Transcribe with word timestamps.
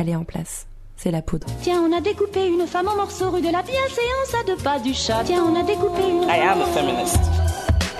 elle 0.00 0.08
est 0.08 0.16
en 0.16 0.24
place. 0.24 0.66
C'est 0.96 1.10
la 1.10 1.22
poudre. 1.22 1.46
Tiens, 1.62 1.80
on 1.82 1.96
a 1.96 2.00
découpé 2.00 2.46
une 2.46 2.66
femme 2.66 2.88
en 2.88 2.96
morceaux 2.96 3.30
rue 3.30 3.40
de 3.40 3.50
la 3.50 3.62
bienséance 3.62 4.34
à 4.40 4.44
deux 4.44 4.56
pas 4.56 4.78
du 4.80 4.94
chat. 4.94 5.22
Tiens, 5.24 5.44
on 5.44 5.58
a 5.58 5.62
découpé 5.62 6.02
une. 6.08 6.24
I 6.24 6.40
am 6.40 6.60
a 6.60 6.66
feminist. 6.66 7.20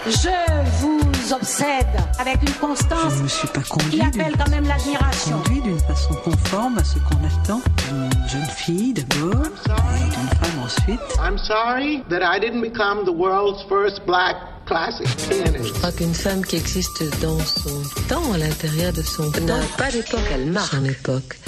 Je 0.06 0.80
vous 0.80 1.32
obsède 1.34 1.86
avec 2.18 2.40
une 2.42 2.54
constance 2.54 3.12
Je 3.12 3.18
ne 3.18 3.22
me 3.24 3.28
suis 3.28 3.48
pas 3.48 3.60
qui 3.60 4.00
appelle 4.00 4.34
quand 4.38 4.48
même 4.50 4.64
l'admiration. 4.66 5.38
conduit 5.42 5.60
d'une 5.60 5.78
façon 5.80 6.14
conforme 6.24 6.78
à 6.78 6.84
ce 6.84 6.98
qu'on 6.98 7.24
attend 7.26 7.60
d'une 7.88 8.28
jeune 8.28 8.46
fille 8.46 8.94
d'abord 8.94 9.44
et 9.44 10.04
d'une 10.04 10.28
femme 10.38 10.64
ensuite. 10.64 11.00
I'm 11.20 11.36
sorry 11.36 12.02
that 12.08 12.22
I 12.22 12.40
didn't 12.40 12.62
become 12.62 13.04
the 13.04 13.12
world's 13.12 13.62
first 13.68 14.00
black 14.06 14.36
classic 14.66 15.06
pianist. 15.28 15.64
Je 15.64 15.72
crois 15.74 15.92
qu'une 15.92 16.14
femme 16.14 16.44
qui 16.44 16.56
existe 16.56 17.04
dans 17.20 17.38
son 17.40 17.82
temps, 18.08 18.32
à 18.32 18.38
l'intérieur 18.38 18.92
de 18.92 19.02
son 19.02 19.30
temps, 19.30 19.40
n'a 19.44 19.60
pas 19.76 19.90
d'époque, 19.90 20.20
elle 20.32 20.46
marque 20.46 20.74
son 20.74 20.84
époque. 20.84 21.38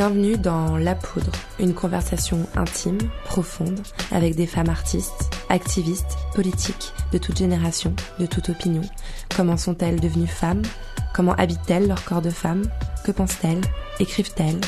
Bienvenue 0.00 0.36
dans 0.36 0.76
La 0.76 0.94
Poudre, 0.94 1.32
une 1.58 1.72
conversation 1.72 2.46
intime, 2.54 2.98
profonde, 3.24 3.80
avec 4.12 4.34
des 4.34 4.46
femmes 4.46 4.68
artistes, 4.68 5.30
activistes, 5.48 6.18
politiques, 6.34 6.92
de 7.14 7.16
toute 7.16 7.38
génération, 7.38 7.96
de 8.18 8.26
toute 8.26 8.50
opinion. 8.50 8.82
Comment 9.34 9.56
sont-elles 9.56 9.98
devenues 9.98 10.26
femmes? 10.26 10.60
Comment 11.14 11.32
habitent-elles 11.36 11.88
leur 11.88 12.04
corps 12.04 12.20
de 12.20 12.28
femme? 12.28 12.64
Que 13.06 13.10
pensent-elles? 13.10 13.62
Écrivent-elles? 13.98 14.60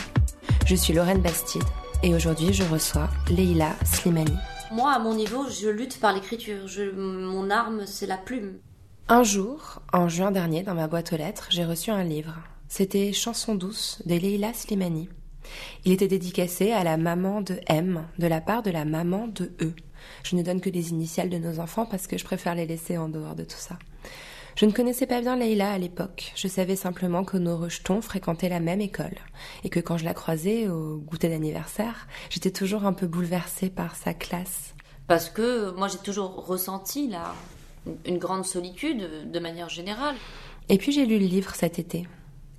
Je 0.64 0.74
suis 0.74 0.94
Lorraine 0.94 1.20
Bastide 1.20 1.62
et 2.02 2.14
aujourd'hui 2.14 2.54
je 2.54 2.64
reçois 2.64 3.10
Leila 3.28 3.74
Slimani. 3.84 4.32
Moi, 4.72 4.90
à 4.90 4.98
mon 4.98 5.14
niveau, 5.14 5.44
je 5.50 5.68
lutte 5.68 6.00
par 6.00 6.14
l'écriture. 6.14 6.66
Je- 6.66 6.90
Mon 6.90 7.50
arme, 7.50 7.82
c'est 7.84 8.06
la 8.06 8.16
plume. 8.16 8.54
Un 9.10 9.24
jour, 9.24 9.82
en 9.92 10.08
juin 10.08 10.30
dernier, 10.30 10.62
dans 10.62 10.74
ma 10.74 10.88
boîte 10.88 11.12
aux 11.12 11.18
lettres, 11.18 11.48
j'ai 11.50 11.66
reçu 11.66 11.90
un 11.90 12.02
livre. 12.02 12.32
C'était 12.70 13.12
Chanson 13.12 13.54
douce 13.54 14.00
de 14.06 14.14
Leila 14.14 14.54
Slimani. 14.54 15.10
Il 15.84 15.92
était 15.92 16.08
dédicacé 16.08 16.72
à 16.72 16.84
la 16.84 16.96
maman 16.96 17.40
de 17.40 17.60
M, 17.66 18.06
de 18.18 18.26
la 18.26 18.40
part 18.40 18.62
de 18.62 18.70
la 18.70 18.84
maman 18.84 19.28
de 19.28 19.52
E. 19.60 19.72
Je 20.22 20.36
ne 20.36 20.42
donne 20.42 20.60
que 20.60 20.70
les 20.70 20.90
initiales 20.90 21.30
de 21.30 21.38
nos 21.38 21.60
enfants 21.60 21.86
parce 21.86 22.06
que 22.06 22.18
je 22.18 22.24
préfère 22.24 22.54
les 22.54 22.66
laisser 22.66 22.98
en 22.98 23.08
dehors 23.08 23.34
de 23.34 23.44
tout 23.44 23.58
ça. 23.58 23.78
Je 24.56 24.66
ne 24.66 24.72
connaissais 24.72 25.06
pas 25.06 25.20
bien 25.20 25.36
Leila 25.36 25.70
à 25.70 25.78
l'époque. 25.78 26.32
Je 26.34 26.48
savais 26.48 26.74
simplement 26.74 27.22
que 27.22 27.36
nos 27.36 27.56
rejetons 27.56 28.00
fréquentaient 28.02 28.48
la 28.48 28.58
même 28.58 28.80
école 28.80 29.16
et 29.62 29.68
que 29.68 29.78
quand 29.78 29.98
je 29.98 30.04
la 30.04 30.14
croisais 30.14 30.68
au 30.68 30.96
goûter 30.96 31.28
d'anniversaire, 31.28 32.08
j'étais 32.28 32.50
toujours 32.50 32.84
un 32.84 32.92
peu 32.92 33.06
bouleversée 33.06 33.70
par 33.70 33.94
sa 33.94 34.14
classe. 34.14 34.74
Parce 35.06 35.30
que 35.30 35.70
moi, 35.76 35.86
j'ai 35.86 35.98
toujours 35.98 36.44
ressenti 36.44 37.08
là 37.08 37.34
une 38.04 38.18
grande 38.18 38.44
solitude 38.44 39.30
de 39.30 39.38
manière 39.38 39.68
générale. 39.68 40.16
Et 40.68 40.76
puis 40.76 40.90
j'ai 40.92 41.06
lu 41.06 41.18
le 41.18 41.26
livre 41.26 41.54
cet 41.54 41.78
été 41.78 42.06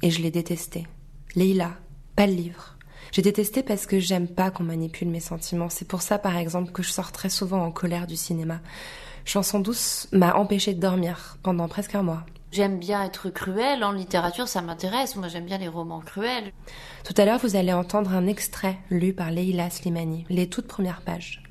et 0.02 0.10
je 0.10 0.22
l'ai 0.22 0.32
détesté. 0.32 0.88
Leila, 1.36 1.76
pas 2.16 2.28
le 2.28 2.34
livre. 2.34 2.78
J'ai 3.12 3.22
détesté 3.22 3.64
parce 3.64 3.86
que 3.86 4.00
j'aime 4.00 4.28
pas 4.28 4.52
qu'on 4.52 4.64
manipule 4.64 5.10
mes 5.10 5.20
sentiments. 5.20 5.70
C'est 5.70 5.88
pour 5.88 6.02
ça, 6.02 6.18
par 6.20 6.38
exemple, 6.38 6.72
que 6.72 6.84
je 6.84 6.92
sors 6.92 7.12
très 7.12 7.30
souvent 7.30 7.64
en 7.64 7.72
colère 7.72 8.08
du 8.08 8.16
cinéma. 8.16 8.60
Chanson 9.26 9.60
douce 9.60 10.08
m'a 10.12 10.36
empêché 10.36 10.74
de 10.74 10.80
dormir 10.80 11.38
pendant 11.44 11.68
presque 11.68 11.96
un 11.96 12.04
mois. 12.04 12.24
J'aime 12.52 12.80
bien 12.80 13.04
être 13.04 13.30
cruelle. 13.30 13.84
En 13.84 13.92
littérature, 13.92 14.48
ça 14.48 14.62
m'intéresse. 14.62 15.16
Moi, 15.16 15.28
j'aime 15.28 15.46
bien 15.46 15.60
les 15.60 15.68
romans 15.68 16.00
cruels. 16.00 16.52
Tout 17.04 17.14
à 17.18 17.26
l'heure, 17.26 17.40
vous 17.40 17.56
allez 17.56 17.74
entendre 17.74 18.12
un 18.14 18.26
extrait 18.26 18.80
lu 18.90 19.14
par 19.14 19.30
Leila 19.30 19.70
Slimani, 19.70 20.26
les 20.30 20.50
toutes 20.50 20.68
premières 20.68 21.02
pages. 21.02 21.44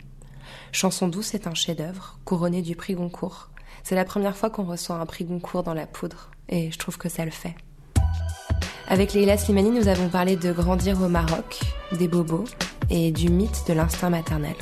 Chanson 0.72 1.08
douce 1.08 1.34
est 1.34 1.46
un 1.46 1.54
chef-d'œuvre 1.54 2.18
couronné 2.24 2.62
du 2.62 2.74
prix 2.74 2.94
Goncourt. 2.94 3.50
C'est 3.84 3.94
la 3.94 4.04
première 4.04 4.36
fois 4.36 4.50
qu'on 4.50 4.64
reçoit 4.64 4.96
un 4.96 5.06
prix 5.06 5.24
Goncourt 5.24 5.62
dans 5.62 5.74
la 5.74 5.86
poudre, 5.86 6.30
et 6.48 6.70
je 6.70 6.78
trouve 6.78 6.98
que 6.98 7.08
ça 7.08 7.24
le 7.24 7.30
fait. 7.30 7.54
Avec 8.90 9.12
Leila 9.12 9.36
Slimani, 9.36 9.68
nous 9.68 9.88
avons 9.88 10.08
parlé 10.08 10.36
de 10.36 10.50
grandir 10.50 11.02
au 11.02 11.08
Maroc, 11.08 11.60
des 11.92 12.08
bobos 12.08 12.44
et 12.88 13.10
du 13.10 13.28
mythe 13.28 13.64
de 13.68 13.74
l'instinct 13.74 14.08
maternel. 14.08 14.54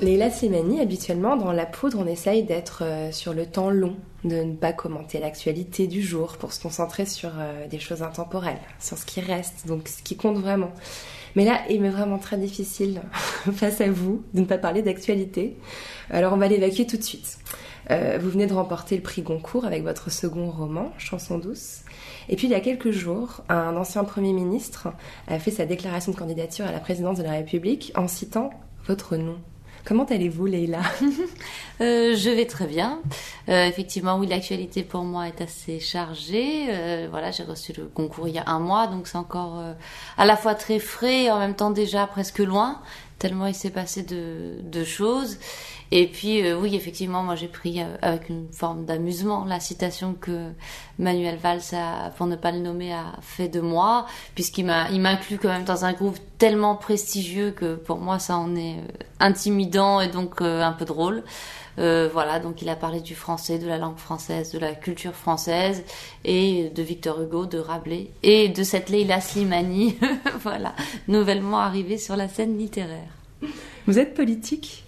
Leila 0.00 0.30
Slimani, 0.30 0.80
habituellement 0.80 1.36
dans 1.36 1.50
la 1.50 1.66
poudre, 1.66 1.98
on 1.98 2.06
essaye 2.06 2.44
d'être 2.44 2.84
euh, 2.84 3.10
sur 3.10 3.34
le 3.34 3.46
temps 3.46 3.70
long, 3.70 3.96
de 4.22 4.36
ne 4.36 4.54
pas 4.54 4.72
commenter 4.72 5.18
l'actualité 5.18 5.88
du 5.88 6.00
jour 6.00 6.36
pour 6.36 6.52
se 6.52 6.62
concentrer 6.62 7.06
sur 7.06 7.30
euh, 7.36 7.66
des 7.66 7.80
choses 7.80 8.04
intemporelles, 8.04 8.60
sur 8.78 8.96
ce 8.96 9.04
qui 9.04 9.20
reste, 9.20 9.66
donc 9.66 9.88
ce 9.88 10.00
qui 10.04 10.16
compte 10.16 10.38
vraiment. 10.38 10.70
Mais 11.34 11.44
là, 11.44 11.58
il 11.68 11.80
m'est 11.80 11.90
vraiment 11.90 12.18
très 12.18 12.36
difficile 12.36 13.02
face 13.52 13.80
à 13.80 13.90
vous 13.90 14.22
de 14.32 14.42
ne 14.42 14.46
pas 14.46 14.58
parler 14.58 14.82
d'actualité. 14.82 15.56
Alors 16.08 16.34
on 16.34 16.36
va 16.36 16.46
l'évacuer 16.46 16.86
tout 16.86 16.98
de 16.98 17.02
suite. 17.02 17.38
Euh, 17.90 18.16
vous 18.20 18.30
venez 18.30 18.46
de 18.46 18.54
remporter 18.54 18.94
le 18.94 19.02
prix 19.02 19.22
Goncourt 19.22 19.64
avec 19.64 19.82
votre 19.82 20.08
second 20.10 20.50
roman, 20.50 20.92
Chanson 20.98 21.38
douce. 21.38 21.80
Et 22.28 22.36
puis 22.36 22.46
il 22.46 22.50
y 22.50 22.54
a 22.54 22.60
quelques 22.60 22.90
jours, 22.90 23.42
un 23.48 23.76
ancien 23.76 24.04
Premier 24.04 24.32
ministre 24.32 24.88
a 25.28 25.38
fait 25.38 25.50
sa 25.50 25.66
déclaration 25.66 26.12
de 26.12 26.16
candidature 26.16 26.66
à 26.66 26.72
la 26.72 26.80
présidence 26.80 27.18
de 27.18 27.22
la 27.22 27.32
République 27.32 27.92
en 27.96 28.08
citant 28.08 28.50
votre 28.86 29.16
nom. 29.16 29.36
Comment 29.84 30.04
allez-vous, 30.04 30.46
Leïla? 30.46 30.80
Euh, 31.80 32.14
je 32.14 32.30
vais 32.30 32.46
très 32.46 32.68
bien. 32.68 33.00
Euh, 33.48 33.66
effectivement, 33.66 34.16
oui, 34.16 34.28
l'actualité 34.28 34.84
pour 34.84 35.02
moi 35.02 35.26
est 35.26 35.40
assez 35.40 35.80
chargée. 35.80 36.66
Euh, 36.68 37.08
voilà, 37.10 37.32
j'ai 37.32 37.42
reçu 37.42 37.72
le 37.76 37.86
concours 37.86 38.28
il 38.28 38.34
y 38.34 38.38
a 38.38 38.44
un 38.46 38.60
mois, 38.60 38.86
donc 38.86 39.08
c'est 39.08 39.18
encore 39.18 39.60
à 40.16 40.24
la 40.24 40.36
fois 40.36 40.54
très 40.54 40.78
frais 40.78 41.24
et 41.24 41.30
en 41.32 41.40
même 41.40 41.56
temps 41.56 41.72
déjà 41.72 42.06
presque 42.06 42.38
loin, 42.38 42.80
tellement 43.18 43.46
il 43.46 43.56
s'est 43.56 43.72
passé 43.72 44.04
de 44.04 44.84
choses. 44.84 45.38
Et 45.96 46.08
puis, 46.08 46.44
euh, 46.44 46.58
oui, 46.58 46.74
effectivement, 46.74 47.22
moi 47.22 47.36
j'ai 47.36 47.46
pris 47.46 47.80
euh, 47.80 47.84
avec 48.02 48.28
une 48.28 48.48
forme 48.52 48.84
d'amusement 48.84 49.44
la 49.44 49.60
citation 49.60 50.16
que 50.20 50.50
Manuel 50.98 51.38
Valls, 51.38 51.62
a, 51.72 52.10
pour 52.10 52.26
ne 52.26 52.34
pas 52.34 52.50
le 52.50 52.58
nommer, 52.58 52.92
a 52.92 53.12
fait 53.20 53.46
de 53.46 53.60
moi, 53.60 54.04
puisqu'il 54.34 54.66
m'a, 54.66 54.90
il 54.90 55.00
m'inclut 55.00 55.38
quand 55.38 55.50
même 55.50 55.62
dans 55.62 55.84
un 55.84 55.92
groupe 55.92 56.18
tellement 56.36 56.74
prestigieux 56.74 57.52
que 57.52 57.76
pour 57.76 57.98
moi 57.98 58.18
ça 58.18 58.36
en 58.36 58.56
est 58.56 58.78
euh, 58.78 59.04
intimidant 59.20 60.00
et 60.00 60.08
donc 60.08 60.42
un 60.42 60.72
peu 60.72 60.84
drôle. 60.84 61.22
Voilà, 61.76 62.40
donc 62.40 62.60
il 62.62 62.68
a 62.68 62.76
parlé 62.76 63.00
du 63.00 63.14
français, 63.14 63.58
de 63.58 63.66
la 63.66 63.78
langue 63.78 63.96
française, 63.96 64.52
de 64.52 64.58
la 64.58 64.74
culture 64.74 65.14
française 65.14 65.84
et 66.24 66.70
de 66.74 66.82
Victor 66.82 67.20
Hugo, 67.20 67.46
de 67.46 67.58
Rabelais 67.58 68.10
et 68.22 68.48
de 68.48 68.62
cette 68.64 68.90
Leila 68.90 69.20
Slimani, 69.20 69.96
voilà, 70.40 70.74
nouvellement 71.08 71.58
arrivée 71.58 71.98
sur 71.98 72.16
la 72.16 72.28
scène 72.28 72.58
littéraire. 72.58 73.10
Vous 73.86 73.98
êtes 73.98 74.14
politique? 74.14 74.83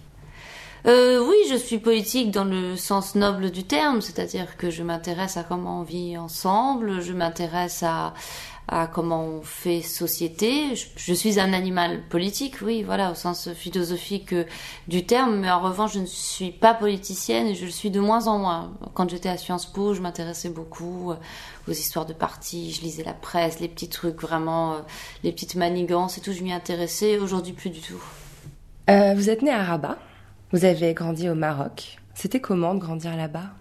Euh, 0.85 1.25
oui, 1.27 1.35
je 1.49 1.55
suis 1.55 1.79
politique 1.79 2.31
dans 2.31 2.45
le 2.45 2.75
sens 2.75 3.15
noble 3.15 3.51
du 3.51 3.63
terme, 3.63 4.01
c'est-à-dire 4.01 4.57
que 4.57 4.69
je 4.69 4.83
m'intéresse 4.83 5.37
à 5.37 5.43
comment 5.43 5.81
on 5.81 5.83
vit 5.83 6.17
ensemble, 6.17 7.01
je 7.01 7.13
m'intéresse 7.13 7.83
à, 7.83 8.13
à 8.67 8.87
comment 8.87 9.23
on 9.23 9.41
fait 9.41 9.81
société. 9.81 10.75
Je, 10.95 11.13
suis 11.13 11.39
un 11.39 11.53
animal 11.53 12.03
politique, 12.09 12.57
oui, 12.61 12.83
voilà, 12.83 13.11
au 13.11 13.15
sens 13.15 13.49
philosophique 13.53 14.33
euh, 14.33 14.45
du 14.87 15.05
terme, 15.05 15.37
mais 15.37 15.49
en 15.49 15.61
revanche, 15.61 15.93
je 15.93 15.99
ne 15.99 16.05
suis 16.05 16.51
pas 16.51 16.73
politicienne 16.73 17.47
et 17.47 17.55
je 17.55 17.65
le 17.65 17.71
suis 17.71 17.89
de 17.89 17.99
moins 17.99 18.27
en 18.27 18.37
moins. 18.37 18.73
Quand 18.93 19.09
j'étais 19.09 19.29
à 19.29 19.37
Sciences 19.37 19.65
Po, 19.65 19.93
je 19.93 20.01
m'intéressais 20.01 20.49
beaucoup 20.49 21.11
euh, 21.11 21.15
aux 21.67 21.71
histoires 21.71 22.05
de 22.05 22.13
partis, 22.13 22.71
je 22.71 22.81
lisais 22.81 23.03
la 23.03 23.13
presse, 23.13 23.59
les 23.59 23.67
petits 23.67 23.89
trucs 23.89 24.21
vraiment, 24.21 24.73
euh, 24.73 24.79
les 25.23 25.31
petites 25.31 25.55
manigances 25.55 26.17
et 26.17 26.21
tout, 26.21 26.33
je 26.33 26.43
m'y 26.43 26.53
intéressais. 26.53 27.17
Aujourd'hui, 27.17 27.53
plus 27.53 27.69
du 27.69 27.79
tout. 27.79 28.01
Euh, 28.89 29.13
Vous 29.15 29.29
êtes 29.29 29.41
né 29.41 29.51
à 29.51 29.63
Rabat, 29.63 29.97
vous 30.51 30.65
avez 30.65 30.93
grandi 30.93 31.29
au 31.29 31.35
Maroc. 31.35 31.97
C'était 32.13 32.39
comment 32.39 32.73
de 32.73 32.79
grandir 32.79 33.15
là-bas? 33.15 33.51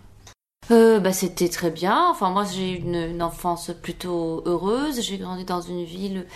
Euh, 0.71 0.99
bah, 0.99 1.13
c'était 1.13 1.49
très 1.49 1.71
bien. 1.71 2.09
Enfin, 2.11 2.31
moi, 2.31 2.45
j'ai 2.45 2.73
eu 2.73 2.77
une, 2.77 3.23
enfance 3.23 3.71
plutôt 3.83 4.43
heureuse. 4.47 5.01
J'ai 5.01 5.19
grandi 5.19 5.45
dans 5.45 5.61
une 5.61 5.85
ville 5.85 6.27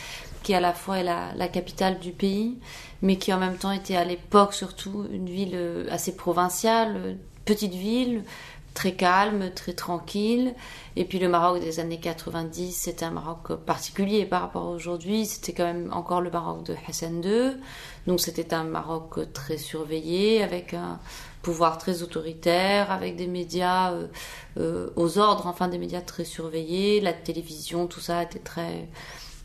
qui, 0.43 0.55
à 0.55 0.61
la 0.61 0.73
fois, 0.73 0.99
est 0.99 1.05
la, 1.05 1.33
la 1.35 1.49
capitale 1.49 1.99
du 1.99 2.13
pays, 2.13 2.59
mais 3.03 3.17
qui, 3.17 3.33
en 3.33 3.39
même 3.39 3.57
temps, 3.57 3.73
était 3.73 3.97
à 3.97 4.05
l'époque 4.05 4.55
surtout 4.55 5.07
une 5.13 5.29
ville 5.29 5.55
euh, 5.55 5.87
assez 5.91 6.15
provinciale, 6.15 7.17
petite 7.45 7.75
ville, 7.75 8.23
très 8.75 8.93
calme, 8.93 9.51
très 9.55 9.73
tranquille. 9.73 10.55
Et 10.97 11.05
puis, 11.05 11.19
le 11.19 11.29
Maroc 11.29 11.61
des 11.61 11.81
années 11.81 12.01
90, 12.01 12.73
c'était 12.73 13.05
un 13.05 13.11
Maroc 13.11 13.55
particulier 13.67 14.25
par 14.27 14.43
rapport 14.43 14.65
à 14.65 14.71
aujourd'hui. 14.71 15.27
C'était 15.27 15.53
quand 15.53 15.65
même 15.65 15.91
encore 15.93 16.21
le 16.21 16.31
Maroc 16.31 16.65
de 16.65 16.75
Hassan 16.89 17.23
II. 17.25 17.57
Donc, 18.07 18.21
c'était 18.21 18.55
un 18.55 18.65
Maroc 18.65 19.33
très 19.33 19.59
surveillé, 19.59 20.43
avec 20.43 20.75
un 20.75 20.99
pouvoir 21.43 21.79
très 21.79 22.03
autoritaire, 22.03 22.91
avec 22.91 23.17
des 23.17 23.27
médias 23.27 23.93
euh, 23.93 24.07
euh, 24.59 24.91
aux 24.97 25.19
ordres, 25.19 25.47
enfin 25.47 25.69
des 25.69 25.79
médias 25.79 26.03
très 26.03 26.25
surveillés, 26.25 27.01
la 27.01 27.13
télévision, 27.13 27.87
tout 27.87 28.01
ça 28.01 28.23
était 28.23 28.39
très 28.39 28.89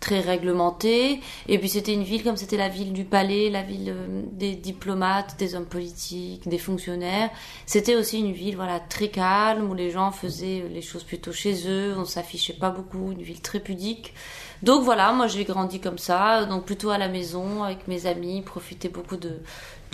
très 0.06 0.20
réglementé. 0.20 1.20
Et 1.48 1.58
puis 1.58 1.68
c'était 1.68 1.94
une 1.94 2.04
ville 2.04 2.24
comme 2.24 2.38
c'était 2.38 2.58
la 2.58 2.70
ville 2.70 2.94
du 2.94 3.06
palais, 3.06 3.50
la 3.50 3.64
ville 3.64 3.90
euh, 3.90 4.22
des 4.32 4.54
diplomates, 4.54 5.36
des 5.40 5.56
hommes 5.56 5.66
politiques, 5.66 6.48
des 6.48 6.60
fonctionnaires. 6.60 7.32
C'était 7.66 7.96
aussi 7.96 8.20
une 8.20 8.32
ville 8.32 8.56
voilà 8.56 8.80
très 8.80 9.08
calme 9.08 9.68
où 9.68 9.74
les 9.74 9.90
gens 9.90 10.12
faisaient 10.12 10.64
les 10.72 10.84
choses 10.84 11.04
plutôt 11.04 11.32
chez 11.32 11.68
eux, 11.68 11.96
on 11.98 12.06
s'affichait 12.06 12.54
pas 12.54 12.70
beaucoup, 12.70 13.12
une 13.14 13.24
ville 13.24 13.42
très 13.42 13.60
pudique. 13.60 14.14
Donc 14.62 14.84
voilà, 14.84 15.12
moi 15.12 15.28
j'ai 15.28 15.44
grandi 15.44 15.80
comme 15.80 15.98
ça, 15.98 16.46
donc 16.46 16.66
plutôt 16.66 16.92
à 16.92 17.00
la 17.00 17.08
maison 17.08 17.64
avec 17.64 17.88
mes 17.88 18.06
amis, 18.06 18.44
profiter 18.44 18.90
beaucoup 18.90 19.18
de 19.18 19.40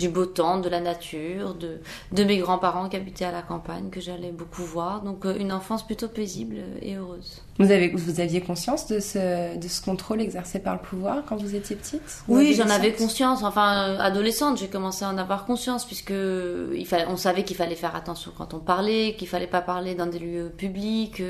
du 0.02 0.08
beau 0.08 0.26
temps, 0.26 0.58
de 0.58 0.68
la 0.68 0.80
nature, 0.80 1.54
de, 1.54 1.78
de 2.10 2.24
mes 2.24 2.38
grands-parents 2.38 2.88
qui 2.88 2.96
habitaient 2.96 3.24
à 3.24 3.30
la 3.30 3.42
campagne, 3.42 3.88
que 3.88 4.00
j'allais 4.00 4.32
beaucoup 4.32 4.62
voir. 4.62 5.02
Donc 5.02 5.24
euh, 5.24 5.36
une 5.38 5.52
enfance 5.52 5.86
plutôt 5.86 6.08
paisible 6.08 6.56
et 6.80 6.96
heureuse. 6.96 7.40
Vous, 7.60 7.70
avez, 7.70 7.90
vous 7.90 8.18
aviez 8.18 8.40
conscience 8.40 8.88
de 8.88 8.98
ce, 8.98 9.56
de 9.56 9.68
ce 9.68 9.80
contrôle 9.80 10.20
exercé 10.20 10.58
par 10.58 10.74
le 10.74 10.80
pouvoir 10.80 11.22
quand 11.28 11.36
vous 11.36 11.54
étiez 11.54 11.76
petite 11.76 12.24
Oui, 12.26 12.54
j'en 12.54 12.68
avais 12.68 12.92
conscience. 12.92 13.44
Enfin, 13.44 13.90
euh, 13.90 13.98
adolescente, 14.00 14.58
j'ai 14.58 14.68
commencé 14.68 15.04
à 15.04 15.08
en 15.08 15.18
avoir 15.18 15.46
conscience 15.46 15.84
puisque 15.84 16.10
il 16.10 16.86
fallait, 16.86 17.06
on 17.08 17.16
savait 17.16 17.44
qu'il 17.44 17.56
fallait 17.56 17.76
faire 17.76 17.94
attention 17.94 18.32
quand 18.36 18.54
on 18.54 18.58
parlait, 18.58 19.14
qu'il 19.16 19.28
fallait 19.28 19.46
pas 19.46 19.60
parler 19.60 19.94
dans 19.94 20.06
des 20.06 20.18
lieux 20.18 20.52
publics. 20.56 21.22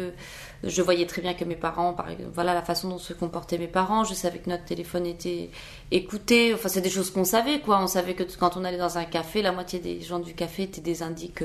Euh, 0.64 0.68
je 0.68 0.82
voyais 0.82 1.06
très 1.06 1.22
bien 1.22 1.34
que 1.34 1.44
mes 1.44 1.56
parents, 1.56 1.92
par 1.92 2.10
exemple, 2.10 2.30
voilà 2.34 2.54
la 2.54 2.62
façon 2.62 2.88
dont 2.88 2.98
se 2.98 3.12
comportaient 3.12 3.58
mes 3.58 3.68
parents. 3.68 4.04
Je 4.04 4.14
savais 4.14 4.38
que 4.38 4.50
notre 4.50 4.64
téléphone 4.64 5.06
était 5.06 5.50
écouté. 5.90 6.54
Enfin, 6.54 6.68
c'est 6.68 6.80
des 6.80 6.90
choses 6.90 7.10
qu'on 7.10 7.24
savait, 7.24 7.60
quoi. 7.60 7.80
On 7.82 7.86
savait 7.86 8.14
que 8.14 8.22
quand 8.38 8.56
on 8.56 8.64
allait 8.64 8.78
dans 8.78 8.98
un 8.98 9.04
café, 9.04 9.42
la 9.42 9.52
moitié 9.52 9.78
des 9.78 10.00
gens 10.00 10.18
du 10.18 10.34
café 10.34 10.64
étaient 10.64 10.80
des 10.80 11.02
indiques 11.02 11.44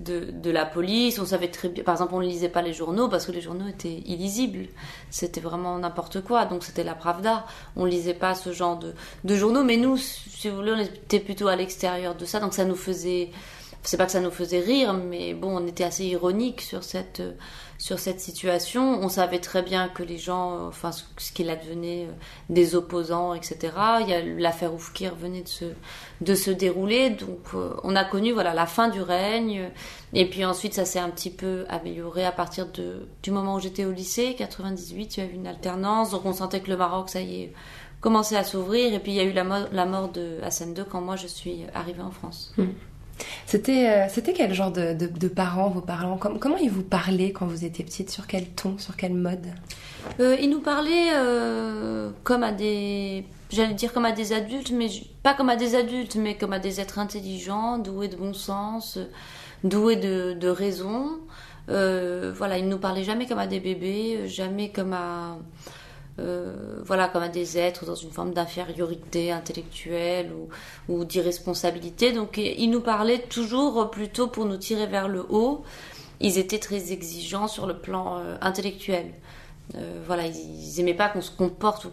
de, 0.00 0.30
de 0.30 0.50
la 0.50 0.64
police. 0.64 1.18
On 1.18 1.26
savait 1.26 1.48
très 1.48 1.68
bien, 1.68 1.84
par 1.84 1.94
exemple, 1.94 2.14
on 2.14 2.20
ne 2.20 2.26
lisait 2.26 2.48
pas 2.48 2.62
les 2.62 2.72
journaux 2.72 3.08
parce 3.08 3.26
que 3.26 3.32
les 3.32 3.40
journaux 3.40 3.68
étaient 3.68 4.02
illisibles. 4.06 4.68
C'était 5.10 5.40
vraiment 5.40 5.78
n'importe 5.78 6.22
quoi. 6.22 6.44
Donc, 6.44 6.64
c'était 6.64 6.84
la 6.84 6.94
Pravda. 6.94 7.46
On 7.76 7.84
lisait 7.84 8.14
pas 8.14 8.34
ce 8.34 8.52
genre 8.52 8.78
de, 8.78 8.94
de 9.24 9.34
journaux. 9.36 9.64
Mais 9.64 9.76
nous, 9.76 9.96
si 9.96 10.48
vous 10.48 10.56
voulez, 10.56 10.72
on 10.72 10.78
était 10.78 11.20
plutôt 11.20 11.48
à 11.48 11.56
l'extérieur 11.56 12.14
de 12.14 12.24
ça. 12.24 12.40
Donc, 12.40 12.54
ça 12.54 12.64
nous 12.64 12.76
faisait, 12.76 13.30
c'est 13.82 13.96
pas 13.96 14.06
que 14.06 14.12
ça 14.12 14.20
nous 14.20 14.30
faisait 14.30 14.60
rire, 14.60 14.92
mais 14.92 15.34
bon, 15.34 15.56
on 15.56 15.66
était 15.66 15.84
assez 15.84 16.04
ironique 16.04 16.60
sur 16.60 16.84
cette, 16.84 17.20
euh, 17.20 17.32
sur 17.82 17.98
cette 17.98 18.20
situation. 18.20 19.00
On 19.02 19.08
savait 19.08 19.40
très 19.40 19.60
bien 19.60 19.88
que 19.88 20.04
les 20.04 20.16
gens, 20.16 20.52
euh, 20.54 20.68
enfin, 20.68 20.92
ce 20.92 21.32
qu'il 21.32 21.50
advenait 21.50 22.04
euh, 22.06 22.12
des 22.48 22.76
opposants, 22.76 23.34
etc. 23.34 23.58
Il 24.02 24.08
y 24.08 24.14
a 24.14 24.22
l'affaire 24.22 24.72
Oufkir 24.72 25.16
venait 25.16 25.42
de 25.42 25.48
se, 25.48 25.64
de 26.20 26.34
se 26.36 26.52
dérouler, 26.52 27.10
donc 27.10 27.40
euh, 27.54 27.74
on 27.82 27.96
a 27.96 28.04
connu 28.04 28.30
voilà 28.30 28.54
la 28.54 28.66
fin 28.66 28.86
du 28.88 29.02
règne. 29.02 29.68
Et 30.12 30.30
puis 30.30 30.44
ensuite, 30.44 30.74
ça 30.74 30.84
s'est 30.84 31.00
un 31.00 31.10
petit 31.10 31.30
peu 31.30 31.64
amélioré 31.68 32.24
à 32.24 32.30
partir 32.30 32.68
de, 32.70 33.08
du 33.24 33.32
moment 33.32 33.56
où 33.56 33.60
j'étais 33.60 33.84
au 33.84 33.90
lycée, 33.90 34.36
98, 34.38 35.16
il 35.16 35.20
y 35.24 35.26
a 35.26 35.28
eu 35.28 35.32
une 35.34 35.48
alternance, 35.48 36.12
donc 36.12 36.24
on 36.24 36.32
sentait 36.32 36.60
que 36.60 36.70
le 36.70 36.76
Maroc, 36.76 37.08
ça 37.10 37.20
y 37.20 37.42
est, 37.42 37.52
commençait 38.00 38.36
à 38.36 38.44
s'ouvrir. 38.44 38.94
Et 38.94 39.00
puis 39.00 39.10
il 39.10 39.16
y 39.16 39.20
a 39.20 39.24
eu 39.24 39.32
la, 39.32 39.42
mo- 39.42 39.66
la 39.72 39.86
mort 39.86 40.08
de 40.10 40.38
Hassan 40.44 40.72
II 40.76 40.84
quand 40.88 41.00
moi 41.00 41.16
je 41.16 41.26
suis 41.26 41.64
arrivée 41.74 42.02
en 42.02 42.12
France. 42.12 42.54
C'était 43.46 43.88
euh, 43.88 44.06
c'était 44.08 44.32
quel 44.32 44.52
genre 44.54 44.72
de, 44.72 45.28
parents, 45.28 45.68
vos 45.68 45.80
parents? 45.80 46.16
Com- 46.16 46.38
Comment 46.38 46.56
ils 46.56 46.70
vous 46.70 46.82
parlaient 46.82 47.32
quand 47.32 47.46
vous 47.46 47.64
étiez 47.64 47.84
petite? 47.84 48.10
Sur 48.10 48.26
quel 48.26 48.46
ton? 48.46 48.78
Sur 48.78 48.96
quel 48.96 49.12
mode? 49.14 49.46
Euh, 50.20 50.36
il 50.40 50.50
nous 50.50 50.60
parlait 50.60 51.10
euh, 51.14 52.10
comme 52.24 52.42
à 52.42 52.52
des, 52.52 53.24
j'allais 53.50 53.74
dire 53.74 53.92
comme 53.92 54.04
à 54.04 54.12
des 54.12 54.32
adultes, 54.32 54.72
mais 54.72 54.88
pas 55.22 55.34
comme 55.34 55.48
à 55.48 55.56
des 55.56 55.74
adultes, 55.74 56.16
mais 56.16 56.36
comme 56.36 56.52
à 56.52 56.58
des 56.58 56.80
êtres 56.80 56.98
intelligents, 56.98 57.78
doués 57.78 58.08
de 58.08 58.16
bon 58.16 58.34
sens, 58.34 58.98
doués 59.62 59.96
de, 59.96 60.48
raison. 60.48 61.18
Voilà, 61.68 62.58
il 62.58 62.68
nous 62.68 62.78
parlait 62.78 63.04
jamais 63.04 63.26
comme 63.26 63.38
à 63.38 63.46
des 63.46 63.60
bébés, 63.60 64.26
jamais 64.26 64.70
comme 64.70 64.92
à, 64.92 65.38
euh, 66.18 66.80
voilà, 66.84 67.08
comme 67.08 67.22
à 67.22 67.28
des 67.28 67.58
êtres 67.58 67.86
dans 67.86 67.94
une 67.94 68.10
forme 68.10 68.34
d'infériorité 68.34 69.32
intellectuelle 69.32 70.30
ou, 70.88 71.04
d'irresponsabilité. 71.04 72.12
Donc, 72.12 72.36
il 72.38 72.70
nous 72.70 72.80
parlait 72.80 73.20
toujours 73.20 73.90
plutôt 73.90 74.28
pour 74.28 74.44
nous 74.44 74.58
tirer 74.58 74.86
vers 74.86 75.08
le 75.08 75.24
haut. 75.30 75.62
Ils 76.20 76.38
étaient 76.38 76.58
très 76.58 76.92
exigeants 76.92 77.48
sur 77.48 77.66
le 77.66 77.78
plan 77.78 78.18
euh, 78.18 78.36
intellectuel. 78.40 79.06
Euh, 79.74 80.02
voilà, 80.06 80.26
ils, 80.26 80.36
ils 80.36 80.80
aimaient 80.80 80.92
pas 80.92 81.08
qu'on 81.08 81.22
se 81.22 81.30
comporte 81.30 81.86
ou 81.86 81.90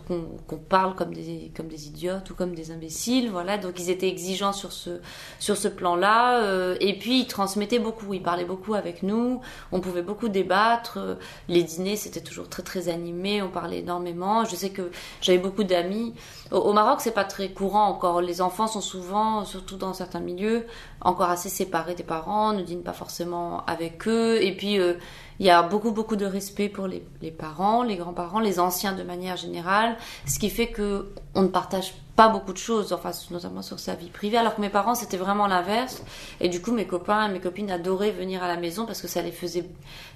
qu'on 0.48 0.58
parle 0.58 0.96
comme 0.96 1.14
des, 1.14 1.52
comme 1.56 1.68
des 1.68 1.88
idiotes 1.88 2.30
ou 2.30 2.36
comme 2.36 2.54
des 2.54 2.72
imbéciles. 2.72 3.30
Voilà, 3.30 3.58
donc 3.58 3.80
ils 3.80 3.90
étaient 3.90 4.10
exigeants 4.10 4.52
sur 4.54 4.72
ce, 4.72 5.00
sur 5.40 5.56
ce 5.56 5.68
plan-là. 5.70 6.44
euh, 6.44 6.76
et 6.81 6.98
puis 7.00 7.22
ils 7.22 7.28
transmettaient 7.28 7.80
beaucoup, 7.80 8.14
ils 8.14 8.22
parlaient 8.22 8.44
beaucoup 8.46 8.74
avec 8.74 9.02
nous. 9.04 9.42
On 9.72 9.80
pouvait 9.80 10.02
beaucoup 10.02 10.28
débattre. 10.28 10.98
euh, 10.98 11.16
les 11.48 11.64
dîners, 11.64 11.96
c'était 11.96 12.22
toujours 12.22 12.50
très 12.50 12.64
très 12.64 12.90
animé. 12.90 13.42
On 13.42 13.50
parlait 13.50 13.80
énormément. 13.80 14.44
Je 14.46 14.56
sais 14.56 14.72
que 14.72 14.92
j'avais 15.22 15.38
beaucoup 15.38 15.64
d'amis. 15.64 16.14
Au, 16.52 16.58
au 16.58 16.74
Maroc, 16.74 17.00
c'est 17.02 17.12
pas 17.14 17.24
très 17.24 17.50
courant 17.50 17.86
encore. 17.88 18.22
Les 18.22 18.42
enfants 18.42 18.68
sont 18.68 18.81
souvent, 18.81 19.46
surtout 19.46 19.78
dans 19.78 19.94
certains 19.94 20.20
milieux, 20.20 20.66
encore 21.02 21.30
assez 21.30 21.50
séparés 21.50 21.96
des 21.96 22.04
parents, 22.04 22.54
ne 22.54 22.62
dînent 22.62 22.84
pas 22.84 22.94
forcément 22.94 23.64
avec 23.66 24.08
eux. 24.08 24.42
Et 24.44 24.56
puis 24.56 24.80
euh, 24.80 24.96
il 25.39 25.45
y 25.45 25.50
a 25.50 25.63
beaucoup 25.63 25.91
beaucoup 25.91 26.18
de 26.18 26.25
respect 26.25 26.68
pour 26.68 26.88
les, 26.88 27.03
les 27.21 27.31
parents, 27.31 27.83
les 27.83 27.95
grands-parents, 27.95 28.39
les 28.41 28.59
anciens 28.59 28.94
de 28.94 29.03
manière 29.03 29.38
générale, 29.38 29.97
ce 30.27 30.38
qui 30.38 30.50
fait 30.50 30.68
que 30.68 31.07
on 31.33 31.44
ne 31.44 31.47
partage 31.47 31.94
pas 32.18 32.27
beaucoup 32.27 32.51
de 32.51 32.57
choses, 32.57 32.91
enfin 32.91 33.12
notamment 33.31 33.62
sur 33.62 33.80
sa 33.80 33.95
vie 33.95 34.09
privée, 34.09 34.38
alors 34.38 34.53
que 34.53 34.59
mes 34.59 34.69
parents 34.69 34.95
c'était 34.95 35.15
vraiment 35.15 35.47
l'inverse. 35.47 36.03
Et 36.41 36.50
du 36.50 36.62
coup 36.62 36.74
mes 36.74 36.86
copains 36.86 37.30
et 37.30 37.31
mes 37.31 37.39
copines 37.39 37.71
adoraient 37.71 38.12
venir 38.12 38.44
à 38.44 38.50
la 38.50 38.57
maison 38.57 38.86
parce 38.86 39.01
que 39.01 39.07
ça 39.07 39.21
les 39.21 39.31
faisait 39.31 39.65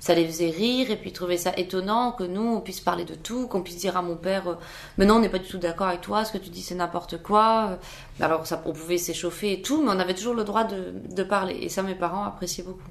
ça 0.02 0.14
les 0.14 0.26
faisait 0.28 0.50
rire 0.50 0.92
et 0.92 0.98
puis 0.98 1.12
ils 1.12 1.14
trouvaient 1.14 1.38
ça 1.38 1.54
étonnant 1.56 2.12
que 2.12 2.26
nous 2.26 2.42
on 2.42 2.60
puisse 2.60 2.82
parler 2.82 3.06
de 3.06 3.16
tout, 3.16 3.48
qu'on 3.48 3.62
puisse 3.62 3.78
dire 3.78 3.96
à 3.96 4.02
mon 4.02 4.18
père 4.18 4.50
euh, 4.50 4.56
mais 4.98 5.06
non 5.06 5.16
on 5.16 5.20
n'est 5.20 5.30
pas 5.30 5.40
du 5.40 5.48
tout 5.48 5.58
d'accord 5.58 5.88
avec 5.88 6.02
toi, 6.02 6.26
ce 6.26 6.34
que 6.34 6.38
tu 6.38 6.50
dis 6.50 6.62
c'est 6.62 6.76
n'importe 6.76 7.24
quoi. 7.24 7.80
Alors 8.20 8.46
ça 8.46 8.62
on 8.66 8.74
pouvait 8.74 8.98
s'échauffer 8.98 9.54
et 9.54 9.62
tout, 9.62 9.82
mais 9.82 9.90
on 9.90 10.00
avait 10.00 10.16
toujours 10.16 10.34
le 10.36 10.44
droit 10.44 10.66
de, 10.66 10.94
de 11.10 11.24
parler 11.24 11.56
et 11.62 11.70
ça 11.70 11.82
mes 11.84 11.96
parents 11.96 12.26
appréciaient 12.26 12.64
beaucoup. 12.64 12.90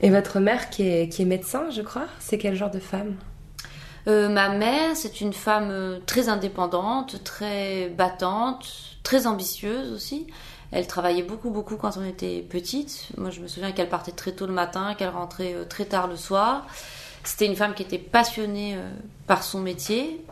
Et 0.00 0.10
votre 0.10 0.38
mère 0.38 0.70
qui 0.70 0.88
est, 0.88 1.08
qui 1.08 1.22
est 1.22 1.24
médecin, 1.24 1.70
je 1.70 1.82
crois, 1.82 2.06
c'est 2.20 2.38
quel 2.38 2.54
genre 2.54 2.70
de 2.70 2.78
femme? 2.78 3.16
Euh, 4.06 4.28
ma 4.28 4.48
mère, 4.48 4.96
c'est 4.96 5.20
une 5.20 5.32
femme 5.32 5.68
euh, 5.70 5.98
très 6.06 6.28
indépendante, 6.28 7.22
très 7.24 7.88
battante, 7.88 8.66
très 9.02 9.26
ambitieuse 9.26 9.92
aussi. 9.92 10.26
Elle 10.70 10.86
travaillait 10.86 11.22
beaucoup, 11.22 11.50
beaucoup 11.50 11.76
quand 11.76 11.96
on 11.96 12.04
était 12.04 12.40
petite. 12.40 13.08
Moi, 13.16 13.30
je 13.30 13.40
me 13.40 13.48
souviens 13.48 13.72
qu'elle 13.72 13.88
partait 13.88 14.12
très 14.12 14.32
tôt 14.32 14.46
le 14.46 14.52
matin, 14.52 14.94
qu'elle 14.94 15.08
rentrait 15.08 15.54
euh, 15.54 15.64
très 15.64 15.84
tard 15.84 16.06
le 16.06 16.16
soir. 16.16 16.66
C'était 17.24 17.46
une 17.46 17.56
femme 17.56 17.74
qui 17.74 17.82
était 17.82 17.98
passionnée 17.98 18.78
par 19.26 19.42
son 19.42 19.58
métier, 19.58 20.24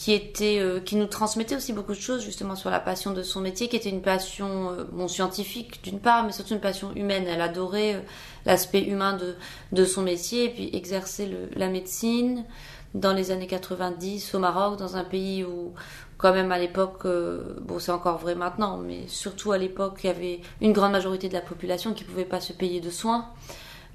qui 0.00 0.14
était, 0.14 0.60
euh, 0.60 0.80
qui 0.80 0.96
nous 0.96 1.04
transmettait 1.04 1.54
aussi 1.54 1.74
beaucoup 1.74 1.92
de 1.92 2.00
choses 2.00 2.24
justement 2.24 2.56
sur 2.56 2.70
la 2.70 2.80
passion 2.80 3.12
de 3.12 3.22
son 3.22 3.42
métier, 3.42 3.68
qui 3.68 3.76
était 3.76 3.90
une 3.90 4.00
passion 4.00 4.70
euh, 4.70 5.08
scientifique 5.08 5.84
d'une 5.84 6.00
part, 6.00 6.24
mais 6.24 6.32
surtout 6.32 6.54
une 6.54 6.60
passion 6.60 6.90
humaine. 6.96 7.24
Elle 7.28 7.42
adorait 7.42 7.96
euh, 7.96 8.00
l'aspect 8.46 8.80
humain 8.80 9.18
de, 9.18 9.36
de 9.72 9.84
son 9.84 10.00
métier 10.00 10.44
et 10.44 10.48
puis 10.48 10.70
exercer 10.72 11.26
le, 11.26 11.50
la 11.54 11.68
médecine 11.68 12.46
dans 12.94 13.12
les 13.12 13.30
années 13.30 13.46
90 13.46 14.34
au 14.34 14.38
Maroc, 14.38 14.78
dans 14.78 14.96
un 14.96 15.04
pays 15.04 15.44
où 15.44 15.74
quand 16.16 16.32
même 16.32 16.50
à 16.50 16.58
l'époque, 16.58 17.02
euh, 17.04 17.58
bon 17.60 17.78
c'est 17.78 17.92
encore 17.92 18.16
vrai 18.16 18.34
maintenant, 18.34 18.78
mais 18.78 19.06
surtout 19.06 19.52
à 19.52 19.58
l'époque 19.58 20.00
il 20.02 20.06
y 20.06 20.10
avait 20.10 20.40
une 20.62 20.72
grande 20.72 20.92
majorité 20.92 21.28
de 21.28 21.34
la 21.34 21.42
population 21.42 21.92
qui 21.92 22.04
pouvait 22.04 22.24
pas 22.24 22.40
se 22.40 22.54
payer 22.54 22.80
de 22.80 22.88
soins. 22.88 23.26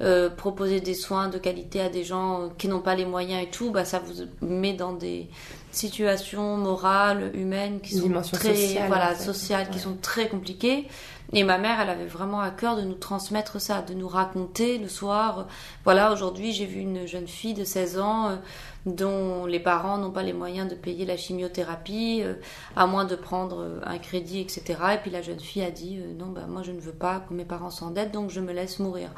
Euh, 0.02 0.30
proposer 0.30 0.82
des 0.82 0.94
soins 0.94 1.30
de 1.30 1.38
qualité 1.38 1.80
à 1.80 1.88
des 1.88 2.04
gens 2.04 2.50
qui 2.58 2.68
n'ont 2.68 2.82
pas 2.82 2.96
les 2.96 3.06
moyens 3.06 3.44
et 3.44 3.50
tout, 3.50 3.72
bah, 3.72 3.86
ça 3.86 4.00
vous 4.00 4.26
met 4.46 4.74
dans 4.74 4.92
des 4.92 5.30
situations 5.72 6.58
morales, 6.58 7.32
humaines 7.34 7.80
qui 7.80 7.96
sont 7.96 8.10
très, 8.34 8.56
sociale, 8.56 8.88
voilà, 8.88 9.12
en 9.12 9.16
fait. 9.16 9.24
sociales, 9.24 9.70
qui 9.70 9.80
sont 9.80 9.96
très 10.02 10.28
compliquées. 10.28 10.88
Et 11.34 11.44
ma 11.44 11.58
mère, 11.58 11.80
elle 11.82 11.90
avait 11.90 12.06
vraiment 12.06 12.40
à 12.42 12.52
cœur 12.52 12.76
de 12.76 12.82
nous 12.82 12.94
transmettre 12.94 13.60
ça, 13.60 13.82
de 13.82 13.94
nous 13.94 14.08
raconter 14.08 14.78
le 14.78 14.88
soir. 14.90 15.40
euh, 15.40 15.44
Voilà, 15.86 16.12
aujourd'hui, 16.12 16.52
j'ai 16.52 16.66
vu 16.66 16.82
une 16.82 17.08
jeune 17.08 17.28
fille 17.28 17.54
de 17.54 17.64
16 17.64 18.00
ans 18.00 18.30
euh, 18.30 18.36
dont 18.86 19.46
les 19.48 19.60
parents 19.60 19.98
n'ont 19.98 20.12
pas 20.12 20.22
les 20.24 20.34
moyens 20.34 20.70
de 20.70 20.76
payer 20.76 21.06
la 21.06 21.18
chimiothérapie, 21.18 22.22
euh, 22.24 22.36
à 22.76 22.86
moins 22.86 23.06
de 23.06 23.16
prendre 23.16 23.62
euh, 23.62 23.80
un 23.86 23.98
crédit, 23.98 24.40
etc. 24.40 24.64
Et 24.94 24.98
puis 24.98 25.10
la 25.10 25.22
jeune 25.24 25.40
fille 25.40 25.64
a 25.64 25.72
dit 25.72 25.98
euh, 26.00 26.14
non, 26.18 26.28
bah, 26.28 26.46
moi 26.48 26.62
je 26.64 26.72
ne 26.72 26.80
veux 26.80 26.92
pas 26.94 27.22
que 27.28 27.34
mes 27.34 27.46
parents 27.46 27.72
s'endettent, 27.72 28.12
donc 28.12 28.30
je 28.30 28.40
me 28.40 28.54
laisse 28.54 28.78
mourir. 28.80 29.10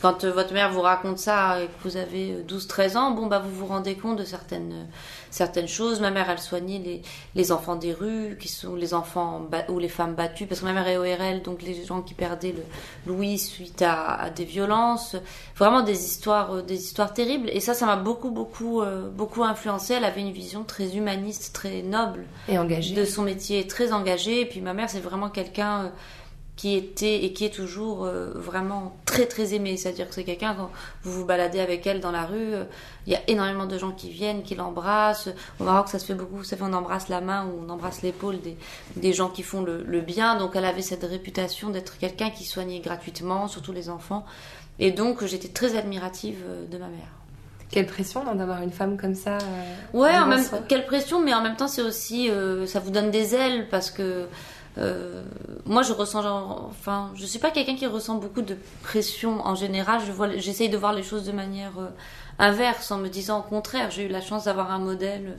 Quand 0.00 0.24
euh, 0.24 0.32
votre 0.32 0.52
mère 0.52 0.70
vous 0.70 0.80
raconte 0.80 1.18
ça 1.18 1.60
et 1.60 1.66
que 1.66 1.88
vous 1.88 1.96
avez 1.96 2.32
euh, 2.32 2.42
12-13 2.48 2.96
ans, 2.96 3.10
bon, 3.10 3.26
bah, 3.26 3.38
vous 3.38 3.54
vous 3.54 3.66
rendez 3.66 3.94
compte 3.94 4.18
de 4.18 4.24
certaines, 4.24 4.72
euh, 4.72 4.84
certaines 5.30 5.68
choses. 5.68 6.00
Ma 6.00 6.10
mère, 6.10 6.30
elle 6.30 6.38
soignait 6.38 6.78
les, 6.78 7.02
les 7.34 7.52
enfants 7.52 7.76
des 7.76 7.92
rues, 7.92 8.36
qui 8.40 8.48
sont 8.48 8.74
les 8.74 8.94
enfants 8.94 9.46
ou 9.68 9.78
les 9.78 9.88
femmes 9.88 10.14
battues, 10.14 10.46
parce 10.46 10.60
que 10.60 10.66
ma 10.66 10.72
mère 10.72 10.88
est 10.88 10.96
ORL, 10.96 11.42
donc 11.42 11.62
les 11.62 11.84
gens 11.84 12.02
qui 12.02 12.14
perdaient 12.14 12.52
le 12.52 12.62
Louis 13.06 13.38
suite 13.38 13.82
à, 13.82 14.14
à 14.14 14.30
des 14.30 14.44
violences. 14.44 15.16
Vraiment 15.56 15.82
des 15.82 16.04
histoires, 16.04 16.54
euh, 16.54 16.62
des 16.62 16.76
histoires 16.76 17.12
terribles. 17.12 17.50
Et 17.52 17.60
ça, 17.60 17.74
ça 17.74 17.86
m'a 17.86 17.96
beaucoup, 17.96 18.30
beaucoup, 18.30 18.80
euh, 18.80 19.10
beaucoup 19.10 19.44
influencé. 19.44 19.94
Elle 19.94 20.04
avait 20.04 20.20
une 20.20 20.32
vision 20.32 20.64
très 20.64 20.96
humaniste, 20.96 21.54
très 21.54 21.82
noble 21.82 22.24
Et 22.48 22.58
engagée 22.58 22.94
de 22.94 23.04
son 23.04 23.22
métier, 23.22 23.66
très 23.66 23.92
engagée. 23.92 24.40
Et 24.40 24.46
puis 24.46 24.60
ma 24.60 24.72
mère, 24.72 24.88
c'est 24.88 25.00
vraiment 25.00 25.28
quelqu'un 25.28 25.84
euh, 25.84 25.88
qui 26.60 26.76
était 26.76 27.24
et 27.24 27.32
qui 27.32 27.46
est 27.46 27.54
toujours 27.54 28.04
euh, 28.04 28.32
vraiment 28.34 28.94
très 29.06 29.24
très 29.24 29.54
aimé. 29.54 29.78
C'est-à-dire 29.78 30.06
que 30.06 30.14
c'est 30.14 30.24
quelqu'un, 30.24 30.54
quand 30.54 30.70
vous 31.04 31.12
vous 31.12 31.24
baladez 31.24 31.58
avec 31.58 31.86
elle 31.86 32.00
dans 32.00 32.10
la 32.10 32.26
rue, 32.26 32.52
euh, 32.52 32.64
il 33.06 33.14
y 33.14 33.16
a 33.16 33.20
énormément 33.28 33.64
de 33.64 33.78
gens 33.78 33.92
qui 33.92 34.10
viennent, 34.10 34.42
qui 34.42 34.54
l'embrassent. 34.56 35.30
Au 35.58 35.64
Maroc, 35.64 35.88
ça 35.88 35.98
se 35.98 36.04
fait 36.04 36.12
beaucoup. 36.12 36.36
Vous 36.36 36.44
savez, 36.44 36.62
on 36.62 36.74
embrasse 36.74 37.08
la 37.08 37.22
main 37.22 37.46
ou 37.46 37.64
on 37.66 37.70
embrasse 37.70 38.02
l'épaule 38.02 38.42
des, 38.42 38.58
des 38.96 39.14
gens 39.14 39.30
qui 39.30 39.42
font 39.42 39.62
le, 39.62 39.82
le 39.84 40.02
bien. 40.02 40.36
Donc 40.36 40.54
elle 40.54 40.66
avait 40.66 40.82
cette 40.82 41.04
réputation 41.04 41.70
d'être 41.70 41.96
quelqu'un 41.96 42.28
qui 42.28 42.44
soignait 42.44 42.80
gratuitement, 42.80 43.48
surtout 43.48 43.72
les 43.72 43.88
enfants. 43.88 44.26
Et 44.78 44.90
donc 44.90 45.24
j'étais 45.24 45.48
très 45.48 45.78
admirative 45.78 46.42
euh, 46.46 46.66
de 46.66 46.76
ma 46.76 46.88
mère. 46.88 47.08
Quelle 47.70 47.86
pression 47.86 48.22
non, 48.22 48.34
d'avoir 48.34 48.60
une 48.60 48.72
femme 48.72 48.98
comme 48.98 49.14
ça 49.14 49.38
euh, 49.38 49.74
Ouais, 49.94 50.18
en 50.18 50.26
même 50.26 50.44
quelle 50.68 50.84
pression, 50.84 51.22
mais 51.24 51.32
en 51.32 51.40
même 51.40 51.56
temps 51.56 51.68
c'est 51.68 51.80
aussi 51.82 52.28
euh, 52.28 52.66
ça 52.66 52.80
vous 52.80 52.90
donne 52.90 53.10
des 53.10 53.34
ailes 53.34 53.66
parce 53.70 53.90
que 53.90 54.26
euh, 54.78 55.22
moi, 55.66 55.82
je 55.82 55.92
ressens, 55.92 56.22
genre, 56.22 56.66
enfin, 56.70 57.10
je 57.14 57.26
suis 57.26 57.38
pas 57.38 57.50
quelqu'un 57.50 57.74
qui 57.74 57.86
ressent 57.86 58.16
beaucoup 58.16 58.42
de 58.42 58.56
pression 58.82 59.44
en 59.46 59.54
général. 59.54 60.00
Je 60.06 60.12
vois, 60.12 60.36
j'essaye 60.36 60.68
de 60.68 60.76
voir 60.76 60.92
les 60.92 61.02
choses 61.02 61.24
de 61.24 61.32
manière 61.32 61.72
euh, 61.78 61.88
inverse, 62.40 62.90
en 62.90 62.98
me 62.98 63.08
disant 63.08 63.40
au 63.40 63.42
contraire, 63.42 63.90
j'ai 63.90 64.06
eu 64.06 64.08
la 64.08 64.20
chance 64.20 64.44
d'avoir 64.44 64.70
un 64.72 64.78
modèle 64.78 65.36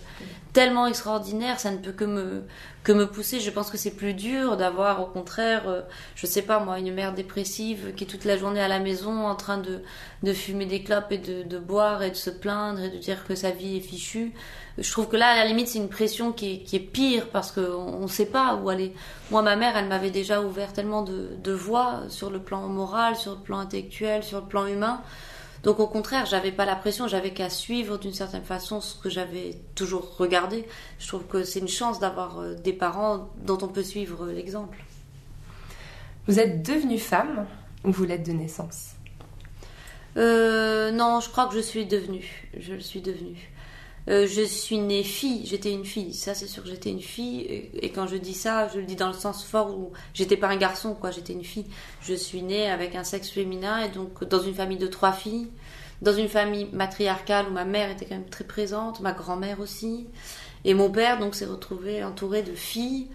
tellement 0.54 0.88
extraordinaire, 0.88 1.60
ça 1.60 1.72
ne 1.72 1.78
peut 1.78 1.92
que 1.92 2.06
me 2.06 2.44
que 2.84 2.92
me 2.92 3.06
pousser. 3.08 3.40
Je 3.40 3.52
pense 3.52 3.70
que 3.70 3.78
c'est 3.78 3.96
plus 3.96 4.14
dur 4.14 4.58
d'avoir, 4.58 5.02
au 5.02 5.06
contraire, 5.06 5.68
euh, 5.68 5.82
je 6.16 6.26
sais 6.26 6.42
pas 6.42 6.60
moi, 6.60 6.80
une 6.80 6.94
mère 6.94 7.14
dépressive 7.14 7.94
qui 7.96 8.06
est 8.06 8.08
toute 8.08 8.26
la 8.26 8.38
journée 8.38 8.62
à 8.62 8.68
la 8.68 8.80
maison 8.80 9.28
en 9.28 9.36
train 9.36 9.58
de 9.58 9.82
de 10.24 10.34
fumer 10.34 10.66
des 10.66 10.84
clopes 10.84 11.12
et 11.12 11.18
de, 11.18 11.44
de 11.44 11.58
boire 11.60 12.04
et 12.04 12.12
de 12.12 12.16
se 12.16 12.30
plaindre 12.30 12.80
et 12.80 12.90
de 12.90 12.98
dire 12.98 13.26
que 13.26 13.36
sa 13.36 13.52
vie 13.52 13.78
est 13.78 13.82
fichue 13.82 14.34
je 14.78 14.92
trouve 14.92 15.08
que 15.08 15.18
là, 15.18 15.30
à 15.30 15.36
la 15.36 15.46
limite, 15.46 15.68
c'est 15.68 15.80
une 15.80 15.90
pression 15.90 16.32
qui 16.32 16.54
est, 16.54 16.58
qui 16.60 16.78
est 16.78 16.80
pire 16.80 17.28
parce 17.30 17.52
qu'on 17.52 18.00
ne 18.00 18.08
sait 18.08 18.26
pas 18.26 18.56
où 18.56 18.70
aller. 18.70 18.94
Moi, 19.30 19.42
ma 19.42 19.56
mère, 19.56 19.76
elle 19.76 19.88
m'avait 19.88 20.12
déjà 20.12 20.42
ouvert 20.42 20.72
tellement 20.74 21.02
de, 21.02 21.30
de 21.44 21.52
voies 21.52 22.02
sur 22.10 22.30
le 22.30 22.40
plan 22.40 22.68
moral, 22.68 23.16
sur 23.16 23.34
le 23.34 23.40
plan 23.40 23.60
intellectuel, 23.60 24.24
sur 24.24 24.40
le 24.40 24.48
plan 24.48 24.66
humain. 24.66 25.02
Donc 25.64 25.80
au 25.80 25.88
contraire, 25.88 26.26
j'avais 26.26 26.52
pas 26.52 26.66
la 26.66 26.76
pression, 26.76 27.08
j'avais 27.08 27.34
qu'à 27.34 27.50
suivre 27.50 27.98
d'une 27.98 28.14
certaine 28.14 28.44
façon 28.44 28.82
ce 28.82 28.96
que 28.96 29.10
j'avais 29.10 29.58
toujours 29.76 30.18
regardé. 30.18 30.66
Je 30.98 31.08
trouve 31.08 31.26
que 31.26 31.44
c'est 31.44 31.60
une 31.60 31.68
chance 31.68 32.00
d'avoir 32.00 32.40
euh, 32.40 32.56
des 32.56 32.74
parents 32.74 33.30
dont 33.46 33.60
on 33.62 33.68
peut 33.68 33.84
suivre 33.84 34.28
l'exemple. 34.28 34.78
Vous 36.28 36.40
êtes 36.40 36.66
devenue 36.66 36.98
femme 36.98 37.46
ou 37.84 37.92
vous 37.92 38.06
l'êtes 38.06 38.26
de 38.26 38.32
naissance? 38.32 38.92
Euh, 40.18 40.92
Non, 40.92 41.20
je 41.20 41.30
crois 41.30 41.48
que 41.48 41.56
je 41.56 41.60
suis 41.60 41.86
devenue. 41.86 42.50
Je 42.58 42.74
le 42.74 42.80
suis 42.80 43.02
devenue. 43.02 43.51
Euh, 44.10 44.28
je 44.28 44.42
suis 44.42 44.80
née 44.80 45.04
fille, 45.04 45.46
j'étais 45.46 45.72
une 45.72 45.86
fille, 45.86 46.14
ça 46.14 46.34
c'est 46.34 46.48
sûr 46.48 46.66
j'étais 46.66 46.90
une 46.90 47.02
fille, 47.02 47.70
et, 47.76 47.92
quand 47.92 48.08
je 48.08 48.16
dis 48.16 48.34
ça, 48.34 48.68
je 48.70 48.80
le 48.80 48.86
dis 48.86 48.96
dans 48.96 49.08
le 49.08 49.14
sens 49.14 49.44
fort 49.44 49.78
où 49.78 49.92
j'étais 50.14 50.38
pas 50.38 50.48
un 50.48 50.58
garçon, 50.58 50.96
quoi, 50.96 51.12
j'étais 51.12 51.34
une 51.34 51.44
fille. 51.44 51.68
Je 52.02 52.16
suis 52.16 52.42
née 52.42 52.70
avec 52.70 52.96
un 52.96 53.04
sexe 53.04 53.30
féminin, 53.30 53.80
et 53.84 53.90
donc 53.90 54.24
dans 54.24 54.42
une 54.42 54.56
famille 54.56 54.80
de 54.80 54.88
trois 54.88 55.12
filles, 55.12 55.50
dans 56.02 56.14
une 56.14 56.30
famille 56.30 56.68
matriarcale 56.74 57.48
où 57.50 57.52
ma 57.52 57.66
mère 57.66 57.92
était 57.92 58.06
quand 58.06 58.16
même 58.16 58.30
très 58.30 58.44
présente, 58.44 59.02
ma 59.02 59.12
grand-mère 59.12 59.60
aussi, 59.60 60.08
et 60.66 60.74
mon 60.74 60.90
père 60.90 61.20
donc 61.20 61.36
s'est 61.36 61.46
retrouvé 61.46 62.04
entouré 62.04 62.42
de 62.42 62.54
filles. 62.54 63.08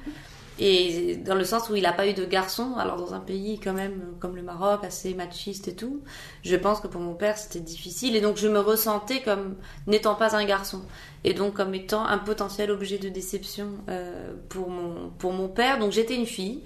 Et 0.59 1.17
dans 1.17 1.35
le 1.35 1.45
sens 1.45 1.69
où 1.69 1.77
il 1.77 1.83
n'a 1.83 1.93
pas 1.93 2.07
eu 2.07 2.15
de 2.15 2.25
garçon, 2.25 2.77
alors 2.77 2.97
dans 2.97 3.13
un 3.13 3.21
pays 3.21 3.61
quand 3.61 3.75
même 3.75 4.15
comme 4.21 4.37
le 4.37 4.43
Maroc, 4.43 4.85
assez 4.85 5.13
machiste 5.13 5.69
et 5.69 5.75
tout, 5.75 6.03
je 6.43 6.57
pense 6.57 6.81
que 6.81 6.87
pour 6.87 7.01
mon 7.01 7.15
père 7.15 7.37
c'était 7.37 7.61
difficile. 7.61 8.17
Et 8.17 8.21
donc 8.23 8.37
je 8.37 8.49
me 8.49 8.59
ressentais 8.59 9.21
comme 9.21 9.57
n'étant 9.87 10.15
pas 10.15 10.35
un 10.35 10.45
garçon. 10.45 10.83
Et 11.25 11.35
donc 11.35 11.55
comme 11.55 11.75
étant 11.75 12.07
un 12.07 12.19
potentiel 12.19 12.71
objet 12.71 12.97
de 12.97 13.11
déception 13.11 13.69
euh, 13.91 14.33
pour, 14.49 14.71
mon, 14.71 15.11
pour 15.19 15.33
mon 15.33 15.49
père. 15.49 15.79
Donc 15.79 15.93
j'étais 15.93 16.15
une 16.15 16.27
fille. 16.27 16.63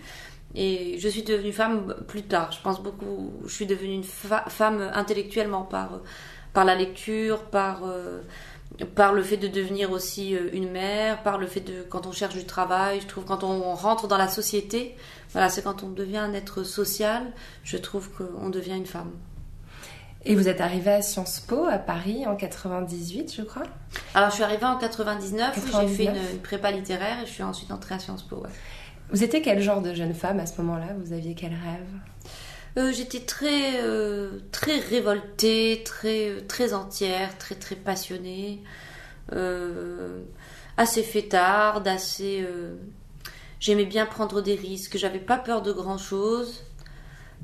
Et 0.55 0.99
je 0.99 1.09
suis 1.09 1.23
devenue 1.23 1.53
femme 1.53 1.95
plus 2.09 2.23
tard. 2.23 2.53
Je 2.53 2.61
pense 2.61 2.83
beaucoup, 2.83 3.33
je 3.45 3.55
suis 3.55 3.67
devenue 3.67 3.95
une 3.95 4.05
femme 4.05 4.91
intellectuellement 4.95 5.63
par, 5.63 6.01
par 6.53 6.65
la 6.65 6.77
lecture, 6.77 7.43
par... 7.43 7.85
Euh, 7.85 8.21
par 8.85 9.13
le 9.13 9.23
fait 9.23 9.37
de 9.37 9.49
devenir 9.49 9.91
aussi 9.91 10.35
euh, 10.35 10.51
une 10.53 10.71
mère, 10.71 11.23
par 11.23 11.39
le 11.39 11.47
fait 11.47 11.61
de 11.61 11.83
quand 11.89 12.07
on 12.07 12.13
cherche 12.13 12.35
du 12.35 12.45
travail, 12.45 13.01
je 13.01 13.07
trouve 13.07 13.25
quand 13.25 13.45
on 13.45 13.75
rentre 13.75 14.09
dans 14.09 14.19
la 14.19 14.29
société, 14.29 14.97
voilà, 15.33 15.49
c'est 15.49 15.63
quand 15.63 15.83
on 15.83 15.91
devient 15.91 16.19
un 16.19 16.35
être 16.35 16.63
social, 16.63 17.33
je 17.63 17.77
trouve 17.77 18.11
qu'on 18.11 18.51
devient 18.51 18.77
une 18.77 18.87
femme. 18.87 19.11
Et 20.25 20.35
vous 20.35 20.49
êtes 20.49 20.61
arrivée 20.61 20.93
à 20.93 21.03
Sciences 21.03 21.41
Po 21.41 21.65
à 21.65 21.79
Paris 21.79 22.27
en 22.27 22.37
98, 22.37 23.35
je 23.37 23.43
crois 23.43 23.63
Alors 24.15 24.29
je 24.31 24.35
suis 24.35 24.45
arrivée 24.45 24.67
en 24.67 24.77
99, 24.77 25.59
j'ai 25.81 25.89
fait 25.89 26.05
une, 26.05 26.39
prépa 26.43 26.71
littéraire 26.71 27.23
et 27.23 27.27
je 27.27 27.31
suis 27.31 27.43
ensuite 27.43 27.71
entrée 27.73 27.95
à 27.95 27.99
Sciences 27.99 28.23
Po. 28.23 28.43
Vous 29.11 29.25
étiez 29.25 29.41
quel 29.41 29.61
genre 29.63 29.81
de 29.81 29.95
jeune 29.95 30.15
femme 30.15 30.39
à 30.39 30.47
ce 30.47 30.61
moment-là? 30.61 30.89
Vous 31.03 31.13
aviez 31.13 31.35
quel 31.35 31.53
rêve? 31.53 31.89
Euh, 32.77 32.93
j'étais 32.93 33.21
très 33.21 33.83
euh, 33.83 34.39
très 34.53 34.79
révoltée, 34.79 35.83
très 35.85 36.43
très 36.47 36.73
entière, 36.73 37.37
très 37.39 37.57
très 37.57 37.75
passionnée, 37.75 38.63
euh, 39.33 40.23
assez 40.77 41.03
fêtarde, 41.03 41.89
assez. 41.89 42.47
J'aimais 43.61 43.85
bien 43.85 44.07
prendre 44.07 44.41
des 44.41 44.55
risques, 44.55 44.97
j'avais 44.97 45.19
pas 45.19 45.37
peur 45.37 45.63
de 45.63 45.73
grand 45.73 45.99
chose. 45.99 46.65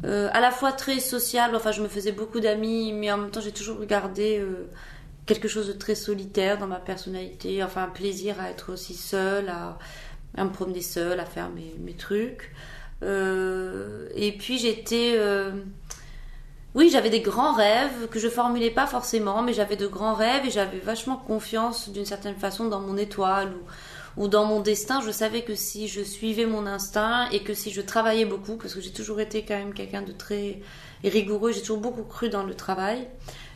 à 0.05 0.41
la 0.41 0.51
fois 0.51 0.73
très 0.73 1.01
sociable, 1.01 1.57
enfin 1.57 1.73
je 1.73 1.83
me 1.83 1.89
faisais 1.89 2.13
beaucoup 2.13 2.41
d'amis, 2.41 2.93
mais 2.93 3.11
en 3.13 3.19
même 3.19 3.31
temps 3.31 3.41
j'ai 3.41 3.53
toujours 3.53 3.79
regardé 3.79 4.43
quelque 5.27 5.49
chose 5.49 5.67
de 5.69 5.73
très 5.73 5.95
solitaire 5.95 6.59
dans 6.59 6.67
ma 6.69 6.81
personnalité, 6.81 7.63
enfin 7.65 7.85
un 7.85 7.89
plaisir 7.89 8.41
à 8.41 8.51
être 8.51 8.73
aussi 8.73 8.95
seule, 8.95 9.49
à, 9.49 9.79
me 10.39 10.51
promener 10.51 10.83
seule, 10.83 11.21
à 11.21 11.27
faire 11.27 11.51
mes 11.51 11.95
trucs. 11.95 12.53
Euh, 13.03 14.09
et 14.15 14.33
puis 14.33 14.59
j'étais... 14.59 15.15
Euh, 15.17 15.51
oui, 16.75 16.91
j'avais 16.91 17.09
des 17.09 17.21
grands 17.21 17.55
rêves 17.55 18.09
que 18.11 18.19
je 18.19 18.29
formulais 18.29 18.71
pas 18.71 18.87
forcément, 18.87 19.43
mais 19.43 19.55
j'avais 19.55 19.77
de 19.77 19.87
grands 19.87 20.15
rêves 20.15 20.45
et 20.45 20.51
j'avais 20.51 20.79
vachement 20.79 21.17
confiance 21.17 21.89
d'une 21.89 22.05
certaine 22.05 22.37
façon 22.37 22.69
dans 22.69 22.81
mon 22.81 22.99
étoile 22.99 23.55
ou, 24.17 24.25
ou 24.25 24.29
dans 24.29 24.45
mon 24.45 24.61
destin. 24.61 25.01
Je 25.01 25.11
savais 25.11 25.43
que 25.43 25.55
si 25.55 25.89
je 25.89 26.03
suivais 26.03 26.45
mon 26.45 26.67
instinct 26.67 27.31
et 27.31 27.43
que 27.43 27.55
si 27.55 27.71
je 27.71 27.81
travaillais 27.81 28.27
beaucoup, 28.27 28.57
parce 28.57 28.75
que 28.75 28.83
j'ai 28.83 28.93
toujours 28.93 29.21
été 29.21 29.43
quand 29.43 29.57
même 29.57 29.73
quelqu'un 29.73 30.03
de 30.03 30.13
très 30.13 30.61
rigoureux, 31.03 31.53
j'ai 31.53 31.61
toujours 31.61 31.79
beaucoup 31.79 32.05
cru 32.05 32.29
dans 32.29 32.45
le 32.45 32.55
travail, 32.55 33.09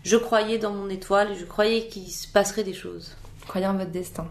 je 0.03 0.17
croyais 0.17 0.57
dans 0.57 0.73
mon 0.73 0.89
étoile 0.89 1.33
et 1.33 1.35
je 1.35 1.45
croyais 1.45 1.89
qu'il 1.89 2.11
se 2.11 2.27
passerait 2.27 2.65
des 2.65 2.75
choses. 2.75 3.17
Croyez 3.51 3.67
en 3.67 3.77
votre 3.77 3.91
destin. 3.91 4.29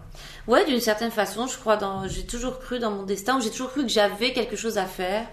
Ouais, 0.48 0.66
d'une 0.66 0.80
certaine 0.80 1.12
façon, 1.12 1.46
je 1.46 1.58
crois 1.58 1.76
dans. 1.76 2.08
J'ai 2.08 2.26
toujours 2.26 2.58
cru 2.58 2.80
dans 2.80 2.90
mon 2.90 3.04
destin, 3.04 3.42
j'ai 3.42 3.50
toujours 3.50 3.70
cru 3.70 3.82
que 3.82 3.90
j'avais 3.90 4.32
quelque 4.32 4.56
chose 4.56 4.78
à 4.78 4.86
faire. 4.86 5.28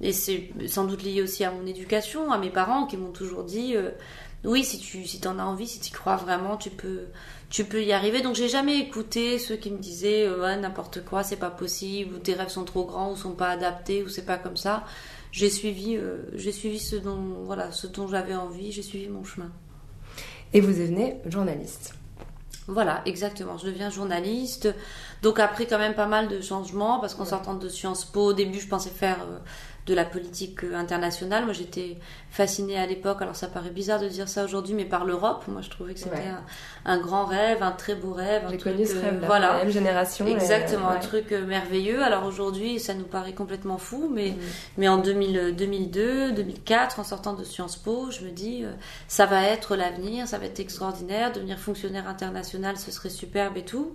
Et 0.00 0.12
c'est 0.12 0.50
sans 0.66 0.86
doute 0.86 1.04
lié 1.04 1.22
aussi 1.22 1.44
à 1.44 1.52
mon 1.52 1.64
éducation, 1.64 2.32
à 2.32 2.38
mes 2.38 2.50
parents 2.50 2.86
qui 2.86 2.96
m'ont 2.96 3.12
toujours 3.12 3.44
dit 3.44 3.76
euh, 3.76 3.90
oui, 4.42 4.64
si 4.64 4.80
tu 4.80 5.06
si 5.06 5.20
en 5.28 5.38
as 5.38 5.44
envie, 5.44 5.68
si 5.68 5.78
tu 5.78 5.92
crois 5.92 6.16
vraiment, 6.16 6.56
tu 6.56 6.68
peux 6.70 7.02
tu 7.48 7.62
peux 7.62 7.84
y 7.84 7.92
arriver. 7.92 8.22
Donc 8.22 8.34
j'ai 8.34 8.48
jamais 8.48 8.80
écouté 8.80 9.38
ceux 9.38 9.54
qui 9.54 9.70
me 9.70 9.78
disaient 9.78 10.26
euh, 10.26 10.42
ouais, 10.42 10.56
n'importe 10.56 11.04
quoi, 11.04 11.22
c'est 11.22 11.36
pas 11.36 11.50
possible, 11.50 12.16
ou 12.16 12.18
tes 12.18 12.34
rêves 12.34 12.48
sont 12.48 12.64
trop 12.64 12.86
grands, 12.86 13.12
ou 13.12 13.16
sont 13.16 13.34
pas 13.34 13.50
adaptés, 13.50 14.02
ou 14.02 14.08
c'est 14.08 14.26
pas 14.26 14.38
comme 14.38 14.56
ça. 14.56 14.82
J'ai 15.30 15.48
suivi 15.48 15.96
euh, 15.96 16.24
j'ai 16.34 16.50
suivi 16.50 16.80
ce 16.80 16.96
dont 16.96 17.44
voilà 17.44 17.70
ce 17.70 17.86
dont 17.86 18.08
j'avais 18.08 18.34
envie, 18.34 18.72
j'ai 18.72 18.82
suivi 18.82 19.08
mon 19.08 19.22
chemin. 19.22 19.52
Et 20.52 20.60
vous 20.60 20.72
devenez 20.72 21.20
journaliste. 21.26 21.97
Voilà, 22.68 23.00
exactement. 23.06 23.56
Je 23.56 23.64
deviens 23.66 23.88
journaliste. 23.88 24.68
Donc 25.22 25.40
après 25.40 25.66
quand 25.66 25.78
même 25.78 25.94
pas 25.94 26.06
mal 26.06 26.28
de 26.28 26.42
changements 26.42 27.00
parce 27.00 27.14
qu'en 27.14 27.24
sortant 27.24 27.54
de 27.54 27.66
Sciences 27.68 28.04
Po, 28.04 28.26
au 28.26 28.32
début 28.34 28.60
je 28.60 28.68
pensais 28.68 28.90
faire 28.90 29.22
euh, 29.22 29.38
de 29.88 29.94
la 29.94 30.04
politique 30.04 30.64
euh, 30.64 30.74
internationale. 30.76 31.44
Moi, 31.44 31.54
j'étais 31.54 31.96
fascinée 32.30 32.78
à 32.78 32.86
l'époque. 32.86 33.22
Alors, 33.22 33.34
ça 33.34 33.48
paraît 33.48 33.70
bizarre 33.70 33.98
de 33.98 34.06
dire 34.06 34.28
ça 34.28 34.44
aujourd'hui, 34.44 34.74
mais 34.74 34.84
par 34.84 35.04
l'Europe. 35.04 35.44
Moi, 35.48 35.62
je 35.62 35.70
trouvais 35.70 35.94
que 35.94 36.00
c'était 36.00 36.28
un, 36.84 36.98
grand 36.98 37.24
rêve, 37.24 37.62
un 37.62 37.72
très 37.72 37.94
beau 37.94 38.12
rêve. 38.12 38.42
J'ai 38.50 38.58
connu 38.58 38.86
ce 38.86 38.96
rêve, 38.96 39.24
voilà. 39.26 39.54
la 39.54 39.64
même 39.64 39.72
génération. 39.72 40.26
Exactement, 40.26 40.90
un 40.90 40.98
truc 40.98 41.32
euh, 41.32 41.44
merveilleux. 41.46 42.02
Alors 42.02 42.26
aujourd'hui, 42.26 42.78
ça 42.78 42.94
nous 42.94 43.06
paraît 43.06 43.32
complètement 43.32 43.78
fou, 43.78 44.10
mais, 44.14 44.30
mm. 44.30 44.36
mais 44.76 44.88
en 44.88 44.98
2000, 44.98 45.56
2002, 45.56 46.32
2004, 46.32 47.00
en 47.00 47.04
sortant 47.04 47.32
de 47.32 47.44
Sciences 47.44 47.76
Po, 47.76 48.10
je 48.10 48.24
me 48.24 48.30
dis, 48.30 48.64
euh, 48.64 48.72
ça 49.08 49.24
va 49.24 49.42
être 49.44 49.74
l'avenir, 49.74 50.28
ça 50.28 50.38
va 50.38 50.44
être 50.44 50.60
extraordinaire. 50.60 51.32
Devenir 51.32 51.58
fonctionnaire 51.58 52.06
international, 52.08 52.76
ce 52.76 52.90
serait 52.90 53.08
superbe 53.08 53.56
et 53.56 53.64
tout. 53.64 53.92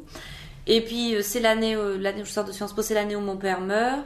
Et 0.66 0.82
puis, 0.82 1.18
c'est 1.22 1.42
l'année, 1.42 1.76
l'année 2.00 2.22
où 2.22 2.26
je 2.26 2.32
sors 2.32 2.46
de 2.46 2.54
Sciences 2.54 2.74
Po, 2.74 2.82
c'est 2.82 2.94
l'année 2.94 3.18
où 3.18 3.20
mon 3.20 3.36
père 3.36 3.60
meurt. 3.60 4.00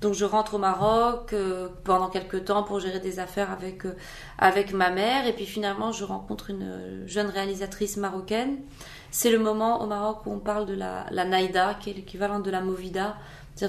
Donc 0.00 0.14
je 0.14 0.24
rentre 0.24 0.54
au 0.54 0.58
Maroc 0.58 1.32
euh, 1.32 1.68
pendant 1.82 2.08
quelques 2.08 2.44
temps 2.44 2.62
pour 2.62 2.78
gérer 2.78 3.00
des 3.00 3.18
affaires 3.18 3.50
avec, 3.50 3.84
euh, 3.84 3.96
avec 4.38 4.72
ma 4.72 4.90
mère. 4.90 5.26
Et 5.26 5.32
puis 5.32 5.46
finalement, 5.46 5.90
je 5.90 6.04
rencontre 6.04 6.50
une 6.50 6.62
euh, 6.62 7.06
jeune 7.06 7.26
réalisatrice 7.26 7.96
marocaine. 7.96 8.58
C'est 9.10 9.30
le 9.30 9.40
moment 9.40 9.82
au 9.82 9.86
Maroc 9.86 10.18
où 10.26 10.32
on 10.32 10.38
parle 10.38 10.66
de 10.66 10.74
la, 10.74 11.06
la 11.10 11.24
Naïda, 11.24 11.74
qui 11.74 11.90
est 11.90 11.94
l'équivalent 11.94 12.38
de 12.38 12.50
la 12.50 12.60
Movida, 12.60 13.16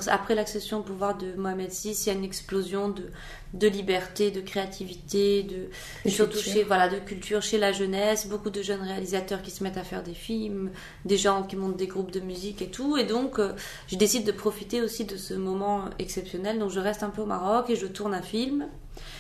après 0.08 0.36
l'accession 0.36 0.80
au 0.80 0.84
pouvoir 0.84 1.18
de 1.18 1.34
Mohamed 1.34 1.72
VI, 1.72 1.92
il 1.92 2.08
y 2.08 2.10
a 2.10 2.14
une 2.14 2.24
explosion 2.24 2.90
de, 2.90 3.10
de 3.54 3.68
liberté, 3.68 4.32
de 4.32 4.42
créativité, 4.42 5.44
de 5.44 6.10
surtout 6.10 6.40
chez 6.40 6.64
voilà 6.64 6.88
de 6.90 6.98
culture 6.98 7.42
chez 7.42 7.58
la 7.58 7.72
jeunesse, 7.72 8.28
beaucoup 8.28 8.50
de 8.50 8.62
jeunes 8.62 8.82
réalisateurs 8.82 9.42
qui 9.42 9.52
se 9.52 9.64
mettent 9.64 9.78
à 9.78 9.84
faire 9.84 10.04
des 10.04 10.14
films, 10.14 10.70
des 11.06 11.18
gens 11.18 11.44
qui 11.44 11.56
montent 11.56 11.78
des 11.78 11.88
groupes 11.88 12.12
de 12.12 12.20
musique 12.20 12.62
et 12.62 12.70
tout. 12.70 12.98
Et 12.98 13.04
donc, 13.04 13.40
euh, 13.40 13.54
je 13.88 13.96
décide 13.96 14.26
de 14.26 14.32
profiter 14.32 14.82
aussi 14.82 15.06
de 15.06 15.18
ce 15.18 15.34
moment 15.34 15.86
exceptionnel. 15.98 16.60
Donc, 16.60 16.72
je 16.72 16.80
reste 16.80 17.04
un 17.04 17.10
peu 17.10 17.22
au 17.22 17.26
Maroc 17.26 17.70
et 17.70 17.76
je 17.76 17.88
tourne 17.88 18.14
un 18.14 18.22
film. 18.22 18.68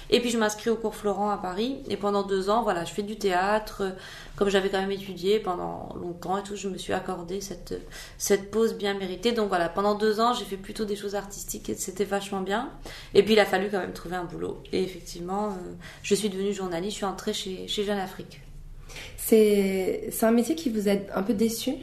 Et 0.09 0.19
puis 0.19 0.29
je 0.29 0.37
m'inscris 0.37 0.69
au 0.69 0.75
cours 0.75 0.95
Florent 0.95 1.29
à 1.29 1.37
Paris. 1.37 1.83
Et 1.87 1.97
pendant 1.97 2.23
deux 2.23 2.49
ans, 2.49 2.63
voilà, 2.63 2.85
je 2.85 2.93
fais 2.93 3.03
du 3.03 3.17
théâtre. 3.17 3.95
Comme 4.35 4.49
j'avais 4.49 4.69
quand 4.69 4.79
même 4.79 4.91
étudié 4.91 5.39
pendant 5.39 5.89
longtemps 6.01 6.37
et 6.37 6.43
tout, 6.43 6.55
je 6.55 6.67
me 6.67 6.77
suis 6.77 6.93
accordé 6.93 7.41
cette, 7.41 7.79
cette 8.17 8.51
pause 8.51 8.75
bien 8.75 8.93
méritée. 8.93 9.31
Donc 9.31 9.49
voilà, 9.49 9.69
pendant 9.69 9.95
deux 9.95 10.19
ans, 10.19 10.33
j'ai 10.33 10.45
fait 10.45 10.57
plutôt 10.57 10.85
des 10.85 10.95
choses 10.95 11.15
artistiques 11.15 11.69
et 11.69 11.75
c'était 11.75 12.05
vachement 12.05 12.41
bien. 12.41 12.69
Et 13.13 13.23
puis 13.23 13.33
il 13.33 13.39
a 13.39 13.45
fallu 13.45 13.69
quand 13.69 13.79
même 13.79 13.93
trouver 13.93 14.15
un 14.15 14.25
boulot. 14.25 14.63
Et 14.71 14.81
effectivement, 14.83 15.49
euh, 15.49 15.73
je 16.03 16.15
suis 16.15 16.29
devenue 16.29 16.53
journaliste. 16.53 16.93
Je 16.93 16.97
suis 16.97 17.05
entrée 17.05 17.33
chez, 17.33 17.67
chez 17.67 17.83
Jeune 17.83 17.99
Afrique. 17.99 18.41
C'est 19.17 20.09
un 20.23 20.31
métier 20.31 20.55
qui 20.55 20.71
vous 20.71 20.89
a 20.89 20.93
un 21.13 21.21
peu 21.21 21.33
déçu? 21.35 21.75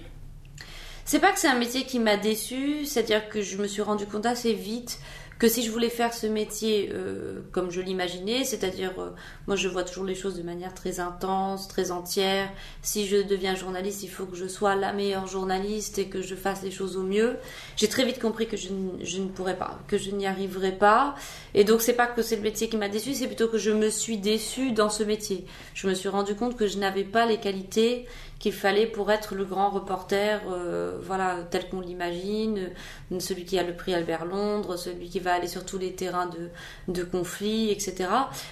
C'est 1.04 1.20
pas 1.20 1.30
que 1.30 1.38
c'est 1.38 1.46
un 1.46 1.58
métier 1.58 1.84
qui 1.84 2.00
m'a 2.00 2.16
déçu, 2.16 2.84
c'est-à-dire 2.84 3.28
que 3.28 3.40
je 3.40 3.58
me 3.58 3.68
suis 3.68 3.82
rendu 3.82 4.06
compte 4.06 4.26
assez 4.26 4.52
vite 4.54 4.98
que 5.38 5.48
si 5.48 5.62
je 5.62 5.70
voulais 5.70 5.90
faire 5.90 6.14
ce 6.14 6.26
métier 6.26 6.90
euh, 6.92 7.40
comme 7.52 7.70
je 7.70 7.80
l'imaginais, 7.80 8.44
c'est-à-dire 8.44 8.92
euh, 8.98 9.10
moi 9.46 9.56
je 9.56 9.68
vois 9.68 9.84
toujours 9.84 10.04
les 10.04 10.14
choses 10.14 10.36
de 10.36 10.42
manière 10.42 10.72
très 10.74 10.98
intense, 11.00 11.68
très 11.68 11.90
entière. 11.90 12.50
Si 12.82 13.06
je 13.06 13.16
deviens 13.16 13.54
journaliste, 13.54 14.02
il 14.02 14.08
faut 14.08 14.24
que 14.24 14.36
je 14.36 14.46
sois 14.46 14.74
la 14.74 14.92
meilleure 14.92 15.26
journaliste 15.26 15.98
et 15.98 16.08
que 16.08 16.22
je 16.22 16.34
fasse 16.34 16.62
les 16.62 16.70
choses 16.70 16.96
au 16.96 17.02
mieux. 17.02 17.36
J'ai 17.76 17.88
très 17.88 18.04
vite 18.04 18.20
compris 18.20 18.46
que 18.46 18.56
je, 18.56 18.68
je 19.02 19.18
ne 19.18 19.28
pourrais 19.28 19.56
pas, 19.56 19.78
que 19.88 19.98
je 19.98 20.10
n'y 20.10 20.26
arriverais 20.26 20.76
pas. 20.76 21.14
Et 21.54 21.64
donc 21.64 21.82
c'est 21.82 21.92
pas 21.92 22.06
que 22.06 22.22
c'est 22.22 22.36
le 22.36 22.42
métier 22.42 22.68
qui 22.68 22.76
m'a 22.76 22.88
déçu, 22.88 23.12
c'est 23.12 23.26
plutôt 23.26 23.48
que 23.48 23.58
je 23.58 23.70
me 23.70 23.90
suis 23.90 24.18
déçue 24.18 24.72
dans 24.72 24.90
ce 24.90 25.02
métier. 25.02 25.44
Je 25.74 25.86
me 25.86 25.94
suis 25.94 26.08
rendu 26.08 26.34
compte 26.34 26.56
que 26.56 26.66
je 26.66 26.78
n'avais 26.78 27.04
pas 27.04 27.26
les 27.26 27.38
qualités 27.38 28.06
qu'il 28.46 28.54
fallait 28.54 28.86
pour 28.86 29.10
être 29.10 29.34
le 29.34 29.44
grand 29.44 29.70
reporter, 29.70 30.40
euh, 30.48 31.00
voilà, 31.02 31.38
tel 31.50 31.68
qu'on 31.68 31.80
l'imagine, 31.80 32.70
euh, 33.10 33.18
celui 33.18 33.44
qui 33.44 33.58
a 33.58 33.64
le 33.64 33.74
prix 33.74 33.92
Albert 33.92 34.24
Londres, 34.24 34.76
celui 34.76 35.08
qui 35.08 35.18
va 35.18 35.34
aller 35.34 35.48
sur 35.48 35.66
tous 35.66 35.78
les 35.78 35.94
terrains 35.94 36.26
de, 36.26 36.50
de 36.86 37.02
conflit, 37.02 37.72
etc. 37.72 38.08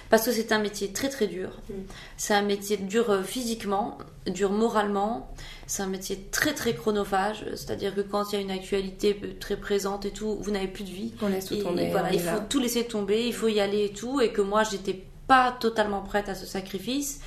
Parce 0.09 0.25
que 0.25 0.33
c'est 0.33 0.51
un 0.51 0.59
métier 0.59 0.91
très 0.91 1.07
très 1.07 1.27
dur. 1.27 1.61
C'est 2.17 2.33
un 2.33 2.41
métier 2.41 2.75
dur 2.75 3.09
euh, 3.09 3.23
physiquement, 3.23 3.97
dur 4.27 4.51
moralement. 4.51 5.33
C'est 5.65 5.83
un 5.83 5.87
métier 5.87 6.27
très 6.29 6.53
très 6.53 6.73
chronophage, 6.73 7.45
c'est-à-dire 7.51 7.95
que 7.95 8.01
quand 8.01 8.33
il 8.33 8.35
y 8.35 8.37
a 8.39 8.41
une 8.41 8.51
actualité 8.51 9.17
très 9.39 9.55
présente 9.55 10.05
et 10.05 10.11
tout, 10.11 10.37
vous 10.41 10.51
n'avez 10.51 10.67
plus 10.67 10.83
de 10.83 10.89
vie. 10.89 11.13
On 11.21 11.29
laisse 11.29 11.45
tout 11.45 11.55
tomber. 11.55 11.87
voilà, 11.89 12.11
il 12.11 12.19
faut 12.19 12.41
tout 12.49 12.59
laisser 12.59 12.83
tomber, 12.83 13.27
il 13.27 13.33
faut 13.33 13.47
y 13.47 13.61
aller 13.61 13.85
et 13.85 13.93
tout, 13.93 14.19
et 14.19 14.33
que 14.33 14.41
moi 14.41 14.63
j'étais 14.63 15.05
pas 15.25 15.55
totalement 15.57 16.01
prête 16.01 16.27
à 16.27 16.35
ce 16.35 16.45
sacrifice. 16.45 17.21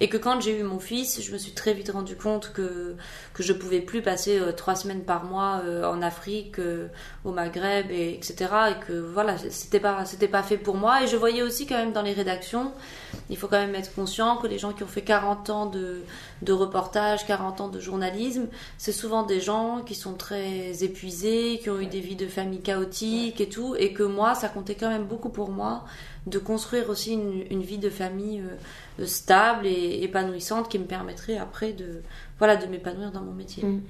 Et 0.00 0.08
que 0.08 0.16
quand 0.16 0.40
j'ai 0.40 0.58
eu 0.58 0.62
mon 0.62 0.78
fils, 0.78 1.22
je 1.22 1.32
me 1.32 1.38
suis 1.38 1.52
très 1.52 1.74
vite 1.74 1.90
rendu 1.90 2.16
compte 2.16 2.52
que, 2.52 2.96
que 3.34 3.42
je 3.42 3.52
pouvais 3.52 3.80
plus 3.80 4.02
passer 4.02 4.38
euh, 4.38 4.52
trois 4.52 4.74
semaines 4.74 5.02
par 5.04 5.24
mois 5.24 5.60
euh, 5.64 5.84
en 5.84 6.02
Afrique, 6.02 6.58
euh, 6.58 6.88
au 7.24 7.32
Maghreb, 7.32 7.90
et, 7.90 8.14
etc. 8.14 8.50
Et 8.70 8.84
que 8.86 8.92
voilà, 8.92 9.36
c'était 9.38 9.80
pas, 9.80 10.04
c'était 10.04 10.28
pas 10.28 10.42
fait 10.42 10.56
pour 10.56 10.76
moi. 10.76 11.02
Et 11.02 11.06
je 11.06 11.16
voyais 11.16 11.42
aussi 11.42 11.66
quand 11.66 11.76
même 11.76 11.92
dans 11.92 12.02
les 12.02 12.12
rédactions, 12.12 12.72
il 13.30 13.36
faut 13.36 13.48
quand 13.48 13.58
même 13.58 13.74
être 13.74 13.94
conscient 13.94 14.36
que 14.36 14.46
les 14.46 14.58
gens 14.58 14.72
qui 14.72 14.82
ont 14.82 14.88
fait 14.88 15.02
40 15.02 15.50
ans 15.50 15.66
de, 15.66 16.02
de 16.42 16.52
reportage, 16.52 17.26
40 17.26 17.60
ans 17.60 17.68
de 17.68 17.80
journalisme, 17.80 18.48
c'est 18.78 18.92
souvent 18.92 19.22
des 19.22 19.40
gens 19.40 19.82
qui 19.84 19.94
sont 19.94 20.14
très 20.14 20.82
épuisés, 20.82 21.60
qui 21.62 21.70
ont 21.70 21.80
eu 21.80 21.86
des 21.86 22.00
vies 22.00 22.16
de 22.16 22.26
famille 22.26 22.60
chaotiques 22.60 23.40
et 23.40 23.48
tout. 23.48 23.76
Et 23.78 23.92
que 23.92 24.02
moi, 24.02 24.34
ça 24.34 24.48
comptait 24.48 24.74
quand 24.74 24.88
même 24.88 25.04
beaucoup 25.04 25.28
pour 25.28 25.50
moi 25.50 25.84
de 26.26 26.38
construire 26.38 26.88
aussi 26.88 27.14
une, 27.14 27.62
vie 27.62 27.78
de 27.78 27.90
famille 27.90 28.42
euh, 29.00 29.06
stable 29.06 29.66
et 29.66 30.02
épanouissante 30.02 30.68
qui 30.68 30.78
me 30.78 30.84
permettrait 30.84 31.36
après 31.36 31.72
de 31.72 32.02
voilà 32.38 32.56
de 32.56 32.66
m'épanouir 32.66 33.10
dans 33.10 33.22
mon 33.22 33.32
métier. 33.32 33.64
Mm. 33.64 33.82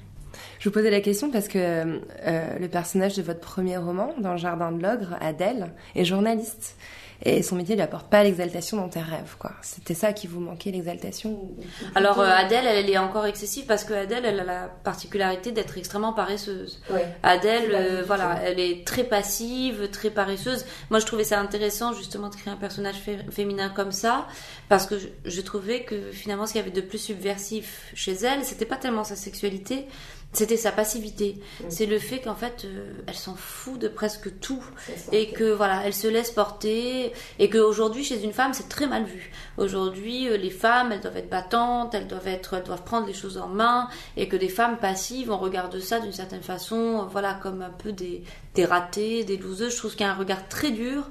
Je 0.59 0.69
vous 0.69 0.73
posais 0.73 0.91
la 0.91 1.01
question 1.01 1.31
parce 1.31 1.47
que 1.47 1.59
euh, 1.59 2.59
le 2.59 2.69
personnage 2.69 3.17
de 3.17 3.23
votre 3.23 3.41
premier 3.41 3.77
roman, 3.77 4.15
dans 4.19 4.33
le 4.33 4.39
Jardin 4.39 4.73
de 4.73 4.83
l'Ogre, 4.83 5.17
Adèle, 5.21 5.73
est 5.95 6.05
journaliste. 6.05 6.77
Et 7.25 7.43
son 7.45 7.55
métier 7.55 7.77
lui 7.77 7.83
apporte 7.83 8.09
pas 8.11 8.25
l'exaltation 8.25 8.77
dans 8.79 8.89
tes 8.89 9.01
rêves, 9.01 9.37
quoi. 9.39 9.53
C'était 9.63 9.95
ça 9.95 10.13
qui 10.13 10.27
vous 10.27 10.41
manquait, 10.41 10.73
l'exaltation 10.73 11.49
Alors 11.95 12.19
euh, 12.21 12.27
Adèle, 12.29 12.67
elle, 12.67 12.85
elle 12.85 12.91
est 12.91 12.99
encore 12.99 13.27
excessive 13.27 13.65
parce 13.67 13.85
que 13.85 13.95
Adèle, 13.95 14.25
elle 14.25 14.41
a 14.41 14.45
la 14.45 14.69
particularité 14.83 15.53
d'être 15.53 15.79
extrêmement 15.79 16.13
paresseuse. 16.13 16.83
Ouais. 16.91 17.07
Adèle, 17.23 17.71
euh, 17.75 18.03
voilà, 18.05 18.41
elle 18.45 18.59
est 18.59 18.85
très 18.85 19.05
passive, 19.05 19.89
très 19.91 20.11
paresseuse. 20.11 20.65
Moi, 20.91 20.99
je 20.99 21.07
trouvais 21.07 21.23
ça 21.23 21.39
intéressant 21.39 21.93
justement 21.93 22.29
de 22.29 22.35
créer 22.35 22.53
un 22.53 22.57
personnage 22.57 22.97
fé- 22.97 23.19
féminin 23.31 23.69
comme 23.69 23.93
ça, 23.93 24.27
parce 24.69 24.87
que 24.87 24.99
je, 24.99 25.07
je 25.25 25.41
trouvais 25.43 25.85
que 25.85 26.11
finalement, 26.11 26.47
ce 26.47 26.53
qu'il 26.53 26.61
y 26.61 26.65
avait 26.65 26.75
de 26.75 26.81
plus 26.81 26.99
subversif 26.99 27.91
chez 27.95 28.15
elle, 28.15 28.45
c'était 28.45 28.67
pas 28.67 28.77
tellement 28.77 29.05
sa 29.05 29.15
sexualité, 29.15 29.87
c'était 30.33 30.57
sa 30.57 30.73
passivité. 30.73 31.37
C'est 31.69 31.87
le 31.87 31.99
fait 31.99 32.21
qu'en 32.21 32.35
fait, 32.35 32.65
euh, 32.65 32.93
elle 33.07 33.15
s'en 33.15 33.35
fout 33.35 33.79
de 33.79 33.89
presque 33.89 34.41
tout 34.41 34.65
et 35.13 35.31
que 35.31 35.53
voilà, 35.53 35.83
elle 35.85 35.95
se 35.95 36.09
laisse 36.09 36.31
porter 36.31 37.13
et 37.39 37.51
qu'aujourd'hui, 37.51 38.03
chez 38.05 38.23
une 38.23 38.33
femme, 38.33 38.55
c'est 38.55 38.69
très 38.69 38.87
mal 38.87 39.05
vu. 39.05 39.31
Aujourd'hui, 39.59 40.29
euh, 40.29 40.37
les 40.37 40.51
femmes, 40.51 40.93
elles 40.93 41.01
doivent 41.01 41.17
être 41.17 41.31
battantes, 41.31 41.95
elles 41.95 42.07
doivent 42.07 42.27
être, 42.29 42.55
elles 42.55 42.63
doivent 42.65 42.83
prendre 42.85 43.07
les 43.07 43.13
choses 43.13 43.39
en 43.39 43.49
main 43.49 43.89
et 44.17 44.29
que 44.29 44.37
des 44.37 44.49
femmes 44.49 44.79
passives, 44.79 45.31
on 45.31 45.39
regarde 45.39 45.79
ça 45.79 46.01
d'une 46.01 46.13
certaine 46.13 46.43
façon, 46.43 47.01
euh, 47.01 47.03
voilà, 47.11 47.35
comme 47.35 47.63
un 47.63 47.71
peu 47.71 47.93
des, 47.93 48.23
des 48.55 48.65
ratées, 48.65 49.25
des 49.25 49.37
loseuses. 49.37 49.73
Je 49.73 49.77
trouve 49.79 49.93
qu'il 49.93 50.07
y 50.07 50.09
a 50.09 50.13
un 50.13 50.17
regard 50.17 50.49
très 50.49 50.71
dur 50.71 51.03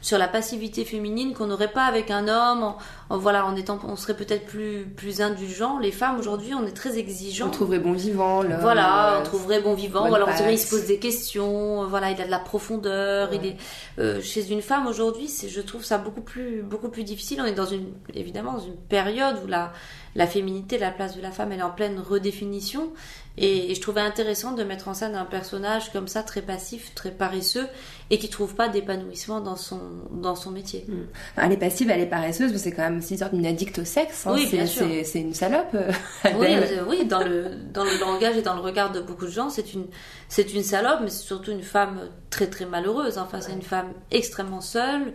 sur 0.00 0.18
la 0.18 0.28
passivité 0.28 0.84
féminine 0.84 1.34
qu'on 1.34 1.46
n'aurait 1.46 1.72
pas 1.72 1.84
avec 1.84 2.10
un 2.10 2.26
homme. 2.28 2.62
En, 2.62 2.78
en- 3.10 3.18
voilà, 3.18 3.44
en 3.46 3.54
étant, 3.56 3.78
on 3.86 3.96
serait 3.96 4.14
peut-être 4.16 4.46
plus, 4.46 4.86
plus 4.96 5.20
indulgent. 5.20 5.78
Les 5.78 5.92
femmes 5.92 6.18
aujourd'hui, 6.18 6.54
on 6.54 6.66
est 6.66 6.72
très 6.72 6.96
exigeants. 6.98 7.48
On 7.48 7.50
trouverait 7.50 7.78
bon 7.80 7.92
vivant, 7.92 8.42
l'homme, 8.42 8.58
Voilà, 8.60 9.14
euh, 9.16 9.20
on 9.20 9.24
trouverait 9.24 9.60
bon 9.60 9.74
vivant, 9.74 10.12
alors 10.12 10.28
on 10.32 10.36
dirait 10.36 10.54
il 10.54 10.58
se 10.58 10.70
pose 10.70 10.86
des 10.86 10.98
questions, 10.98 11.86
voilà, 11.86 12.10
il 12.10 12.20
a 12.20 12.24
de 12.26 12.30
la 12.30 12.38
profondeur, 12.38 13.30
Ouais. 13.30 13.36
il 13.42 13.46
est 13.50 13.56
euh, 13.98 14.20
chez 14.22 14.50
une 14.50 14.62
femme 14.62 14.86
aujourd'hui, 14.86 15.28
c'est 15.28 15.48
je 15.48 15.60
trouve 15.60 15.84
ça 15.84 15.98
beaucoup 15.98 16.20
plus 16.22 16.62
beaucoup 16.62 16.88
plus 16.88 17.04
difficile. 17.04 17.40
On 17.42 17.44
est 17.44 17.52
dans 17.52 17.66
une 17.66 17.89
évidemment 18.14 18.52
dans 18.54 18.60
une 18.64 18.76
période 18.76 19.36
où 19.44 19.46
la 19.46 19.72
la 20.16 20.26
féminité, 20.26 20.76
la 20.76 20.90
place 20.90 21.16
de 21.16 21.22
la 21.22 21.30
femme, 21.30 21.52
elle 21.52 21.60
est 21.60 21.62
en 21.62 21.70
pleine 21.70 22.00
redéfinition 22.00 22.90
et, 23.38 23.70
et 23.70 23.74
je 23.76 23.80
trouvais 23.80 24.00
intéressant 24.00 24.52
de 24.52 24.64
mettre 24.64 24.88
en 24.88 24.94
scène 24.94 25.14
un 25.14 25.24
personnage 25.24 25.92
comme 25.92 26.08
ça 26.08 26.24
très 26.24 26.42
passif, 26.42 26.92
très 26.96 27.12
paresseux 27.12 27.68
et 28.10 28.18
qui 28.18 28.28
trouve 28.28 28.56
pas 28.56 28.68
d'épanouissement 28.68 29.40
dans 29.40 29.54
son 29.54 29.78
dans 30.10 30.34
son 30.34 30.50
métier. 30.50 30.84
Enfin, 31.36 31.46
elle 31.46 31.52
est 31.52 31.56
passive, 31.56 31.90
elle 31.90 32.00
est 32.00 32.06
paresseuse, 32.06 32.50
mais 32.50 32.58
c'est 32.58 32.72
quand 32.72 32.82
même 32.82 33.00
une 33.08 33.16
sorte 33.18 33.32
d'une 33.34 33.46
addict 33.46 33.78
au 33.78 33.84
sexe. 33.84 34.26
hein. 34.26 34.32
Oui, 34.34 34.48
c'est, 34.50 34.56
bien 34.56 34.66
sûr. 34.66 34.84
c'est- 34.88 35.04
c'est 35.04 35.20
une 35.20 35.32
salope, 35.34 35.68
euh, 35.74 35.92
Oui, 36.36 36.46
euh, 36.56 36.84
oui, 36.88 37.04
dans 37.04 37.20
le 37.22 37.50
dans 37.72 37.84
le 37.84 37.96
langage 38.00 38.36
et 38.36 38.42
dans 38.42 38.54
le 38.56 38.60
regard 38.62 38.90
de 38.90 39.00
beaucoup 39.00 39.26
de 39.26 39.30
gens, 39.30 39.48
c'est 39.48 39.74
une 39.74 39.86
c'est 40.28 40.52
une 40.52 40.64
salope, 40.64 40.98
mais 41.02 41.08
c'est 41.10 41.22
surtout 41.24 41.52
une 41.52 41.62
femme 41.62 42.08
très 42.30 42.48
très 42.48 42.66
malheureuse. 42.66 43.16
Enfin, 43.16 43.40
c'est 43.40 43.52
une 43.52 43.62
femme 43.62 43.92
extrêmement 44.10 44.60
seule. 44.60 45.12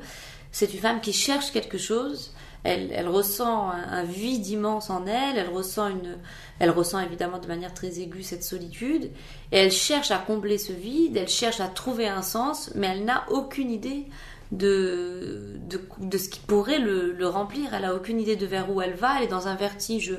C'est 0.53 0.73
une 0.73 0.79
femme 0.79 1.01
qui 1.01 1.11
cherche 1.11 1.51
quelque 1.51 1.77
chose. 1.77 2.31
Elle, 2.65 3.07
ressent 3.07 3.69
un, 3.69 4.03
vide 4.03 4.47
immense 4.47 4.89
en 4.89 5.05
elle. 5.05 5.37
Elle 5.37 5.49
ressent 5.49 5.87
une, 5.89 6.17
elle 6.59 6.71
ressent 6.71 6.99
évidemment 6.99 7.37
de 7.37 7.47
manière 7.47 7.73
très 7.73 7.99
aiguë 7.99 8.23
cette 8.23 8.43
solitude. 8.43 9.11
Et 9.51 9.57
elle 9.57 9.71
cherche 9.71 10.11
à 10.11 10.17
combler 10.17 10.57
ce 10.57 10.73
vide. 10.73 11.15
Elle 11.15 11.27
cherche 11.27 11.59
à 11.59 11.67
trouver 11.67 12.07
un 12.07 12.21
sens, 12.21 12.71
mais 12.75 12.87
elle 12.87 13.05
n'a 13.05 13.25
aucune 13.29 13.69
idée 13.71 14.05
de, 14.51 15.57
de, 15.69 15.81
de 15.99 16.17
ce 16.17 16.29
qui 16.29 16.39
pourrait 16.39 16.79
le, 16.79 17.13
le 17.13 17.27
remplir. 17.27 17.73
Elle 17.73 17.85
a 17.85 17.95
aucune 17.95 18.19
idée 18.19 18.35
de 18.35 18.45
vers 18.45 18.71
où 18.71 18.81
elle 18.81 18.95
va. 18.95 19.17
Elle 19.17 19.25
est 19.25 19.27
dans 19.27 19.47
un 19.47 19.55
vertige 19.55 20.17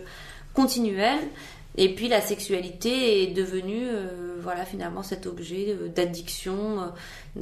continuel. 0.54 1.18
Et 1.78 1.94
puis 1.94 2.08
la 2.08 2.20
sexualité 2.20 3.22
est 3.22 3.34
devenue, 3.34 3.86
euh, 3.86 4.36
voilà, 4.40 4.64
finalement 4.64 5.02
cet 5.02 5.26
objet 5.26 5.76
euh, 5.78 5.88
d'addiction, 5.88 6.92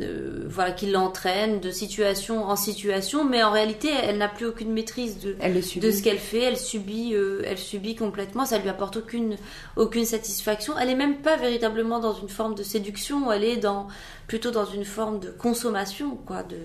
euh, 0.00 0.44
voilà, 0.48 0.72
qui 0.72 0.86
l'entraîne 0.86 1.60
de 1.60 1.70
situation 1.70 2.44
en 2.44 2.56
situation, 2.56 3.24
mais 3.24 3.44
en 3.44 3.52
réalité, 3.52 3.88
elle 4.02 4.18
n'a 4.18 4.28
plus 4.28 4.46
aucune 4.46 4.72
maîtrise 4.72 5.20
de, 5.20 5.36
Elle 5.40 5.62
ce 5.62 6.02
qu'elle 6.02 6.18
fait. 6.18 6.42
Elle 6.42 6.56
subit, 6.56 7.14
euh, 7.14 7.42
elle 7.44 7.58
subit 7.58 7.94
complètement. 7.94 8.44
Ça 8.44 8.58
lui 8.58 8.68
apporte 8.68 8.96
aucune, 8.96 9.36
aucune 9.76 10.04
satisfaction. 10.04 10.76
Elle 10.78 10.90
est 10.90 10.96
même 10.96 11.18
pas 11.18 11.36
véritablement 11.36 12.00
dans 12.00 12.14
une 12.14 12.28
forme 12.28 12.56
de 12.56 12.64
séduction. 12.64 13.30
Elle 13.30 13.44
est 13.44 13.56
dans, 13.56 13.86
plutôt 14.26 14.50
dans 14.50 14.66
une 14.66 14.84
forme 14.84 15.20
de 15.20 15.30
consommation, 15.30 16.16
quoi, 16.16 16.42
de, 16.42 16.56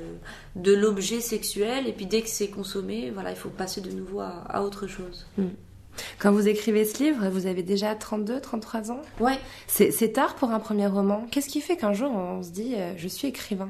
de 0.55 0.73
l'objet 0.73 1.21
sexuel. 1.21 1.87
Et 1.87 1.93
puis 1.93 2.07
dès 2.07 2.23
que 2.23 2.29
c'est 2.29 2.49
consommé, 2.49 3.11
voilà, 3.11 3.29
il 3.29 3.37
faut 3.37 3.49
passer 3.49 3.81
de 3.81 3.91
nouveau 3.91 4.21
à, 4.21 4.43
à 4.49 4.63
autre 4.63 4.87
chose. 4.87 5.27
Quand 6.19 6.31
vous 6.31 6.47
écrivez 6.47 6.85
ce 6.85 7.01
livre, 7.03 7.27
vous 7.29 7.45
avez 7.47 7.63
déjà 7.63 7.95
32, 7.95 8.39
33 8.41 8.91
ans? 8.91 9.01
Ouais. 9.19 9.39
c'est, 9.67 9.91
tard 10.13 10.35
pour 10.35 10.51
un 10.51 10.59
premier 10.59 10.87
roman. 10.87 11.25
Qu'est-ce 11.31 11.49
qui 11.49 11.61
fait 11.61 11.77
qu'un 11.77 11.93
jour 11.93 12.11
on 12.11 12.41
se 12.43 12.49
dit 12.49 12.75
euh, 12.77 12.93
je 12.97 13.07
suis 13.07 13.27
écrivain? 13.27 13.69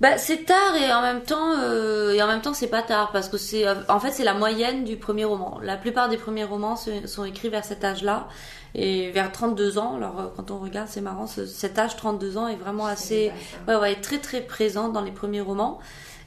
Bah, 0.00 0.16
c'est 0.16 0.46
tard 0.46 0.76
et 0.80 0.90
en 0.94 1.02
même 1.02 1.20
temps 1.20 1.58
euh, 1.58 2.14
et 2.14 2.22
en 2.22 2.26
même 2.26 2.40
temps 2.40 2.54
c'est 2.54 2.68
pas 2.70 2.80
tard 2.80 3.10
parce 3.12 3.28
que 3.28 3.36
c'est 3.36 3.66
en 3.90 4.00
fait 4.00 4.12
c'est 4.12 4.24
la 4.24 4.32
moyenne 4.32 4.82
du 4.84 4.96
premier 4.96 5.26
roman. 5.26 5.58
La 5.62 5.76
plupart 5.76 6.08
des 6.08 6.16
premiers 6.16 6.44
romans 6.44 6.74
se- 6.76 7.06
sont 7.06 7.24
écrits 7.26 7.50
vers 7.50 7.66
cet 7.66 7.84
âge-là 7.84 8.26
et 8.74 9.10
vers 9.10 9.30
32 9.30 9.76
ans. 9.76 9.96
Alors 9.96 10.18
euh, 10.20 10.26
quand 10.34 10.50
on 10.52 10.58
regarde 10.58 10.88
c'est 10.88 11.02
marrant 11.02 11.26
ce- 11.26 11.44
cet 11.44 11.78
âge 11.78 11.96
32 11.96 12.38
ans 12.38 12.48
est 12.48 12.56
vraiment 12.56 12.86
assez 12.86 13.30
ouais 13.68 13.76
ouais 13.76 13.94
très 13.96 14.16
très 14.18 14.40
présent 14.40 14.88
dans 14.88 15.02
les 15.02 15.10
premiers 15.12 15.42
romans 15.42 15.78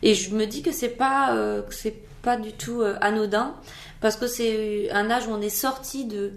et 0.04 0.14
je 0.14 0.36
me 0.36 0.46
dis 0.46 0.62
que 0.62 0.72
c'est 0.72 0.90
pas 0.90 1.34
euh, 1.34 1.64
que 1.64 1.74
c'est 1.74 1.96
pas 2.22 2.38
du 2.38 2.52
tout 2.54 2.82
euh, 2.82 2.96
anodin 3.02 3.56
parce 4.04 4.18
que 4.18 4.28
c'est 4.28 4.92
un 4.92 5.10
âge 5.10 5.28
où 5.28 5.32
on 5.32 5.42
est 5.42 5.50
sorti 5.50 6.06
de 6.06 6.34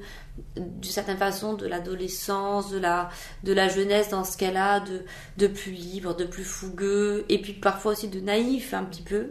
d'une 0.55 0.93
certaine 0.93 1.17
façon 1.17 1.55
de 1.55 1.67
l'adolescence, 1.67 2.71
de 2.71 2.79
la, 2.79 3.09
de 3.43 3.55
la 3.55 3.69
jeunesse 3.69 4.11
dans 4.11 4.23
ce 4.23 4.37
qu'elle 4.37 4.59
a, 4.59 4.81
de, 4.81 5.01
de 5.39 5.47
plus 5.47 5.73
libre, 5.73 6.15
de 6.15 6.25
plus 6.25 6.45
fougueux, 6.45 7.25
et 7.31 7.41
puis 7.41 7.55
parfois 7.55 7.93
aussi 7.93 8.09
de 8.09 8.21
naïf 8.21 8.75
un 8.75 8.85
petit 8.85 9.01
peu. 9.01 9.29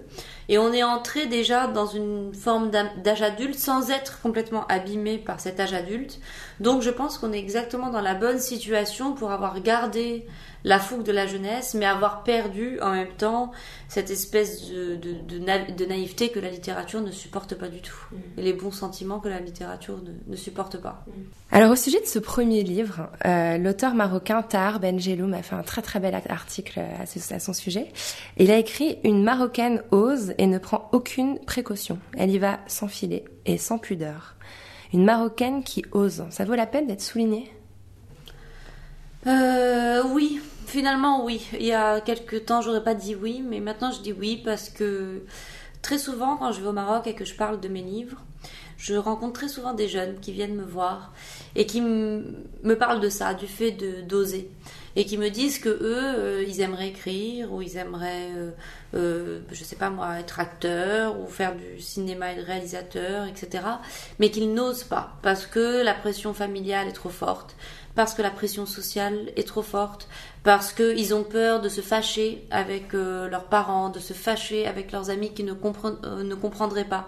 Et 0.50 0.58
on 0.58 0.74
est 0.74 0.82
entré 0.82 1.28
déjà 1.28 1.68
dans 1.68 1.86
une 1.86 2.34
forme 2.34 2.72
d'â- 2.72 2.92
d'âge 3.04 3.22
adulte 3.22 3.54
sans 3.54 3.92
être 3.92 4.20
complètement 4.22 4.66
abîmé 4.68 5.20
par 5.20 5.40
cet 5.40 5.60
âge 5.60 5.74
adulte. 5.74 6.20
Donc 6.60 6.82
je 6.82 6.90
pense 6.90 7.20
qu'on 7.20 7.34
est 7.34 7.40
exactement 7.40 7.92
dans 7.92 8.02
la 8.02 8.16
bonne 8.16 8.40
situation 8.40 9.14
pour 9.14 9.32
avoir 9.32 9.62
gardé 9.62 10.26
la 10.68 10.80
fougue 10.80 11.04
de 11.04 11.12
la 11.12 11.28
jeunesse, 11.28 11.76
mais 11.76 11.86
avoir 11.86 12.24
perdu 12.24 12.80
en 12.82 12.92
même 12.92 13.14
temps 13.18 13.52
cette 13.88 14.10
espèce 14.10 14.68
de, 14.70 14.96
de, 14.96 15.14
de 15.14 15.38
na- 15.38 15.64
de 15.72 15.86
naïveté 15.86 16.30
que 16.30 16.40
la 16.40 16.50
littérature 16.50 17.02
ne 17.02 17.12
supporte 17.12 17.54
pas 17.54 17.68
du 17.70 17.82
tout. 17.82 17.96
et 18.38 18.42
les 18.42 18.52
bons 18.54 18.72
sentiments 18.72 19.20
que 19.20 19.30
la 19.30 19.40
littérature 19.40 20.00
ne, 20.04 20.12
ne 20.32 20.36
supporte 20.36 20.78
pas. 20.82 21.06
Alors 21.52 21.70
au 21.72 21.76
sujet 21.76 22.02
de 22.02 22.08
ce 22.08 22.18
premier 22.18 22.64
livre, 22.64 23.10
euh, 23.26 23.60
l'auteur 23.60 23.94
marocain 23.94 24.42
Tahar 24.42 24.80
Benjeloum 24.80 25.36
a 25.36 25.44
fait 25.44 25.56
un 25.56 25.62
très 25.62 25.84
très 25.84 26.00
bel 26.00 26.16
article 26.30 26.80
à, 27.00 27.06
ce- 27.06 27.34
à 27.34 27.40
son 27.40 27.54
sujet. 27.54 27.92
Il 28.38 28.50
a 28.50 28.58
écrit 28.58 28.98
Une 29.04 29.24
Marocaine 29.24 29.84
ose 29.92 30.34
et 30.40 30.48
ne 30.48 30.58
prend 30.58 30.90
aucune 30.94 31.38
précaution. 31.46 32.00
Elle 32.18 32.32
y 32.32 32.40
va 32.40 32.60
sans 32.66 32.88
filet 32.88 33.24
et 33.46 33.60
sans 33.60 33.78
pudeur. 33.78 34.34
Une 34.94 35.06
Marocaine 35.06 35.64
qui 35.64 35.86
ose. 35.92 36.24
Ça 36.32 36.44
vaut 36.44 36.56
la 36.56 36.66
peine 36.66 36.88
d'être 36.88 37.02
souligné? 37.04 37.52
Euh, 39.28 40.04
oui, 40.14 40.40
finalement 40.66 41.24
oui. 41.24 41.48
Il 41.54 41.66
y 41.66 41.74
a 41.74 42.02
quelques 42.02 42.46
temps, 42.46 42.62
j'aurais 42.62 42.84
pas 42.84 42.94
dit 42.94 43.16
oui, 43.16 43.44
mais 43.48 43.60
maintenant 43.60 43.92
je 43.92 44.02
dis 44.02 44.14
oui 44.14 44.42
parce 44.44 44.70
que 44.70 45.24
très 45.82 45.98
souvent, 45.98 46.38
quand 46.38 46.52
je 46.52 46.62
vais 46.62 46.68
au 46.68 46.74
Maroc 46.74 47.08
et 47.08 47.14
que 47.14 47.26
je 47.26 47.36
parle 47.36 47.60
de 47.60 47.68
mes 47.68 47.82
livres, 47.82 48.22
je 48.78 48.96
rencontre 48.96 49.34
très 49.34 49.48
souvent 49.48 49.74
des 49.74 49.88
jeunes 49.88 50.20
qui 50.20 50.32
viennent 50.32 50.56
me 50.56 50.66
voir 50.66 51.14
et 51.56 51.66
qui 51.66 51.82
me 51.82 52.74
parlent 52.78 53.00
de 53.00 53.10
ça, 53.10 53.34
du 53.34 53.48
fait 53.48 53.72
de 53.72 54.02
d'oser, 54.02 54.50
et 54.96 55.06
qui 55.06 55.18
me 55.18 55.30
disent 55.30 55.60
que 55.60 55.70
eux, 55.70 56.02
euh, 56.18 56.46
ils 56.48 56.62
aimeraient 56.62 56.88
écrire 56.90 57.52
ou 57.54 57.62
ils 57.62 57.78
aimeraient, 57.78 58.30
euh, 58.36 58.52
euh, 58.96 59.40
je 59.52 59.64
sais 59.64 59.76
pas 59.76 59.90
moi, 59.90 60.20
être 60.20 60.40
acteur 60.40 61.20
ou 61.20 61.28
faire 61.28 61.54
du 61.56 61.82
cinéma 61.82 62.32
et 62.32 62.36
de 62.38 62.42
réalisateur, 62.42 63.26
etc. 63.26 63.64
Mais 64.20 64.30
qu'ils 64.32 64.54
n'osent 64.54 64.84
pas 64.86 65.18
parce 65.22 65.46
que 65.46 65.84
la 65.84 65.94
pression 65.94 66.34
familiale 66.34 66.88
est 66.88 66.94
trop 66.94 67.10
forte, 67.10 67.56
parce 67.94 68.14
que 68.14 68.22
la 68.22 68.30
pression 68.32 68.66
sociale 68.66 69.32
est 69.36 69.48
trop 69.48 69.62
forte, 69.62 70.08
parce 70.44 70.72
qu'ils 70.72 71.14
ont 71.14 71.24
peur 71.24 71.60
de 71.62 71.70
se 71.70 71.82
fâcher 71.82 72.46
avec 72.52 72.94
euh, 72.94 73.28
leurs 73.30 73.46
parents, 73.46 73.90
de 73.90 74.00
se 74.00 74.14
fâcher 74.14 74.66
avec 74.68 74.92
leurs 74.92 75.10
amis 75.10 75.34
qui 75.34 75.44
ne, 75.44 75.54
comprennent- 75.54 75.98
euh, 76.06 76.24
ne 76.24 76.36
comprendraient 76.36 76.86
pas. 76.86 77.08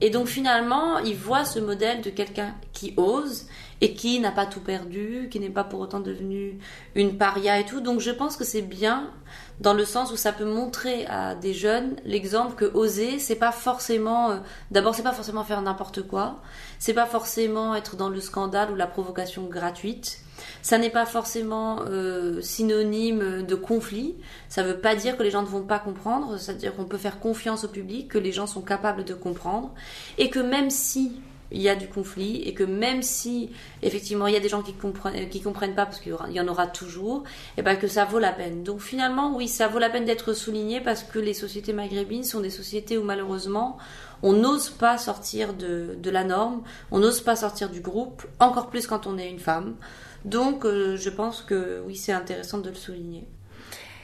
Et 0.00 0.10
donc 0.10 0.26
finalement, 0.28 0.98
ils 1.00 1.16
voient 1.16 1.44
ce 1.44 1.58
modèle 1.58 2.02
de 2.02 2.10
quelqu'un 2.10 2.54
qui 2.72 2.94
ose 2.96 3.46
et 3.82 3.94
qui 3.94 4.20
n'a 4.20 4.30
pas 4.30 4.46
tout 4.46 4.60
perdu, 4.60 5.28
qui 5.28 5.40
n'est 5.40 5.50
pas 5.50 5.64
pour 5.64 5.80
autant 5.80 5.98
devenu 5.98 6.56
une 6.94 7.18
paria 7.18 7.58
et 7.58 7.66
tout. 7.66 7.80
Donc 7.80 7.98
je 7.98 8.12
pense 8.12 8.36
que 8.36 8.44
c'est 8.44 8.62
bien 8.62 9.10
dans 9.58 9.74
le 9.74 9.84
sens 9.84 10.12
où 10.12 10.16
ça 10.16 10.32
peut 10.32 10.44
montrer 10.44 11.04
à 11.06 11.34
des 11.34 11.52
jeunes 11.52 11.96
l'exemple 12.04 12.54
que 12.54 12.64
oser, 12.76 13.18
c'est 13.18 13.34
pas 13.34 13.50
forcément, 13.50 14.30
euh, 14.30 14.36
d'abord 14.70 14.94
c'est 14.94 15.02
pas 15.02 15.12
forcément 15.12 15.42
faire 15.42 15.60
n'importe 15.62 16.02
quoi, 16.02 16.40
c'est 16.78 16.94
pas 16.94 17.06
forcément 17.06 17.74
être 17.74 17.96
dans 17.96 18.08
le 18.08 18.20
scandale 18.20 18.70
ou 18.70 18.76
la 18.76 18.86
provocation 18.86 19.46
gratuite. 19.46 20.20
Ça 20.62 20.78
n'est 20.78 20.90
pas 20.90 21.06
forcément 21.06 21.80
euh, 21.88 22.40
synonyme 22.40 23.42
de 23.42 23.54
conflit. 23.56 24.14
Ça 24.48 24.62
veut 24.62 24.78
pas 24.78 24.94
dire 24.94 25.16
que 25.16 25.22
les 25.22 25.30
gens 25.30 25.42
ne 25.42 25.46
vont 25.46 25.62
pas 25.62 25.78
comprendre. 25.78 26.38
C'est-à-dire 26.38 26.74
qu'on 26.74 26.84
peut 26.84 26.98
faire 26.98 27.20
confiance 27.20 27.64
au 27.64 27.68
public, 27.68 28.08
que 28.08 28.18
les 28.18 28.32
gens 28.32 28.46
sont 28.46 28.62
capables 28.62 29.04
de 29.04 29.14
comprendre, 29.14 29.72
et 30.18 30.30
que 30.30 30.40
même 30.40 30.70
si 30.70 31.20
il 31.52 31.62
y 31.62 31.68
a 31.68 31.76
du 31.76 31.86
conflit 31.86 32.42
et 32.42 32.54
que 32.54 32.64
même 32.64 33.02
si 33.02 33.50
effectivement 33.82 34.26
il 34.26 34.34
y 34.34 34.36
a 34.36 34.40
des 34.40 34.48
gens 34.48 34.62
qui 34.62 34.72
comprennent 34.72 35.28
qui 35.28 35.40
comprennent 35.40 35.74
pas 35.74 35.86
parce 35.86 36.00
qu'il 36.00 36.14
y, 36.30 36.40
en 36.40 36.48
aura 36.48 36.66
toujours 36.66 37.24
et 37.56 37.62
ben 37.62 37.76
que 37.76 37.86
ça 37.86 38.04
vaut 38.04 38.18
la 38.18 38.32
peine. 38.32 38.62
Donc 38.62 38.80
finalement 38.80 39.36
oui 39.36 39.48
ça 39.48 39.68
vaut 39.68 39.78
la 39.78 39.90
peine 39.90 40.04
d'être 40.04 40.32
souligné 40.32 40.80
parce 40.80 41.02
que 41.02 41.18
les 41.18 41.34
sociétés 41.34 41.72
maghrébines 41.72 42.24
sont 42.24 42.40
des 42.40 42.50
sociétés 42.50 42.98
où 42.98 43.04
malheureusement 43.04 43.78
on 44.22 44.32
n'ose 44.32 44.70
pas 44.70 44.98
sortir 44.98 45.54
de, 45.54 45.96
de 46.00 46.10
la 46.10 46.24
norme 46.24 46.62
on 46.90 46.98
n'ose 46.98 47.20
pas 47.20 47.36
sortir 47.36 47.70
du 47.70 47.80
groupe 47.80 48.26
encore 48.40 48.68
plus 48.70 48.86
quand 48.86 49.06
on 49.06 49.18
est 49.18 49.30
une 49.30 49.40
femme. 49.40 49.76
Donc 50.24 50.64
euh, 50.64 50.96
je 50.96 51.10
pense 51.10 51.42
que 51.42 51.82
oui 51.86 51.96
c'est 51.96 52.12
intéressant 52.12 52.58
de 52.58 52.68
le 52.68 52.76
souligner. 52.76 53.26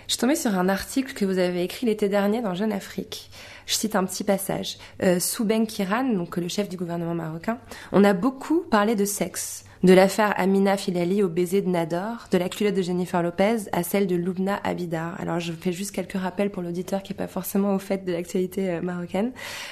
Je 0.08 0.14
suis 0.14 0.20
tombée 0.20 0.36
sur 0.36 0.56
un 0.56 0.70
article 0.70 1.12
que 1.12 1.26
vous 1.26 1.38
avez 1.38 1.62
écrit 1.62 1.84
l'été 1.84 2.08
dernier 2.08 2.40
dans 2.40 2.54
Jeune 2.54 2.72
Afrique. 2.72 3.30
Je 3.68 3.74
cite 3.74 3.94
un 3.96 4.04
petit 4.04 4.24
passage. 4.24 4.78
Euh, 5.02 5.20
sous 5.20 5.44
Ben 5.44 5.66
Kiran, 5.66 6.04
donc 6.14 6.38
le 6.38 6.48
chef 6.48 6.68
du 6.70 6.76
gouvernement 6.78 7.14
marocain, 7.14 7.58
on 7.92 8.02
a 8.02 8.14
beaucoup 8.14 8.62
parlé 8.62 8.96
de 8.96 9.04
sexe. 9.04 9.64
De 9.84 9.92
l'affaire 9.92 10.34
Amina 10.38 10.76
Filali 10.76 11.22
au 11.22 11.28
baiser 11.28 11.60
de 11.62 11.68
Nador, 11.68 12.26
de 12.32 12.38
la 12.38 12.48
culotte 12.48 12.74
de 12.74 12.82
Jennifer 12.82 13.22
Lopez 13.22 13.68
à 13.70 13.84
celle 13.84 14.08
de 14.08 14.16
Loubna 14.16 14.58
Abidar. 14.64 15.14
Alors 15.20 15.38
je 15.38 15.52
fais 15.52 15.70
juste 15.70 15.92
quelques 15.92 16.14
rappels 16.18 16.50
pour 16.50 16.62
l'auditeur 16.64 17.00
qui 17.04 17.12
est 17.12 17.16
pas 17.16 17.28
forcément 17.28 17.74
au 17.76 17.78
fait 17.78 18.04
de 18.04 18.10
l'actualité 18.10 18.70
euh, 18.70 18.80
marocaine. 18.80 19.30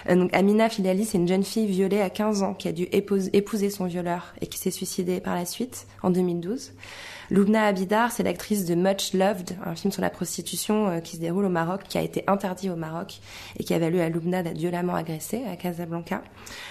Euh, 0.09 0.15
donc 0.15 0.33
Amina 0.33 0.69
Filali, 0.69 1.05
c'est 1.07 1.19
une 1.19 1.27
jeune 1.27 1.43
fille 1.43 1.67
violée 1.67 2.01
à 2.03 2.11
15 2.11 2.43
ans 2.45 2.55
qui 2.55 2.69
a 2.69 2.73
dû 2.73 2.85
épouse- 2.93 3.31
épouser 3.33 3.69
son 3.71 3.87
violeur 3.87 4.33
et 4.41 4.47
qui 4.47 4.59
s'est 4.59 4.71
suicidée 4.71 5.19
par 5.19 5.35
la 5.35 5.45
suite 5.47 5.89
en 6.05 6.11
2012. 6.11 6.73
Loubna 7.31 7.65
Abidar, 7.65 8.13
c'est 8.13 8.23
l'actrice 8.23 8.67
de 8.67 8.75
Much 8.75 9.13
Loved, 9.13 9.57
un 9.65 9.75
film 9.75 9.93
sur 9.93 10.03
la 10.03 10.11
prostitution 10.11 10.89
euh, 10.89 11.01
qui 11.01 11.17
se 11.17 11.21
déroule 11.21 11.45
au 11.45 11.51
Maroc, 11.51 11.83
qui 11.89 11.99
a 11.99 12.03
été 12.03 12.23
interdit 12.29 12.71
au 12.71 12.77
Maroc 12.77 13.19
et 13.59 13.65
qui 13.65 13.75
a 13.75 13.79
valu 13.79 14.01
à 14.01 14.09
Loubna 14.09 14.43
d'être 14.43 14.57
violemment 14.57 14.95
agressée 14.95 15.43
à 15.51 15.57
Casablanca. 15.57 16.23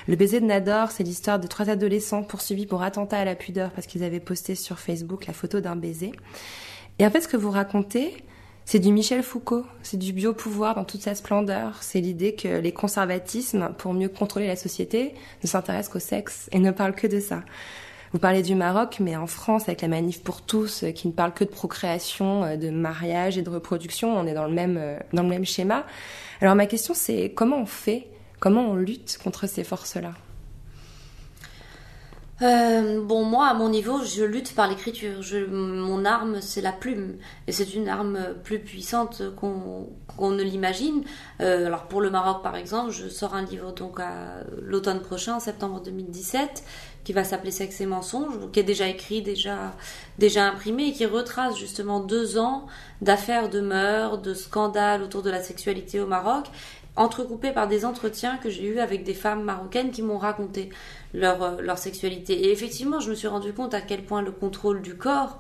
Le 0.08 0.16
baiser 0.16 0.40
de 0.40 0.46
Nador, 0.46 0.92
c'est 0.92 1.04
l'histoire 1.04 1.40
de 1.40 1.48
trois 1.48 1.70
adolescents 1.70 2.24
poursuivis 2.24 2.66
pour 2.66 2.84
attentat 2.84 3.18
à 3.18 3.26
la 3.26 3.36
pudeur 3.36 3.72
parce 3.72 3.86
qu'ils 3.86 4.04
avaient 4.04 4.22
posté 4.22 4.56
sur 4.56 4.80
Facebook 4.80 5.28
la 5.28 5.34
photo 5.34 5.60
d'un 5.60 5.76
baiser. 5.76 6.14
Et 7.00 7.06
en 7.06 7.12
fait, 7.12 7.22
ce 7.22 7.28
que 7.28 7.38
vous 7.38 7.52
racontez, 7.52 8.16
c'est 8.64 8.80
du 8.80 8.92
Michel 8.92 9.22
Foucault, 9.22 9.66
c'est 9.84 9.98
du 9.98 10.14
biopouvoir 10.14 10.74
dans 10.74 10.86
toute 10.86 11.02
sa 11.02 11.14
splendeur. 11.14 11.84
C'est 11.84 12.00
l'idée 12.00 12.34
que 12.34 12.60
les 12.60 12.72
conservatismes, 12.72 13.74
pour 13.78 13.94
mieux 13.94 14.10
contrôler 14.10 14.48
la 14.48 14.56
société, 14.56 15.14
ne 15.44 15.48
s'intéressent 15.48 15.94
qu'au 15.94 16.00
sexe 16.00 16.50
et 16.52 16.60
ne 16.60 16.72
parlent 16.72 16.96
que 16.96 17.08
de 17.08 17.20
ça. 17.20 17.44
Vous 18.16 18.22
parlez 18.22 18.44
du 18.44 18.56
Maroc, 18.56 19.00
mais 19.02 19.18
en 19.18 19.28
France, 19.28 19.64
avec 19.64 19.82
la 19.82 19.90
manif 19.90 20.24
pour 20.24 20.42
tous, 20.42 20.84
euh, 20.84 20.92
qui 20.92 21.10
ne 21.10 21.12
parle 21.12 21.34
que 21.34 21.44
de 21.44 21.50
procréation, 21.50 22.46
euh, 22.46 22.56
de 22.56 22.70
mariage 22.70 23.38
et 23.38 23.42
de 23.42 23.50
reproduction, 23.50 24.18
on 24.18 24.26
est 24.26 24.34
dans 24.34 24.46
le 24.46 24.54
même, 24.54 24.78
euh, 24.78 24.98
dans 25.12 25.24
le 25.24 25.28
même 25.28 25.44
schéma. 25.44 25.86
Alors 26.40 26.56
ma 26.56 26.66
question, 26.66 26.94
c'est 26.94 27.34
comment 27.36 27.58
on 27.58 27.66
fait, 27.66 28.08
comment 28.40 28.70
on 28.70 28.76
lutte 28.76 29.20
contre 29.22 29.50
ces 29.50 29.66
forces-là? 29.66 30.14
Bon, 32.40 33.24
moi, 33.24 33.48
à 33.48 33.54
mon 33.54 33.70
niveau, 33.70 34.04
je 34.04 34.24
lutte 34.24 34.56
par 34.56 34.68
l'écriture. 34.68 35.22
Mon 35.50 36.04
arme, 36.04 36.42
c'est 36.42 36.60
la 36.60 36.74
plume. 36.74 37.16
Et 37.48 37.54
c'est 37.54 37.74
une 37.76 37.88
arme 37.88 38.20
plus 38.44 38.60
puissante 38.60 39.24
qu'on 39.38 39.88
ne 40.20 40.44
l'imagine. 40.44 41.06
Alors, 41.40 41.88
pour 41.88 42.02
le 42.02 42.10
Maroc, 42.10 42.44
par 42.44 42.58
exemple, 42.58 42.92
je 42.92 43.08
sors 43.08 43.36
un 43.36 43.46
livre 43.46 43.72
donc 43.72 44.02
à 44.02 44.44
l'automne 44.62 45.00
prochain, 45.00 45.36
en 45.36 45.40
septembre 45.40 45.82
2017, 45.82 46.66
qui 47.06 47.14
va 47.14 47.24
s'appeler 47.24 47.52
Sexe 47.52 47.80
et 47.80 47.86
mensonges, 47.86 48.52
qui 48.52 48.60
est 48.60 48.64
déjà 48.64 48.88
écrit, 48.90 49.22
déjà, 49.22 49.74
déjà 50.18 50.46
imprimé, 50.46 50.88
et 50.88 50.92
qui 50.92 51.06
retrace 51.06 51.56
justement 51.56 52.02
deux 52.02 52.38
ans 52.38 52.66
d'affaires 53.02 53.50
de 53.50 53.62
meurtres, 53.62 54.22
de 54.22 54.34
scandales 54.34 55.04
autour 55.04 55.22
de 55.22 55.30
la 55.30 55.42
sexualité 55.42 56.02
au 56.02 56.08
Maroc, 56.08 56.48
entrecoupés 56.96 57.52
par 57.52 57.68
des 57.68 57.86
entretiens 57.86 58.38
que 58.38 58.50
j'ai 58.50 58.66
eus 58.66 58.80
avec 58.80 59.04
des 59.04 59.14
femmes 59.14 59.44
marocaines 59.44 59.92
qui 59.92 60.02
m'ont 60.02 60.18
raconté 60.18 60.70
leur, 61.14 61.44
euh, 61.44 61.62
leur 61.62 61.78
sexualité. 61.78 62.34
Et 62.34 62.52
effectivement, 62.52 63.00
je 63.00 63.10
me 63.10 63.16
suis 63.16 63.28
rendu 63.28 63.54
compte 63.54 63.74
à 63.74 63.82
quel 63.82 64.04
point 64.04 64.22
le 64.22 64.32
contrôle 64.32 64.82
du 64.82 64.96
corps, 64.96 65.40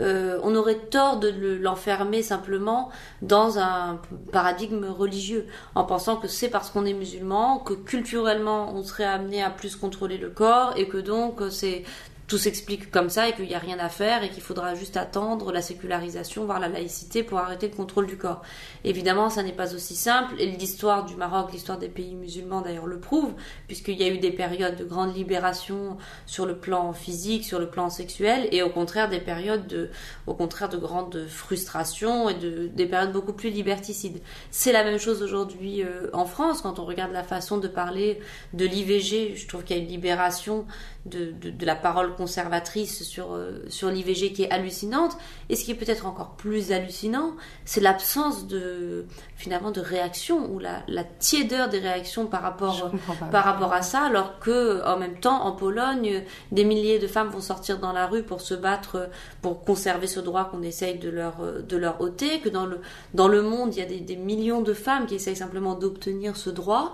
euh, 0.00 0.38
on 0.42 0.54
aurait 0.54 0.76
tort 0.90 1.18
de 1.18 1.28
le- 1.28 1.58
l'enfermer 1.58 2.22
simplement 2.22 2.90
dans 3.22 3.58
un 3.58 4.00
paradigme 4.32 4.86
religieux, 4.86 5.46
en 5.74 5.84
pensant 5.84 6.16
que 6.16 6.28
c'est 6.28 6.48
parce 6.48 6.70
qu'on 6.70 6.86
est 6.86 6.92
musulman 6.94 7.58
que 7.58 7.74
culturellement 7.74 8.72
on 8.74 8.82
serait 8.82 9.04
amené 9.04 9.42
à 9.42 9.50
plus 9.50 9.76
contrôler 9.76 10.18
le 10.18 10.30
corps 10.30 10.72
et 10.76 10.88
que 10.88 10.98
donc 10.98 11.40
euh, 11.42 11.50
c'est 11.50 11.84
tout 12.30 12.38
s'explique 12.38 12.92
comme 12.92 13.10
ça 13.10 13.28
et 13.28 13.32
qu'il 13.32 13.46
n'y 13.46 13.56
a 13.56 13.58
rien 13.58 13.80
à 13.80 13.88
faire 13.88 14.22
et 14.22 14.30
qu'il 14.30 14.42
faudra 14.42 14.76
juste 14.76 14.96
attendre 14.96 15.50
la 15.50 15.60
sécularisation, 15.60 16.44
voire 16.44 16.60
la 16.60 16.68
laïcité 16.68 17.24
pour 17.24 17.38
arrêter 17.38 17.66
le 17.66 17.74
contrôle 17.74 18.06
du 18.06 18.16
corps. 18.16 18.42
Évidemment, 18.84 19.30
ça 19.30 19.42
n'est 19.42 19.52
pas 19.52 19.74
aussi 19.74 19.96
simple 19.96 20.34
et 20.38 20.46
l'histoire 20.46 21.04
du 21.04 21.16
Maroc, 21.16 21.50
l'histoire 21.52 21.76
des 21.76 21.88
pays 21.88 22.14
musulmans 22.14 22.60
d'ailleurs 22.60 22.86
le 22.86 23.00
prouve, 23.00 23.34
puisqu'il 23.66 24.00
y 24.00 24.04
a 24.04 24.08
eu 24.08 24.18
des 24.18 24.30
périodes 24.30 24.76
de 24.76 24.84
grande 24.84 25.12
libération 25.12 25.96
sur 26.24 26.46
le 26.46 26.56
plan 26.56 26.92
physique, 26.92 27.44
sur 27.44 27.58
le 27.58 27.68
plan 27.68 27.90
sexuel 27.90 28.48
et 28.52 28.62
au 28.62 28.70
contraire 28.70 29.08
des 29.08 29.20
périodes 29.20 29.66
de, 29.66 29.90
au 30.28 30.34
contraire 30.34 30.68
de 30.68 30.78
grande 30.78 31.26
frustration 31.26 32.28
et 32.28 32.34
de, 32.34 32.68
des 32.68 32.86
périodes 32.86 33.10
beaucoup 33.10 33.32
plus 33.32 33.50
liberticides. 33.50 34.22
C'est 34.52 34.70
la 34.72 34.84
même 34.84 35.00
chose 35.00 35.20
aujourd'hui 35.20 35.82
euh, 35.82 36.08
en 36.12 36.26
France 36.26 36.62
quand 36.62 36.78
on 36.78 36.84
regarde 36.84 37.12
la 37.12 37.24
façon 37.24 37.58
de 37.58 37.66
parler 37.66 38.20
de 38.52 38.66
l'IVG. 38.66 39.34
Je 39.34 39.48
trouve 39.48 39.64
qu'il 39.64 39.76
y 39.76 39.80
a 39.80 39.82
une 39.82 39.88
libération 39.88 40.64
de, 41.06 41.32
de, 41.32 41.50
de 41.50 41.66
la 41.66 41.74
parole 41.74 42.14
conservatrice 42.20 43.02
sur, 43.02 43.32
euh, 43.32 43.64
sur 43.70 43.88
l'IVG 43.90 44.34
qui 44.34 44.42
est 44.42 44.50
hallucinante. 44.50 45.16
Et 45.48 45.56
ce 45.56 45.64
qui 45.64 45.70
est 45.70 45.74
peut-être 45.74 46.04
encore 46.04 46.32
plus 46.32 46.70
hallucinant, 46.70 47.32
c'est 47.64 47.80
l'absence 47.80 48.46
de 48.46 49.06
finalement 49.36 49.70
de 49.70 49.80
réaction 49.80 50.52
ou 50.52 50.58
la, 50.58 50.82
la 50.86 51.02
tiédeur 51.02 51.70
des 51.70 51.78
réactions 51.78 52.26
par 52.26 52.42
rapport, 52.42 52.90
par 53.32 53.44
rapport 53.44 53.72
à 53.72 53.80
ça, 53.80 54.02
alors 54.02 54.38
que 54.38 54.86
en 54.86 54.98
même 54.98 55.18
temps 55.18 55.46
en 55.46 55.52
Pologne, 55.52 56.22
des 56.52 56.64
milliers 56.64 56.98
de 56.98 57.06
femmes 57.06 57.30
vont 57.30 57.40
sortir 57.40 57.78
dans 57.78 57.94
la 57.94 58.06
rue 58.06 58.22
pour 58.22 58.42
se 58.42 58.52
battre 58.52 59.08
pour 59.40 59.64
conserver 59.64 60.06
ce 60.06 60.20
droit 60.20 60.44
qu'on 60.44 60.62
essaye 60.62 60.98
de 60.98 61.08
leur, 61.08 61.36
de 61.66 61.76
leur 61.78 62.02
ôter, 62.02 62.40
que 62.40 62.50
dans 62.50 62.66
le, 62.66 62.80
dans 63.14 63.28
le 63.28 63.40
monde, 63.40 63.74
il 63.74 63.78
y 63.78 63.82
a 63.82 63.86
des, 63.86 64.00
des 64.00 64.16
millions 64.16 64.60
de 64.60 64.74
femmes 64.74 65.06
qui 65.06 65.14
essayent 65.14 65.36
simplement 65.36 65.74
d'obtenir 65.74 66.36
ce 66.36 66.50
droit 66.50 66.92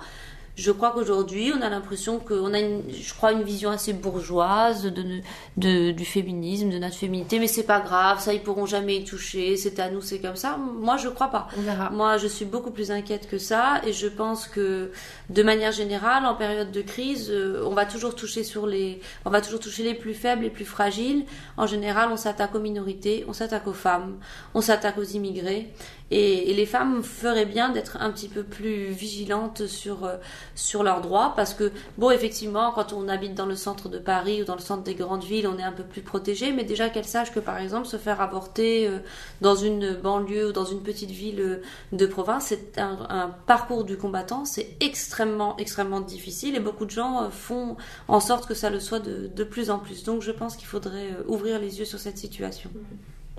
je 0.57 0.73
crois 0.73 0.91
qu'aujourd'hui, 0.93 1.53
on 1.57 1.61
a 1.61 1.69
l'impression 1.69 2.19
qu'on 2.19 2.55
a, 2.55 2.61
une, 2.61 2.83
je 2.91 3.13
crois, 3.13 3.33
une 3.33 3.43
vision 3.43 3.71
assez 3.71 3.93
bourgeoise 3.93 4.85
de, 4.85 5.21
de, 5.59 5.91
du 5.91 6.05
féminisme, 6.07 6.71
de 6.71 6.79
notre 6.79 6.97
féminité, 6.97 7.39
mais 7.39 7.47
c'est 7.47 7.63
pas 7.65 7.81
grave, 7.81 8.21
ça, 8.21 8.33
ils 8.33 8.43
pourront 8.43 8.65
jamais 8.65 8.97
y 8.97 9.05
toucher, 9.05 9.57
c'est 9.59 9.79
à 9.79 9.91
nous, 9.91 10.01
c'est 10.01 10.19
comme 10.19 10.37
ça. 10.37 10.57
Moi, 10.57 10.97
je 10.97 11.09
crois 11.09 11.29
pas. 11.29 11.49
On 11.59 11.61
verra. 11.61 11.91
Moi, 11.91 12.17
je 12.17 12.27
suis 12.27 12.47
beaucoup 12.47 12.71
plus 12.71 12.91
inquiète 12.91 13.29
que 13.29 13.39
ça, 13.39 13.83
et 13.87 13.93
je 13.93 14.07
pense 14.07 14.49
que, 14.49 14.91
de 15.29 15.43
manière 15.43 15.73
générale, 15.73 16.25
en 16.25 16.35
période 16.35 16.73
de 16.73 16.81
crise, 16.81 17.31
euh, 17.31 17.63
on 17.67 17.75
va 17.75 17.85
toujours 17.85 18.15
toucher 18.15 18.43
sur 18.43 18.67
les, 18.67 19.01
on 19.27 19.31
va 19.31 19.43
toujours 19.43 19.61
toucher 19.61 19.83
les 19.83 19.95
plus 19.95 20.15
faibles, 20.15 20.43
les 20.43 20.51
plus 20.51 20.65
fragiles. 20.65 21.25
En 21.59 21.67
général, 21.67 22.09
on 22.11 22.17
s'attaque 22.17 22.55
aux 22.55 22.61
minorités, 22.61 23.25
on 23.29 23.35
s'attaque 23.35 23.67
aux 23.67 23.75
femmes, 23.75 24.17
on 24.55 24.63
s'attaque 24.63 24.97
aux 24.97 25.03
immigrés. 25.03 25.71
Et, 26.11 26.55
les 26.55 26.67
femmes 26.67 27.03
feraient 27.03 27.47
bien 27.47 27.71
d'être 27.71 27.99
un 28.01 28.11
petit 28.11 28.29
peu 28.29 28.43
plus 28.43 28.87
vigilantes 28.91 29.67
sur, 29.67 30.05
euh, 30.05 30.17
sur 30.55 30.83
leurs 30.83 31.01
droits 31.01 31.35
parce 31.37 31.53
que, 31.53 31.73
bon, 31.99 32.11
effectivement, 32.11 32.73
quand 32.73 32.93
on 32.93 33.09
habite 33.09 33.35
dans 33.35 33.47
le 33.47 33.57
centre 33.57 33.89
de 33.89 33.99
Paris 33.99 34.41
ou 34.41 34.45
dans 34.45 34.55
le 34.55 34.61
centre 34.61 34.85
des 34.85 34.95
grandes 34.95 35.25
villes, 35.25 35.49
on 35.49 35.59
est 35.59 35.65
un 35.65 35.73
peu 35.73 35.83
plus 35.83 36.03
protégé, 36.03 36.53
mais 36.53 36.65
déjà 36.65 36.89
qu'elles 36.89 37.05
sachent 37.07 37.33
que, 37.33 37.41
par 37.41 37.59
exemple, 37.59 37.87
se 37.87 37.97
faire 37.97 38.21
avorter 38.21 38.87
euh, 38.87 39.01
dans 39.41 39.57
une 39.57 39.95
banlieue 39.95 40.49
ou 40.49 40.53
dans 40.53 40.65
une 40.65 40.83
petite 40.83 41.11
ville 41.11 41.41
euh, 41.41 41.63
de 41.93 42.07
province, 42.07 42.47
c'est 42.47 42.79
un, 42.79 43.35
parcours 43.47 43.85
du 43.85 43.97
combattant, 43.97 44.45
c'est 44.45 44.77
extrêmement, 44.81 45.57
extrêmement 45.59 46.01
difficile 46.01 46.55
et 46.55 46.61
beaucoup 46.61 46.85
de 46.85 46.91
gens 46.91 47.31
font 47.31 47.77
en 48.09 48.21
sorte 48.21 48.47
que 48.47 48.55
ça 48.55 48.71
le 48.71 48.81
soit 48.81 49.01
de, 49.01 49.27
de 49.27 49.45
plus 49.45 49.71
en 49.71 49.79
plus. 49.79 50.05
Donc, 50.05 50.23
je 50.23 50.31
pense 50.31 50.57
qu'il 50.57 50.67
faudrait 50.69 51.17
ouvrir 51.27 51.59
les 51.59 51.81
yeux 51.81 51.85
sur 51.85 51.99
cette 51.99 52.19
situation. 52.19 52.71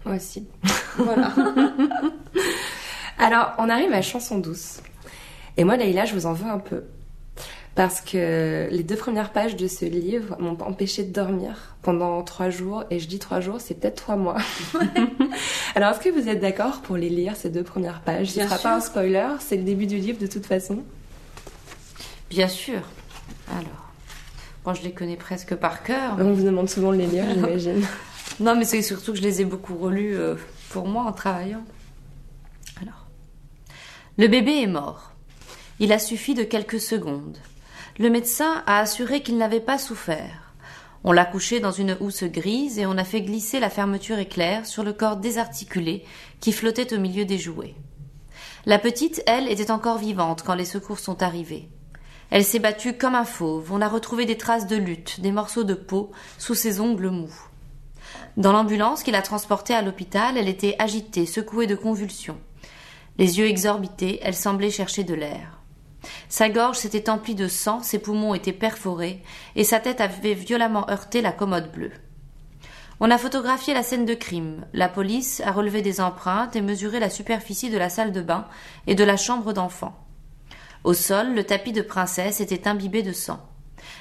Moi 0.05 0.15
aussi. 0.15 0.47
Voilà. 0.97 1.33
Alors, 3.17 3.53
on 3.57 3.69
arrive 3.69 3.91
à 3.93 4.01
Chanson 4.01 4.37
douce. 4.37 4.79
Et 5.57 5.63
moi, 5.63 5.75
Leïla, 5.75 6.05
je 6.05 6.13
vous 6.13 6.25
en 6.25 6.33
veux 6.33 6.49
un 6.49 6.59
peu. 6.59 6.83
Parce 7.73 8.01
que 8.01 8.67
les 8.71 8.83
deux 8.83 8.95
premières 8.95 9.31
pages 9.31 9.55
de 9.55 9.67
ce 9.67 9.85
livre 9.85 10.35
m'ont 10.39 10.57
empêché 10.61 11.03
de 11.03 11.13
dormir 11.13 11.75
pendant 11.83 12.23
trois 12.23 12.49
jours. 12.49 12.85
Et 12.89 12.97
je 12.97 13.07
dis 13.07 13.19
trois 13.19 13.39
jours, 13.39 13.61
c'est 13.61 13.75
peut-être 13.75 13.95
trois 13.95 14.15
mois. 14.15 14.37
Alors, 15.75 15.91
est-ce 15.91 15.99
que 15.99 16.09
vous 16.09 16.27
êtes 16.27 16.39
d'accord 16.39 16.81
pour 16.81 16.97
les 16.97 17.09
lire, 17.09 17.35
ces 17.35 17.49
deux 17.49 17.63
premières 17.63 18.01
pages? 18.01 18.31
Ce 18.31 18.39
ne 18.39 18.45
sera 18.45 18.57
pas 18.57 18.75
un 18.75 18.79
spoiler, 18.79 19.27
c'est 19.39 19.57
le 19.57 19.63
début 19.63 19.85
du 19.85 19.97
livre 19.97 20.19
de 20.19 20.25
toute 20.25 20.47
façon? 20.47 20.83
Bien 22.31 22.47
sûr. 22.47 22.81
Alors, 23.51 23.91
moi, 24.65 24.73
je 24.73 24.81
les 24.81 24.91
connais 24.91 25.15
presque 25.15 25.55
par 25.55 25.83
cœur. 25.83 26.17
On 26.19 26.33
vous 26.33 26.43
demande 26.43 26.69
souvent 26.69 26.91
de 26.91 26.97
les 26.97 27.07
lire, 27.07 27.25
j'imagine. 27.31 27.85
non, 28.39 28.55
mais 28.55 28.65
c'est 28.65 28.81
surtout 28.81 29.13
que 29.13 29.17
je 29.17 29.23
les 29.23 29.41
ai 29.41 29.45
beaucoup 29.45 29.75
relus 29.77 30.15
euh, 30.15 30.35
pour 30.69 30.87
moi 30.87 31.03
en 31.03 31.11
travaillant. 31.11 31.63
Alors, 32.81 33.07
le 34.17 34.27
bébé 34.27 34.61
est 34.61 34.67
mort. 34.67 35.11
Il 35.79 35.91
a 35.91 35.99
suffi 35.99 36.35
de 36.35 36.43
quelques 36.43 36.79
secondes. 36.79 37.37
Le 37.97 38.09
médecin 38.09 38.63
a 38.67 38.79
assuré 38.79 39.21
qu'il 39.21 39.37
n'avait 39.37 39.59
pas 39.59 39.79
souffert. 39.79 40.53
On 41.03 41.11
l'a 41.11 41.25
couché 41.25 41.59
dans 41.59 41.71
une 41.71 41.97
housse 41.99 42.25
grise 42.25 42.77
et 42.77 42.85
on 42.85 42.97
a 42.97 43.03
fait 43.03 43.21
glisser 43.21 43.59
la 43.59 43.69
fermeture 43.69 44.19
éclair 44.19 44.65
sur 44.65 44.83
le 44.83 44.93
corps 44.93 45.17
désarticulé 45.17 46.03
qui 46.39 46.51
flottait 46.51 46.93
au 46.93 46.99
milieu 46.99 47.25
des 47.25 47.39
jouets. 47.39 47.75
La 48.67 48.77
petite, 48.77 49.23
elle, 49.25 49.49
était 49.49 49.71
encore 49.71 49.97
vivante 49.97 50.43
quand 50.43 50.53
les 50.53 50.65
secours 50.65 50.99
sont 50.99 51.23
arrivés. 51.23 51.69
Elle 52.29 52.43
s'est 52.43 52.59
battue 52.59 52.97
comme 52.97 53.15
un 53.15 53.23
fauve. 53.23 53.71
On 53.71 53.81
a 53.81 53.87
retrouvé 53.87 54.25
des 54.25 54.37
traces 54.37 54.67
de 54.67 54.75
lutte, 54.75 55.21
des 55.21 55.31
morceaux 55.31 55.63
de 55.63 55.73
peau 55.73 56.11
sous 56.37 56.55
ses 56.55 56.81
ongles 56.81 57.09
mous. 57.09 57.46
Dans 58.37 58.51
l'ambulance 58.51 59.01
qui 59.01 59.09
l'a 59.09 59.23
transportée 59.23 59.73
à 59.73 59.81
l'hôpital, 59.81 60.37
elle 60.37 60.47
était 60.47 60.75
agitée, 60.77 61.25
secouée 61.25 61.65
de 61.65 61.73
convulsions. 61.73 62.37
Les 63.17 63.39
yeux 63.39 63.47
exorbités, 63.47 64.19
elle 64.21 64.35
semblait 64.35 64.69
chercher 64.69 65.03
de 65.03 65.15
l'air. 65.15 65.59
Sa 66.29 66.47
gorge 66.47 66.77
s'était 66.77 67.09
emplie 67.09 67.33
de 67.33 67.47
sang, 67.47 67.81
ses 67.81 67.97
poumons 67.97 68.35
étaient 68.35 68.53
perforés, 68.53 69.23
et 69.55 69.63
sa 69.63 69.79
tête 69.79 70.01
avait 70.01 70.35
violemment 70.35 70.87
heurté 70.87 71.21
la 71.21 71.31
commode 71.31 71.71
bleue. 71.71 71.93
On 72.99 73.09
a 73.09 73.17
photographié 73.17 73.73
la 73.73 73.81
scène 73.81 74.05
de 74.05 74.13
crime. 74.13 74.67
La 74.71 74.87
police 74.87 75.41
a 75.43 75.51
relevé 75.51 75.81
des 75.81 75.99
empreintes 75.99 76.55
et 76.55 76.61
mesuré 76.61 76.99
la 76.99 77.09
superficie 77.09 77.71
de 77.71 77.77
la 77.79 77.89
salle 77.89 78.11
de 78.11 78.21
bain 78.21 78.45
et 78.85 78.93
de 78.93 79.03
la 79.03 79.17
chambre 79.17 79.51
d'enfant. 79.51 79.97
Au 80.83 80.93
sol, 80.93 81.33
le 81.33 81.43
tapis 81.43 81.71
de 81.73 81.81
princesse 81.81 82.39
était 82.39 82.67
imbibé 82.67 83.01
de 83.01 83.13
sang. 83.13 83.39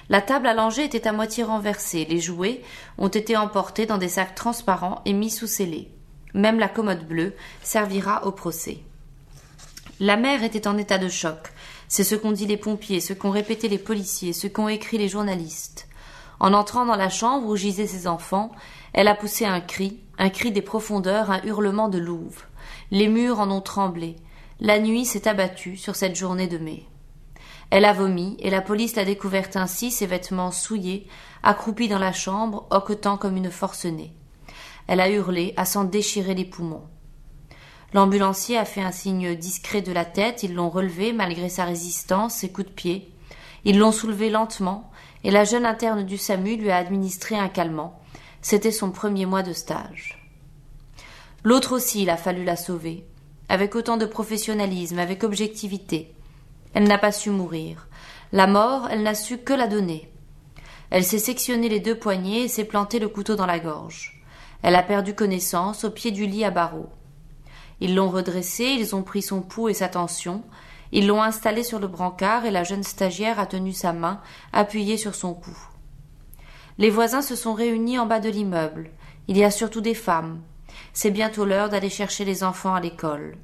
La 0.09 0.21
table 0.21 0.47
allongée 0.47 0.85
était 0.85 1.09
à 1.09 1.13
moitié 1.13 1.43
renversée, 1.43 2.07
les 2.09 2.21
jouets 2.21 2.63
ont 2.99 3.09
été 3.09 3.37
emportés 3.37 3.87
dans 3.87 3.99
des 3.99 4.09
sacs 4.09 4.35
transparents 4.37 5.03
et 5.05 5.13
mis 5.13 5.31
sous 5.31 5.49
scellés. 5.49 5.91
Même 6.33 6.59
la 6.59 6.69
commode 6.69 7.07
bleue 7.07 7.35
servira 7.63 8.25
au 8.27 8.31
procès. 8.31 8.79
La 9.99 10.17
mère 10.17 10.45
était 10.45 10.69
en 10.69 10.77
état 10.77 10.99
de 10.99 11.09
choc. 11.09 11.53
C'est 11.89 12.05
ce 12.05 12.15
qu'ont 12.15 12.33
dit 12.33 12.47
les 12.47 12.57
pompiers, 12.57 13.01
ce 13.01 13.15
qu'ont 13.15 13.31
répété 13.31 13.69
les 13.69 13.79
policiers, 13.79 14.33
ce 14.33 14.47
qu'ont 14.47 14.69
écrit 14.69 14.99
les 14.99 15.09
journalistes. 15.09 15.89
En 16.39 16.53
entrant 16.53 16.85
dans 16.85 16.97
la 16.97 17.09
chambre 17.09 17.49
où 17.49 17.57
gisaient 17.57 17.87
ses 17.87 18.07
enfants, 18.07 18.53
elle 18.93 19.09
a 19.09 19.15
poussé 19.15 19.47
un 19.47 19.61
cri, 19.61 20.01
un 20.19 20.29
cri 20.29 20.53
des 20.53 20.63
profondeurs, 20.63 21.31
un 21.31 21.43
hurlement 21.45 21.89
de 21.89 21.99
louve. 21.99 22.45
Les 22.91 23.09
murs 23.09 23.41
en 23.41 23.51
ont 23.51 23.61
tremblé. 23.61 24.17
La 24.61 24.79
nuit 24.79 25.05
s'est 25.05 25.29
abattue 25.29 25.77
sur 25.77 25.97
cette 25.97 26.17
journée 26.17 26.47
de 26.47 26.59
mai. 26.59 26.85
Elle 27.71 27.85
a 27.85 27.93
vomi, 27.93 28.37
et 28.39 28.51
la 28.51 28.63
police 28.63 28.97
l'a 28.97 29.05
découverte 29.05 29.57
ainsi, 29.57 29.91
ses 29.91 30.07
vêtements 30.07 30.53
souillés, 30.53 31.07
accroupie 31.43 31.89
dans 31.89 31.99
la 31.99 32.13
chambre, 32.13 32.67
hoquetant 32.71 33.17
comme 33.17 33.37
une 33.37 33.51
forcenée. 33.51 34.13
Elle 34.87 35.01
a 35.01 35.11
hurlé, 35.11 35.53
à 35.57 35.65
s'en 35.65 35.85
déchirer 35.85 36.35
les 36.35 36.45
poumons. 36.45 36.85
L'ambulancier 37.93 38.57
a 38.57 38.65
fait 38.65 38.83
un 38.83 38.93
signe 38.93 39.35
discret 39.35 39.83
de 39.83 39.93
la 39.93 40.05
tête, 40.05 40.43
ils 40.43 40.55
l'ont 40.55 40.71
relevé 40.71 41.13
malgré 41.13 41.49
sa 41.49 41.65
résistance, 41.65 42.35
ses 42.35 42.51
coups 42.51 42.69
de 42.69 42.73
pied. 42.73 43.13
Ils 43.65 43.79
l'ont 43.79 43.93
soulevé 43.93 44.31
lentement, 44.31 44.91
et 45.25 45.31
la 45.31 45.45
jeune 45.45 45.67
interne 45.67 46.05
du 46.05 46.19
SAMU 46.19 46.57
lui 46.57 46.71
a 46.71 46.77
administré 46.77 47.37
un 47.37 47.49
calmant. 47.49 47.99
C'était 48.43 48.71
son 48.71 48.91
premier 48.91 49.27
mois 49.27 49.43
de 49.43 49.53
stage. 49.53 50.23
L'autre 51.43 51.75
aussi, 51.75 52.03
il 52.03 52.11
a 52.11 52.17
fallu 52.17 52.45
la 52.45 52.57
sauver, 52.57 53.05
avec 53.49 53.75
autant 53.75 53.97
de 53.97 54.07
professionnalisme, 54.07 54.99
avec 54.99 55.25
objectivité. 55.25 56.16
Elle 56.77 56.89
n'a 56.89 56.99
pas 56.99 57.11
su 57.11 57.31
mourir. 57.31 57.89
La 58.33 58.47
mort, 58.47 58.89
elle 58.91 59.03
n'a 59.03 59.15
su 59.15 59.39
que 59.39 59.55
la 59.55 59.67
donner. 59.67 60.13
Elle 60.91 61.05
s'est 61.05 61.19
sectionné 61.19 61.71
les 61.71 61.81
deux 61.81 61.99
poignets 61.99 62.43
et 62.43 62.49
s'est 62.49 62.67
planté 62.67 62.99
le 62.99 63.09
couteau 63.09 63.35
dans 63.35 63.47
la 63.47 63.59
gorge. 63.59 64.23
Elle 64.63 64.75
a 64.75 64.83
perdu 64.83 65.15
connaissance 65.15 65.85
au 65.85 65.91
pied 65.91 66.11
du 66.11 66.27
lit 66.27 66.45
à 66.45 66.51
barreaux. 66.51 66.91
Ils 67.81 67.95
l'ont 67.95 68.11
redressée, 68.11 68.77
ils 68.79 68.95
ont 68.95 69.03
pris 69.03 69.23
son 69.23 69.41
pouls 69.41 69.71
et 69.71 69.73
sa 69.73 69.89
tension, 69.89 70.43
ils 70.93 71.07
l'ont 71.07 71.23
installé 71.23 71.63
sur 71.63 71.79
le 71.79 71.89
brancard 71.89 72.45
et 72.45 72.51
la 72.51 72.63
jeune 72.63 72.83
stagiaire 72.83 73.41
a 73.41 73.47
tenu 73.47 73.73
sa 73.73 73.95
main 73.95 74.21
appuyée 74.53 74.99
sur 74.99 75.15
son 75.15 75.33
cou. 75.33 75.57
Les 76.77 76.91
voisins 76.91 77.23
se 77.23 77.37
sont 77.37 77.55
réunis 77.55 77.99
en 77.99 78.05
bas 78.05 78.21
de 78.21 78.29
l'immeuble. 78.29 78.91
Il 79.29 79.39
y 79.39 79.45
a 79.45 79.51
surtout 79.51 79.81
des 79.81 79.95
femmes. 79.95 80.43
C'est 80.93 81.11
bientôt 81.11 81.47
l'heure 81.47 81.71
d'aller 81.71 81.89
chercher 81.89 82.27
les 82.27 82.45
enfants 82.45 82.75
à 82.75 82.81
l'école. 82.81 83.39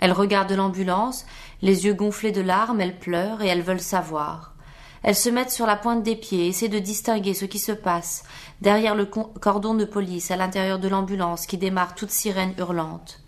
Elles 0.00 0.12
regardent 0.12 0.52
l'ambulance, 0.52 1.26
les 1.62 1.84
yeux 1.84 1.94
gonflés 1.94 2.32
de 2.32 2.40
larmes, 2.40 2.80
elles 2.80 2.98
pleurent 2.98 3.42
et 3.42 3.48
elles 3.48 3.62
veulent 3.62 3.80
savoir. 3.80 4.54
Elles 5.02 5.16
se 5.16 5.30
mettent 5.30 5.50
sur 5.50 5.66
la 5.66 5.76
pointe 5.76 6.02
des 6.02 6.16
pieds, 6.16 6.48
essaient 6.48 6.68
de 6.68 6.78
distinguer 6.78 7.32
ce 7.32 7.46
qui 7.46 7.58
se 7.58 7.72
passe 7.72 8.24
derrière 8.60 8.94
le 8.94 9.06
cordon 9.06 9.74
de 9.74 9.84
police 9.84 10.30
à 10.30 10.36
l'intérieur 10.36 10.78
de 10.78 10.88
l'ambulance 10.88 11.46
qui 11.46 11.56
démarre 11.56 11.94
toute 11.94 12.10
sirène 12.10 12.54
hurlante. 12.58 13.22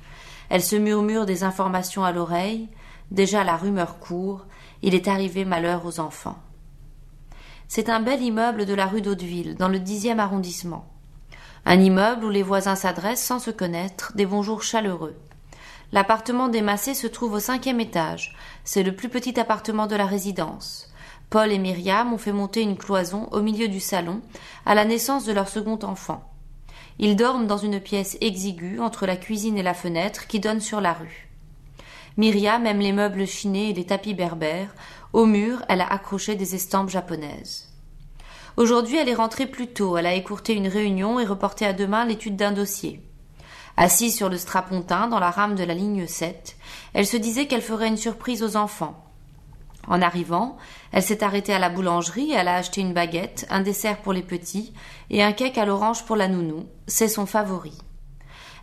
Elles 0.51 0.63
se 0.63 0.77
murmurent 0.77 1.25
des 1.25 1.45
informations 1.45 2.05
à 2.05 2.13
l'oreille. 2.13 2.69
Déjà 3.11 3.43
la 3.43 3.57
rumeur 3.57 3.99
court. 3.99 4.45
Il 4.83 4.95
est 4.95 5.09
arrivé 5.09 5.47
malheur 5.47 5.87
aux 5.87 5.99
enfants. 5.99 6.39
C'est 7.69 7.89
un 7.89 8.01
bel 8.01 8.21
immeuble 8.21 8.67
de 8.67 8.75
la 8.75 8.87
rue 8.87 9.01
d'Hauteville, 9.01 9.55
dans 9.55 9.69
le 9.69 9.79
dixième 9.79 10.21
arrondissement. 10.21 10.87
Un 11.65 11.81
immeuble 11.81 12.27
où 12.27 12.29
les 12.29 12.43
voisins 12.43 12.75
s'adressent 12.75 13.25
sans 13.25 13.39
se 13.39 13.51
connaître, 13.51 14.13
des 14.15 14.27
bonjours 14.27 14.63
chaleureux. 14.63 15.17
L'appartement 15.93 16.49
des 16.49 16.63
Massé 16.63 16.95
se 16.95 17.07
trouve 17.07 17.35
au 17.35 17.39
cinquième 17.39 17.79
étage. 17.79 18.35
C'est 18.65 18.83
le 18.83 18.97
plus 18.97 19.11
petit 19.11 19.39
appartement 19.39 19.87
de 19.87 19.95
la 19.95 20.07
résidence. 20.07 20.91
Paul 21.29 21.53
et 21.53 21.59
Myriam 21.59 22.15
ont 22.15 22.19
fait 22.19 22.33
monter 22.33 22.63
une 22.63 22.79
cloison 22.79 23.29
au 23.31 23.43
milieu 23.43 23.69
du 23.69 23.79
salon 23.79 24.23
à 24.65 24.75
la 24.75 24.87
naissance 24.87 25.27
de 25.27 25.33
leur 25.33 25.49
second 25.49 25.79
enfant. 25.83 26.31
Ils 26.99 27.15
dorment 27.15 27.47
dans 27.47 27.59
une 27.59 27.79
pièce 27.79 28.17
exiguë 28.23 28.81
entre 28.81 29.07
la 29.07 29.17
cuisine 29.17 29.59
et 29.59 29.63
la 29.63 29.75
fenêtre 29.75 30.27
qui 30.27 30.41
donne 30.41 30.61
sur 30.61 30.81
la 30.81 30.95
rue. 30.95 31.29
Myriam 32.17 32.67
aime 32.67 32.81
les 32.81 32.93
meubles 32.93 33.27
chinés 33.27 33.71
et 33.71 33.75
les 33.75 33.87
tapis 33.87 34.15
berbères. 34.15 34.75
Au 35.13 35.27
mur, 35.27 35.63
elle 35.69 35.83
a 35.83 35.93
accroché 35.93 36.37
des 36.37 36.55
estampes 36.55 36.91
japonaises. 36.91 37.69
Aujourd'hui, 38.57 38.97
elle 38.97 39.09
est 39.11 39.15
rentrée 39.15 39.47
plus 39.47 39.69
tôt. 39.69 39.99
Elle 39.99 40.07
a 40.07 40.15
écourté 40.15 40.55
une 40.55 40.69
réunion 40.69 41.21
et 41.21 41.25
reporté 41.27 41.67
à 41.67 41.73
demain 41.75 42.07
l'étude 42.07 42.37
d'un 42.37 42.53
dossier. 42.53 43.03
Assise 43.77 44.15
sur 44.15 44.29
le 44.29 44.37
strapontin 44.37 45.09
dans 45.09 45.19
la 45.19 45.31
rame 45.31 45.55
de 45.55 45.65
la 45.65 45.75
ligne 45.75 46.07
7, 46.07 46.57
elle 46.95 47.07
se 47.07 47.17
disait 47.17 47.47
qu'elle 47.47 47.63
ferait 47.63 47.89
une 47.89 47.97
surprise 47.97 48.43
aux 48.43 48.57
enfants. 48.57 49.03
En 49.89 50.01
arrivant, 50.01 50.59
elle 50.93 51.03
s'est 51.03 51.25
arrêtée 51.25 51.53
à 51.53 51.59
la 51.59 51.71
boulangerie 51.71 52.33
elle 52.33 52.49
a 52.49 52.57
acheté 52.57 52.81
une 52.81 52.93
baguette, 52.93 53.47
un 53.51 53.61
dessert 53.61 53.99
pour 53.99 54.13
les 54.13 54.23
petits 54.23 54.73
et 55.11 55.23
un 55.23 55.33
cake 55.33 55.59
à 55.59 55.65
l'orange 55.65 56.05
pour 56.05 56.17
la 56.17 56.29
nounou. 56.29 56.67
C'est 56.87 57.09
son 57.09 57.27
favori. 57.27 57.77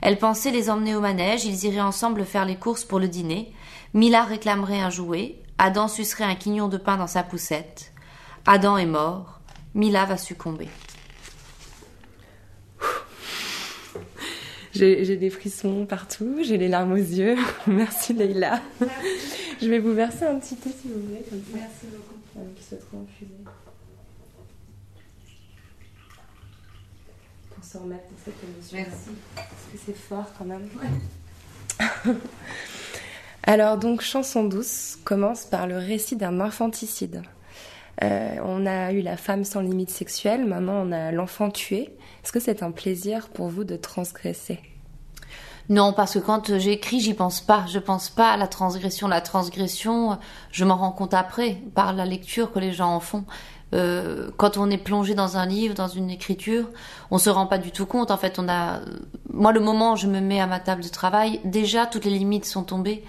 Elle 0.02 0.17
pensait 0.17 0.52
les 0.52 0.69
emmener 0.69 0.95
au 0.95 1.02
manège, 1.02 1.43
ils 1.43 1.65
iraient 1.65 1.82
ensemble 1.82 2.26
faire 2.26 2.45
les 2.45 2.56
courses 2.56 2.86
pour 2.86 3.00
le 3.00 3.10
dîner. 3.10 3.54
Mila 3.93 4.24
réclamerait 4.24 4.80
un 4.80 4.89
jouet. 4.89 5.41
Adam 5.58 5.89
sucerait 5.89 6.24
un 6.24 6.36
quignon 6.36 6.69
de 6.69 6.78
pain 6.78 6.95
dans 6.95 7.08
sa 7.08 7.24
poussette. 7.24 7.91
Adam 8.45 8.78
est 8.78 8.86
mort. 8.86 9.41
Mila 9.74 10.06
va 10.06 10.15
succomber. 10.15 10.69
J'ai 14.73 15.17
des 15.17 15.29
frissons 15.29 15.86
partout, 15.86 16.39
j'ai 16.43 16.58
les 16.58 16.67
larmes 16.67 16.93
aux 16.93 16.95
yeux. 16.95 17.36
Merci 17.67 18.13
Leïla. 18.13 18.62
Je 19.62 19.67
vais 19.67 19.79
vous 19.79 19.93
verser 19.93 20.25
un 20.25 20.39
petit 20.39 20.55
thé 20.55 20.69
si 20.69 20.88
vous 20.88 21.01
voulez. 21.01 21.25
Merci 21.53 21.88
beaucoup. 21.91 22.45
qui 22.55 22.63
se 22.63 22.75
trouve 22.75 23.05
Pour 27.49 27.63
se 27.63 27.77
remettre 27.77 28.03
dans 28.03 28.17
cette 28.23 28.43
émotion. 28.43 28.77
Merci. 28.77 29.10
Parce 29.36 29.47
que 29.71 29.77
c'est 29.86 29.97
fort 29.97 30.32
quand 30.38 30.45
même. 30.45 30.69
Alors 33.43 33.77
donc 33.77 34.01
Chanson 34.01 34.43
douce 34.43 34.97
commence 35.03 35.45
par 35.45 35.65
le 35.65 35.77
récit 35.77 36.15
d'un 36.15 36.39
infanticide. 36.39 37.23
Euh, 38.03 38.35
on 38.45 38.65
a 38.65 38.91
eu 38.93 39.01
la 39.01 39.17
femme 39.17 39.43
sans 39.43 39.62
limite 39.62 39.89
sexuelle, 39.89 40.45
maintenant 40.45 40.83
on 40.85 40.91
a 40.91 41.12
l'enfant 41.12 41.49
tué. 41.49 41.89
Est-ce 42.23 42.31
que 42.31 42.39
c'est 42.39 42.63
un 42.63 42.71
plaisir 42.71 43.29
pour 43.29 43.49
vous 43.49 43.63
de 43.63 43.75
transgresser? 43.75 44.59
Non, 45.69 45.93
parce 45.93 46.15
que 46.15 46.19
quand 46.19 46.57
j'écris, 46.57 46.99
j'y 46.99 47.13
pense 47.13 47.41
pas. 47.41 47.65
Je 47.67 47.77
pense 47.77 48.09
pas 48.09 48.31
à 48.31 48.38
la 48.38 48.47
transgression. 48.47 49.07
La 49.07 49.21
transgression, 49.21 50.17
je 50.51 50.65
m'en 50.65 50.75
rends 50.75 50.91
compte 50.91 51.13
après, 51.13 51.62
par 51.75 51.93
la 51.93 52.05
lecture 52.05 52.51
que 52.51 52.57
les 52.57 52.71
gens 52.71 52.95
en 52.95 52.99
font. 52.99 53.23
Euh, 53.75 54.31
quand 54.38 54.57
on 54.57 54.71
est 54.71 54.79
plongé 54.79 55.13
dans 55.13 55.38
un 55.38 55.45
livre, 55.45 55.75
dans 55.75 55.88
une 55.88 56.09
écriture, 56.09 56.69
on 57.12 57.19
se 57.19 57.29
rend 57.29 57.45
pas 57.45 57.59
du 57.59 57.71
tout 57.71 57.85
compte. 57.85 58.09
En 58.09 58.17
fait, 58.17 58.39
on 58.39 58.49
a, 58.49 58.79
moi, 59.31 59.51
le 59.51 59.59
moment 59.59 59.93
où 59.93 59.95
je 59.95 60.07
me 60.07 60.19
mets 60.21 60.41
à 60.41 60.47
ma 60.47 60.59
table 60.59 60.81
de 60.81 60.89
travail, 60.89 61.39
déjà 61.45 61.85
toutes 61.85 62.05
les 62.05 62.17
limites 62.17 62.45
sont 62.45 62.63
tombées. 62.63 63.03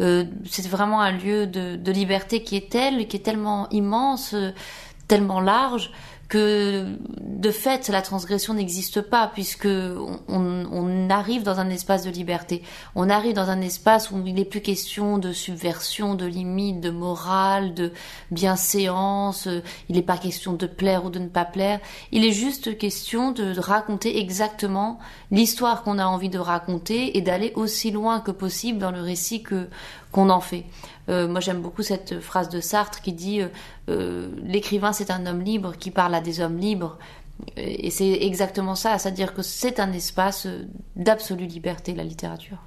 Euh, 0.00 0.24
c'est 0.44 0.66
vraiment 0.66 1.00
un 1.00 1.12
lieu 1.12 1.46
de, 1.46 1.76
de, 1.76 1.92
liberté 1.92 2.42
qui 2.42 2.56
est 2.56 2.70
tel, 2.70 3.06
qui 3.06 3.16
est 3.16 3.20
tellement 3.20 3.68
immense, 3.70 4.34
euh, 4.34 4.50
tellement 5.06 5.40
large 5.40 5.92
que 6.34 6.84
de 7.20 7.50
fait 7.52 7.88
la 7.90 8.02
transgression 8.02 8.54
n'existe 8.54 9.00
pas 9.00 9.30
puisque 9.32 9.68
on, 9.68 11.08
arrive 11.08 11.44
dans 11.44 11.60
un 11.60 11.70
espace 11.70 12.02
de 12.02 12.10
liberté. 12.10 12.62
On 12.96 13.08
arrive 13.08 13.34
dans 13.34 13.50
un 13.50 13.60
espace 13.60 14.10
où 14.10 14.20
il 14.26 14.34
n'est 14.34 14.44
plus 14.44 14.60
question 14.60 15.18
de 15.18 15.32
subversion, 15.32 16.16
de 16.16 16.26
limite, 16.26 16.80
de 16.80 16.90
morale, 16.90 17.72
de 17.74 17.92
bienséance. 18.32 19.48
Il 19.88 19.94
n'est 19.94 20.02
pas 20.02 20.18
question 20.18 20.54
de 20.54 20.66
plaire 20.66 21.04
ou 21.04 21.10
de 21.10 21.20
ne 21.20 21.28
pas 21.28 21.44
plaire. 21.44 21.78
Il 22.10 22.24
est 22.24 22.32
juste 22.32 22.78
question 22.78 23.30
de 23.30 23.56
raconter 23.56 24.18
exactement 24.18 24.98
l'histoire 25.30 25.84
qu'on 25.84 26.00
a 26.00 26.06
envie 26.06 26.30
de 26.30 26.40
raconter 26.40 27.16
et 27.16 27.20
d'aller 27.20 27.52
aussi 27.54 27.92
loin 27.92 28.18
que 28.18 28.32
possible 28.32 28.80
dans 28.80 28.90
le 28.90 29.02
récit 29.02 29.44
que 29.44 29.68
qu'on 30.10 30.30
en 30.30 30.40
fait. 30.40 30.64
Euh, 31.08 31.28
moi, 31.28 31.40
j'aime 31.40 31.60
beaucoup 31.60 31.82
cette 31.82 32.20
phrase 32.20 32.48
de 32.48 32.60
Sartre 32.60 33.00
qui 33.00 33.12
dit 33.12 33.40
euh, 33.40 33.48
euh, 33.88 34.28
l'écrivain, 34.42 34.92
c'est 34.92 35.10
un 35.10 35.26
homme 35.26 35.42
libre 35.42 35.74
qui 35.76 35.90
parle 35.90 36.14
à 36.14 36.20
des 36.20 36.40
hommes 36.40 36.58
libres. 36.58 36.98
Et 37.56 37.90
c'est 37.90 38.12
exactement 38.22 38.76
ça, 38.76 38.96
c'est-à-dire 38.96 39.34
que 39.34 39.42
c'est 39.42 39.80
un 39.80 39.92
espace 39.92 40.46
d'absolue 40.94 41.46
liberté, 41.46 41.92
la 41.92 42.04
littérature. 42.04 42.58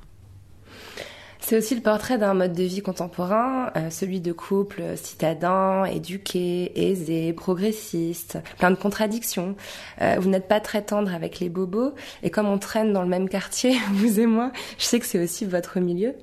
C'est 1.47 1.55
aussi 1.55 1.75
le 1.75 1.81
portrait 1.81 2.17
d'un 2.17 2.33
mode 2.33 2.51
de 2.51 2.63
vie 2.63 2.81
contemporain, 2.81 3.71
celui 3.89 4.19
de 4.19 4.33
couples 4.33 4.97
citadins, 4.97 5.86
éduqués, 5.86 6.73
aisés, 6.75 7.31
progressistes, 7.31 8.38
plein 8.57 8.69
de 8.69 8.75
contradictions. 8.75 9.55
vous 10.01 10.27
n'êtes 10.27 10.49
pas 10.49 10.60
très 10.60 10.81
tendre 10.81 11.15
avec 11.15 11.39
les 11.39 11.47
bobos, 11.47 11.93
et 12.21 12.31
comme 12.31 12.47
on 12.47 12.57
traîne 12.57 12.91
dans 12.91 13.01
le 13.01 13.07
même 13.07 13.29
quartier, 13.29 13.77
vous 13.93 14.19
et 14.19 14.25
moi, 14.25 14.51
je 14.77 14.83
sais 14.83 14.99
que 14.99 15.05
c'est 15.05 15.23
aussi 15.23 15.45
votre 15.45 15.79
milieu. 15.79 16.15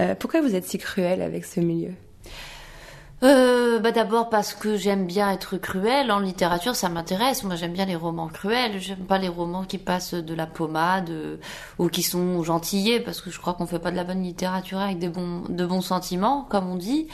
Euh, 0.00 0.14
pourquoi 0.14 0.42
vous 0.42 0.54
êtes 0.54 0.66
si 0.66 0.76
cruel 0.76 1.22
avec 1.22 1.46
ce 1.46 1.60
milieu? 1.60 1.94
Euh, 3.24 3.80
bah 3.80 3.90
d'abord 3.90 4.28
parce 4.28 4.54
que 4.54 4.76
j'aime 4.76 5.04
bien 5.06 5.32
être 5.32 5.56
cruel 5.56 6.12
en 6.12 6.20
littérature, 6.20 6.76
ça 6.76 6.88
m'intéresse. 6.88 7.42
Moi, 7.42 7.56
j'aime 7.56 7.72
bien 7.72 7.84
les 7.84 7.96
romans 7.96 8.28
cruels. 8.28 8.80
J'aime 8.80 9.06
pas 9.06 9.18
les 9.18 9.28
romans 9.28 9.64
qui 9.64 9.78
passent 9.78 10.14
de 10.14 10.34
la 10.34 10.46
pommade 10.46 11.10
euh, 11.10 11.36
ou 11.78 11.88
qui 11.88 12.02
sont 12.02 12.42
gentillés, 12.44 13.00
parce 13.00 13.20
que 13.20 13.30
je 13.30 13.40
crois 13.40 13.54
qu'on 13.54 13.66
fait 13.66 13.80
pas 13.80 13.90
de 13.90 13.96
la 13.96 14.04
bonne 14.04 14.22
littérature 14.22 14.78
avec 14.78 14.98
des 14.98 15.08
bons, 15.08 15.42
de 15.48 15.66
bons 15.66 15.80
sentiments, 15.80 16.46
comme 16.48 16.70
on 16.70 16.76
dit. 16.76 17.08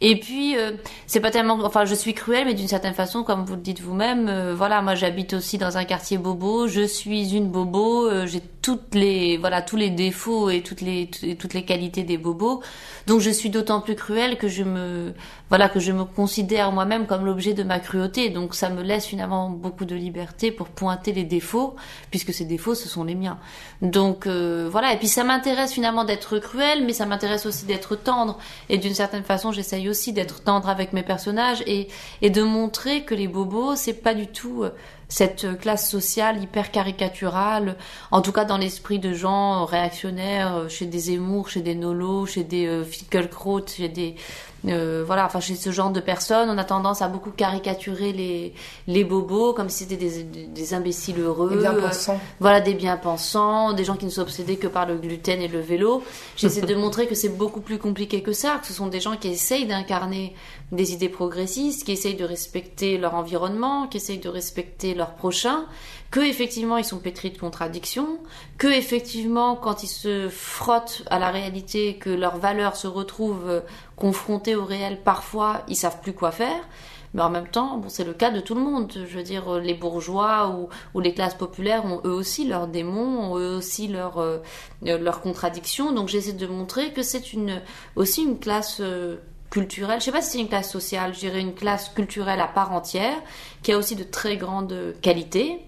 Et 0.00 0.18
puis, 0.18 0.56
euh, 0.56 0.72
c'est 1.06 1.20
pas 1.20 1.30
tellement, 1.30 1.58
enfin, 1.64 1.84
je 1.84 1.94
suis 1.94 2.14
cruelle, 2.14 2.46
mais 2.46 2.54
d'une 2.54 2.68
certaine 2.68 2.94
façon, 2.94 3.22
comme 3.22 3.44
vous 3.44 3.54
le 3.54 3.60
dites 3.60 3.80
vous-même, 3.80 4.28
euh, 4.28 4.54
voilà, 4.54 4.82
moi, 4.82 4.94
j'habite 4.94 5.34
aussi 5.34 5.58
dans 5.58 5.78
un 5.78 5.84
quartier 5.84 6.18
bobo. 6.18 6.66
Je 6.68 6.86
suis 6.86 7.34
une 7.34 7.50
bobo. 7.50 8.06
Euh, 8.06 8.26
j'ai 8.26 8.42
toutes 8.62 8.94
les, 8.94 9.36
voilà, 9.38 9.62
tous 9.62 9.76
les 9.76 9.90
défauts 9.90 10.50
et 10.50 10.60
toutes 10.62 10.80
les, 10.80 11.08
toutes 11.38 11.54
les 11.54 11.64
qualités 11.64 12.02
des 12.02 12.18
bobos. 12.18 12.62
Donc, 13.06 13.20
je 13.20 13.30
suis 13.30 13.50
d'autant 13.50 13.80
plus 13.80 13.94
cruelle 13.94 14.38
que 14.38 14.48
je 14.48 14.64
me, 14.64 15.14
voilà, 15.48 15.68
que 15.68 15.78
je 15.78 15.92
me 15.92 16.04
considère 16.04 16.72
moi-même 16.72 17.06
comme 17.06 17.24
l'objet 17.24 17.54
de 17.54 17.62
ma 17.62 17.78
cruauté. 17.78 18.30
Donc, 18.30 18.54
ça 18.54 18.68
me 18.68 18.82
laisse 18.82 19.06
finalement 19.06 19.50
beaucoup 19.50 19.84
de 19.84 19.94
liberté 19.94 20.50
pour 20.50 20.68
pointer 20.68 21.12
les 21.12 21.24
défauts, 21.24 21.76
puisque 22.10 22.34
ces 22.34 22.44
défauts, 22.44 22.74
ce 22.74 22.88
sont 22.88 23.04
les 23.04 23.14
miens. 23.14 23.38
Donc, 23.82 24.26
voilà. 24.26 24.92
Et 24.92 24.98
puis, 24.98 25.08
ça 25.08 25.22
m'intéresse 25.24 25.72
finalement 25.72 26.04
d'être 26.04 26.38
cruelle, 26.38 26.84
mais 26.84 26.92
ça 26.92 27.06
m'intéresse 27.06 27.46
aussi 27.46 27.66
d'être 27.66 27.94
tendre. 27.94 28.38
Et 28.68 28.78
d'une 28.78 28.94
certaine 28.94 29.22
façon, 29.22 29.52
j'essaye 29.52 29.85
aussi 29.88 30.12
d'être 30.12 30.42
tendre 30.42 30.68
avec 30.68 30.92
mes 30.92 31.02
personnages 31.02 31.62
et, 31.66 31.88
et 32.22 32.30
de 32.30 32.42
montrer 32.42 33.04
que 33.04 33.14
les 33.14 33.28
bobos, 33.28 33.76
c'est 33.76 34.02
pas 34.02 34.14
du 34.14 34.26
tout 34.26 34.62
euh, 34.62 34.70
cette 35.08 35.58
classe 35.58 35.88
sociale 35.88 36.42
hyper 36.42 36.70
caricaturale, 36.70 37.76
en 38.10 38.22
tout 38.22 38.32
cas 38.32 38.44
dans 38.44 38.58
l'esprit 38.58 38.98
de 38.98 39.12
gens 39.12 39.64
réactionnaires, 39.64 40.56
euh, 40.56 40.68
chez 40.68 40.86
des 40.86 40.98
Zemmour, 40.98 41.48
chez 41.48 41.60
des 41.60 41.74
Nolo, 41.74 42.26
chez 42.26 42.42
des 42.42 42.66
euh, 42.66 42.84
Finkelkraut, 42.84 43.66
chez 43.66 43.88
des 43.88 44.16
euh, 44.68 45.04
voilà, 45.06 45.26
enfin 45.26 45.40
chez 45.40 45.54
ce 45.54 45.70
genre 45.70 45.90
de 45.90 46.00
personnes, 46.00 46.50
on 46.50 46.58
a 46.58 46.64
tendance 46.64 47.02
à 47.02 47.08
beaucoup 47.08 47.30
caricaturer 47.30 48.12
les 48.12 48.52
les 48.88 49.04
bobos 49.04 49.52
comme 49.52 49.68
si 49.68 49.84
c'était 49.84 49.96
des, 49.96 50.24
des, 50.24 50.74
imbéciles 50.74 51.20
heureux, 51.20 51.50
des 51.50 51.56
bien-pensants. 51.56 52.18
voilà, 52.40 52.60
des 52.60 52.74
bien-pensants, 52.74 53.74
des 53.74 53.84
gens 53.84 53.96
qui 53.96 54.06
ne 54.06 54.10
sont 54.10 54.22
obsédés 54.22 54.56
que 54.56 54.66
par 54.66 54.86
le 54.86 54.96
gluten 54.96 55.40
et 55.40 55.48
le 55.48 55.60
vélo. 55.60 56.02
J'essaie 56.36 56.62
de 56.62 56.74
montrer 56.86 57.06
que 57.06 57.14
c'est 57.14 57.28
beaucoup 57.28 57.60
plus 57.60 57.78
compliqué 57.78 58.22
que 58.22 58.32
ça, 58.32 58.58
que 58.60 58.66
ce 58.66 58.72
sont 58.72 58.88
des 58.88 59.00
gens 59.00 59.16
qui 59.16 59.28
essayent 59.28 59.66
d'incarner 59.66 60.34
des 60.72 60.92
idées 60.92 61.08
progressistes, 61.08 61.84
qui 61.84 61.92
essayent 61.92 62.16
de 62.16 62.24
respecter 62.24 62.98
leur 62.98 63.14
environnement, 63.14 63.86
qui 63.86 63.98
essayent 63.98 64.18
de 64.18 64.28
respecter 64.28 64.94
leur 64.94 65.14
prochain, 65.14 65.66
que 66.10 66.20
effectivement 66.20 66.76
ils 66.76 66.84
sont 66.84 66.98
pétris 66.98 67.30
de 67.30 67.38
contradictions, 67.38 68.18
que 68.58 68.68
effectivement 68.68 69.56
quand 69.56 69.82
ils 69.82 69.88
se 69.88 70.28
frottent 70.28 71.02
à 71.10 71.18
la 71.18 71.30
réalité, 71.30 71.96
que 71.96 72.10
leurs 72.10 72.38
valeurs 72.38 72.76
se 72.76 72.86
retrouvent 72.86 73.62
confrontées 73.96 74.56
au 74.56 74.64
réel, 74.64 75.00
parfois 75.02 75.62
ils 75.68 75.76
savent 75.76 76.00
plus 76.00 76.12
quoi 76.12 76.30
faire. 76.30 76.62
Mais 77.14 77.22
en 77.22 77.30
même 77.30 77.48
temps, 77.48 77.78
bon, 77.78 77.88
c'est 77.88 78.04
le 78.04 78.12
cas 78.12 78.30
de 78.30 78.40
tout 78.40 78.54
le 78.54 78.60
monde. 78.60 78.92
Je 78.92 79.16
veux 79.16 79.22
dire, 79.22 79.58
les 79.58 79.72
bourgeois 79.72 80.54
ou, 80.94 81.00
les 81.00 81.14
classes 81.14 81.34
populaires 81.34 81.86
ont 81.86 82.02
eux 82.04 82.12
aussi 82.12 82.46
leurs 82.46 82.68
démons, 82.68 83.32
ont 83.32 83.38
eux 83.38 83.56
aussi 83.56 83.88
leurs 83.88 84.18
euh, 84.18 84.38
contradictions. 85.22 85.92
Donc 85.92 86.08
j'essaie 86.08 86.34
de 86.34 86.46
montrer 86.46 86.92
que 86.92 87.02
c'est 87.02 87.32
une 87.32 87.62
aussi 87.94 88.22
une 88.22 88.38
classe 88.38 88.78
euh, 88.80 89.16
culturelle, 89.48 90.00
je 90.00 90.06
sais 90.06 90.12
pas 90.12 90.20
si 90.20 90.32
c'est 90.32 90.40
une 90.40 90.48
classe 90.48 90.70
sociale, 90.70 91.14
je 91.14 91.20
dirais 91.20 91.40
une 91.40 91.54
classe 91.54 91.88
culturelle 91.88 92.40
à 92.40 92.48
part 92.48 92.72
entière, 92.72 93.16
qui 93.62 93.72
a 93.72 93.78
aussi 93.78 93.96
de 93.96 94.02
très 94.02 94.36
grandes 94.36 94.94
qualités, 95.00 95.64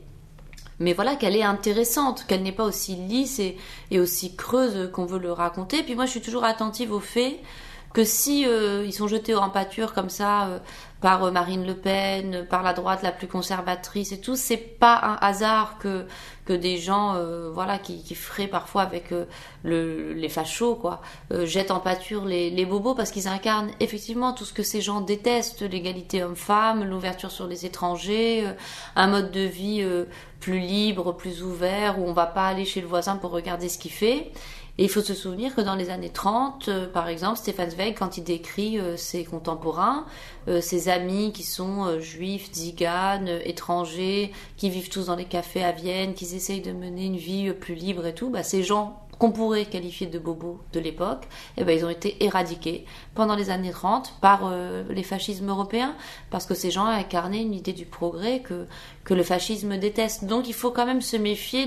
mais 0.80 0.92
voilà 0.92 1.16
qu'elle 1.16 1.36
est 1.36 1.42
intéressante, 1.42 2.24
qu'elle 2.26 2.42
n'est 2.42 2.52
pas 2.52 2.64
aussi 2.64 2.94
lisse 2.94 3.40
et, 3.40 3.56
aussi 3.98 4.36
creuse 4.36 4.90
qu'on 4.92 5.06
veut 5.06 5.18
le 5.18 5.32
raconter. 5.32 5.82
Puis 5.82 5.94
moi, 5.94 6.06
je 6.06 6.12
suis 6.12 6.20
toujours 6.20 6.44
attentive 6.44 6.92
au 6.92 7.00
fait 7.00 7.40
que 7.92 8.04
si 8.04 8.46
euh, 8.46 8.84
ils 8.86 8.92
sont 8.92 9.08
jetés 9.08 9.34
en 9.34 9.50
pâture 9.50 9.94
comme 9.94 10.10
ça 10.10 10.46
euh, 10.46 10.58
par 11.00 11.24
euh, 11.24 11.30
Marine 11.30 11.66
Le 11.66 11.74
Pen, 11.74 12.46
par 12.48 12.62
la 12.62 12.72
droite 12.72 13.02
la 13.02 13.12
plus 13.12 13.28
conservatrice 13.28 14.12
et 14.12 14.20
tout, 14.20 14.36
c'est 14.36 14.56
pas 14.56 15.00
un 15.02 15.26
hasard 15.26 15.78
que 15.78 16.06
que 16.44 16.54
des 16.54 16.78
gens 16.78 17.14
voilà 17.52 17.78
qui, 17.78 18.02
qui 18.02 18.14
feraient 18.14 18.46
parfois 18.46 18.80
avec 18.80 19.10
le, 19.64 20.14
les 20.14 20.28
fachos 20.30 20.76
quoi 20.76 21.02
jettent 21.30 21.70
en 21.70 21.78
pâture 21.78 22.24
les, 22.24 22.48
les 22.48 22.64
bobos 22.64 22.94
parce 22.94 23.10
qu'ils 23.10 23.28
incarnent 23.28 23.70
effectivement 23.80 24.32
tout 24.32 24.46
ce 24.46 24.54
que 24.54 24.62
ces 24.62 24.80
gens 24.80 25.02
détestent 25.02 25.60
l'égalité 25.60 26.22
homme-femme, 26.22 26.84
l'ouverture 26.84 27.30
sur 27.30 27.46
les 27.46 27.66
étrangers, 27.66 28.46
un 28.96 29.08
mode 29.08 29.30
de 29.30 29.42
vie 29.42 29.86
plus 30.40 30.58
libre, 30.58 31.12
plus 31.12 31.42
ouvert 31.42 31.98
où 31.98 32.08
on 32.08 32.14
va 32.14 32.24
pas 32.24 32.46
aller 32.46 32.64
chez 32.64 32.80
le 32.80 32.86
voisin 32.86 33.16
pour 33.16 33.30
regarder 33.30 33.68
ce 33.68 33.76
qu'il 33.76 33.90
fait 33.90 34.32
et 34.78 34.84
il 34.84 34.88
faut 34.88 35.00
se 35.00 35.12
souvenir 35.12 35.56
que 35.56 35.60
dans 35.60 35.74
les 35.74 35.90
années 35.90 36.08
30, 36.08 36.68
euh, 36.68 36.86
par 36.86 37.08
exemple, 37.08 37.36
Stefan 37.36 37.68
Zweig, 37.68 37.96
quand 37.98 38.16
il 38.16 38.22
décrit 38.22 38.78
euh, 38.78 38.96
ses 38.96 39.24
contemporains, 39.24 40.06
euh, 40.46 40.60
ses 40.60 40.88
amis 40.88 41.32
qui 41.32 41.42
sont 41.42 41.98
juifs, 41.98 42.52
ziganes, 42.52 43.40
étrangers, 43.44 44.30
qui 44.56 44.70
vivent 44.70 44.88
tous 44.88 45.06
dans 45.06 45.16
les 45.16 45.24
cafés 45.24 45.64
à 45.64 45.72
Vienne, 45.72 46.14
qui 46.14 46.24
essayent 46.24 46.60
de 46.60 46.72
mener 46.72 47.06
une 47.06 47.16
vie 47.16 47.52
plus 47.52 47.74
libre 47.74 48.06
et 48.06 48.14
tout, 48.14 48.30
bah, 48.30 48.44
ces 48.44 48.62
gens 48.62 49.00
qu'on 49.18 49.32
pourrait 49.32 49.66
qualifier 49.66 50.06
de 50.06 50.18
bobos 50.18 50.60
de 50.72 50.80
l'époque, 50.80 51.26
eh 51.56 51.64
ben, 51.64 51.76
ils 51.76 51.84
ont 51.84 51.90
été 51.90 52.22
éradiqués 52.24 52.84
pendant 53.14 53.34
les 53.34 53.50
années 53.50 53.70
30 53.70 54.14
par 54.20 54.42
euh, 54.44 54.84
les 54.90 55.02
fascismes 55.02 55.48
européens, 55.48 55.94
parce 56.30 56.46
que 56.46 56.54
ces 56.54 56.70
gens 56.70 56.86
incarnaient 56.86 57.42
une 57.42 57.54
idée 57.54 57.72
du 57.72 57.84
progrès 57.84 58.40
que, 58.40 58.66
que 59.04 59.14
le 59.14 59.22
fascisme 59.22 59.76
déteste. 59.78 60.24
Donc 60.24 60.48
il 60.48 60.54
faut 60.54 60.70
quand 60.70 60.86
même 60.86 61.02
se 61.02 61.16
méfier 61.16 61.66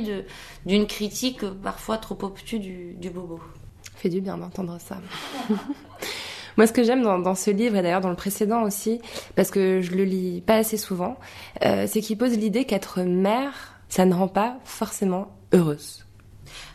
d'une 0.65 0.87
critique 0.87 1.45
parfois 1.61 1.97
trop 1.97 2.17
obtuse 2.21 2.61
du, 2.61 3.09
bobo. 3.09 3.39
Fait 3.95 4.09
du 4.09 4.21
bien 4.21 4.37
d'entendre 4.37 4.77
ça. 4.79 4.97
Moi, 6.57 6.67
ce 6.67 6.73
que 6.73 6.83
j'aime 6.83 7.01
dans, 7.01 7.17
dans, 7.17 7.35
ce 7.35 7.49
livre, 7.49 7.77
et 7.77 7.81
d'ailleurs 7.81 8.01
dans 8.01 8.09
le 8.09 8.15
précédent 8.15 8.63
aussi, 8.63 8.99
parce 9.35 9.51
que 9.51 9.79
je 9.81 9.91
le 9.91 10.03
lis 10.03 10.41
pas 10.41 10.55
assez 10.55 10.77
souvent, 10.77 11.17
euh, 11.63 11.85
c'est 11.87 12.01
qu'il 12.01 12.17
pose 12.17 12.37
l'idée 12.37 12.65
qu'être 12.65 13.01
mère, 13.01 13.79
ça 13.87 14.05
ne 14.05 14.13
rend 14.13 14.27
pas 14.27 14.57
forcément 14.65 15.31
heureuse. 15.53 16.05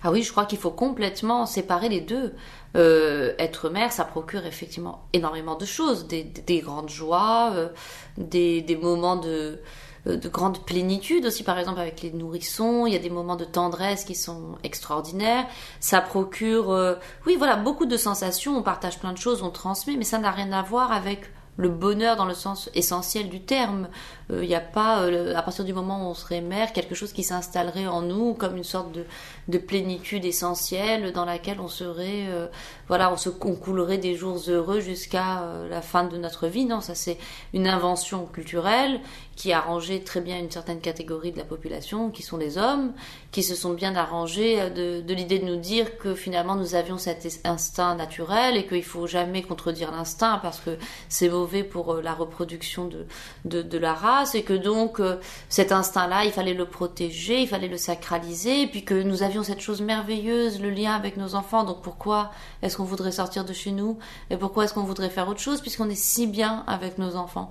Ah 0.06 0.12
oui, 0.12 0.22
je 0.22 0.30
crois 0.30 0.44
qu'il 0.44 0.58
faut 0.58 0.70
complètement 0.70 1.46
séparer 1.46 1.88
les 1.88 2.00
deux. 2.00 2.32
Euh, 2.76 3.34
être 3.40 3.70
mère, 3.70 3.90
ça 3.90 4.04
procure 4.04 4.46
effectivement 4.46 5.08
énormément 5.12 5.56
de 5.56 5.64
choses, 5.64 6.06
des, 6.06 6.22
des 6.22 6.60
grandes 6.60 6.90
joies, 6.90 7.50
euh, 7.56 7.68
des, 8.16 8.78
moments 8.80 9.16
de, 9.16 9.58
euh, 10.06 10.16
de 10.16 10.28
grande 10.28 10.64
plénitude 10.64 11.26
aussi, 11.26 11.42
par 11.42 11.58
exemple 11.58 11.80
avec 11.80 12.02
les 12.02 12.12
nourrissons, 12.12 12.86
il 12.86 12.92
y 12.92 12.96
a 12.96 13.00
des 13.00 13.10
moments 13.10 13.34
de 13.34 13.44
tendresse 13.44 14.04
qui 14.04 14.14
sont 14.14 14.54
extraordinaires. 14.62 15.44
Ça 15.80 16.00
procure, 16.00 16.68
oui, 17.26 17.34
voilà, 17.36 17.56
beaucoup 17.56 17.86
de 17.86 17.96
sensations. 17.96 18.56
On 18.56 18.62
partage 18.62 19.00
plein 19.00 19.12
de 19.12 19.18
choses, 19.18 19.42
on 19.42 19.50
transmet, 19.50 19.96
mais 19.96 20.04
ça 20.04 20.18
n'a 20.18 20.30
rien 20.30 20.52
à 20.52 20.62
voir 20.62 20.92
avec 20.92 21.32
le 21.56 21.68
bonheur 21.68 22.16
dans 22.16 22.24
le 22.24 22.34
sens 22.34 22.70
essentiel 22.74 23.28
du 23.28 23.40
terme. 23.40 23.88
Il 24.30 24.40
n'y 24.40 24.54
a 24.54 24.60
pas, 24.60 25.06
à 25.36 25.42
partir 25.42 25.64
du 25.64 25.72
moment 25.72 26.06
où 26.06 26.10
on 26.10 26.14
serait 26.14 26.40
mère, 26.40 26.72
quelque 26.72 26.94
chose 26.94 27.12
qui 27.12 27.22
s'installerait 27.22 27.86
en 27.86 28.02
nous 28.02 28.34
comme 28.34 28.56
une 28.56 28.64
sorte 28.64 28.92
de, 28.92 29.04
de 29.48 29.58
plénitude 29.58 30.24
essentielle 30.24 31.12
dans 31.12 31.24
laquelle 31.24 31.60
on 31.60 31.68
serait, 31.68 32.26
euh, 32.28 32.48
voilà, 32.88 33.12
on 33.12 33.16
se 33.16 33.28
concoulerait 33.28 33.98
des 33.98 34.16
jours 34.16 34.40
heureux 34.48 34.80
jusqu'à 34.80 35.42
euh, 35.42 35.68
la 35.68 35.80
fin 35.80 36.04
de 36.04 36.16
notre 36.16 36.48
vie. 36.48 36.64
Non, 36.64 36.80
ça 36.80 36.94
c'est 36.94 37.18
une 37.54 37.68
invention 37.68 38.26
culturelle 38.26 39.00
qui 39.36 39.52
a 39.52 39.58
arrangé 39.58 40.02
très 40.02 40.20
bien 40.20 40.38
une 40.38 40.50
certaine 40.50 40.80
catégorie 40.80 41.30
de 41.30 41.38
la 41.38 41.44
population, 41.44 42.10
qui 42.10 42.22
sont 42.22 42.38
les 42.38 42.58
hommes, 42.58 42.92
qui 43.30 43.42
se 43.42 43.54
sont 43.54 43.74
bien 43.74 43.94
arrangés 43.94 44.60
euh, 44.60 44.70
de, 44.70 45.06
de 45.06 45.14
l'idée 45.14 45.38
de 45.38 45.44
nous 45.44 45.60
dire 45.60 45.98
que 45.98 46.14
finalement 46.14 46.56
nous 46.56 46.74
avions 46.74 46.98
cet 46.98 47.40
instinct 47.44 47.94
naturel 47.94 48.56
et 48.56 48.66
qu'il 48.66 48.82
faut 48.82 49.06
jamais 49.06 49.42
contredire 49.42 49.92
l'instinct 49.92 50.40
parce 50.42 50.58
que 50.60 50.78
c'est 51.08 51.28
mauvais 51.28 51.62
pour 51.62 51.94
la 51.96 52.14
reproduction 52.14 52.86
de, 52.86 53.06
de, 53.44 53.62
de, 53.62 53.78
la 53.78 53.92
race 53.92 54.34
et 54.34 54.42
que 54.42 54.54
donc 54.54 55.00
cet 55.48 55.70
instinct-là, 55.70 56.24
il 56.24 56.32
fallait 56.32 56.54
le 56.54 56.66
protéger, 56.66 57.42
il 57.42 57.48
fallait 57.48 57.68
le 57.68 57.76
sacraliser, 57.76 58.62
et 58.62 58.66
puis 58.66 58.84
que 58.84 58.94
nous 58.94 59.22
avions 59.22 59.42
cette 59.42 59.60
chose 59.60 59.82
merveilleuse, 59.82 60.60
le 60.60 60.70
lien 60.70 60.94
avec 60.94 61.16
nos 61.16 61.34
enfants, 61.34 61.64
donc 61.64 61.82
pourquoi 61.82 62.30
est-ce 62.62 62.76
qu'on 62.76 62.84
voudrait 62.84 63.12
sortir 63.12 63.44
de 63.44 63.52
chez 63.52 63.70
nous 63.70 63.98
et 64.30 64.36
pourquoi 64.36 64.64
est-ce 64.64 64.74
qu'on 64.74 64.84
voudrait 64.84 65.10
faire 65.10 65.28
autre 65.28 65.40
chose 65.40 65.60
puisqu'on 65.60 65.90
est 65.90 65.94
si 65.94 66.26
bien 66.26 66.64
avec 66.66 66.98
nos 66.98 67.16
enfants? 67.16 67.50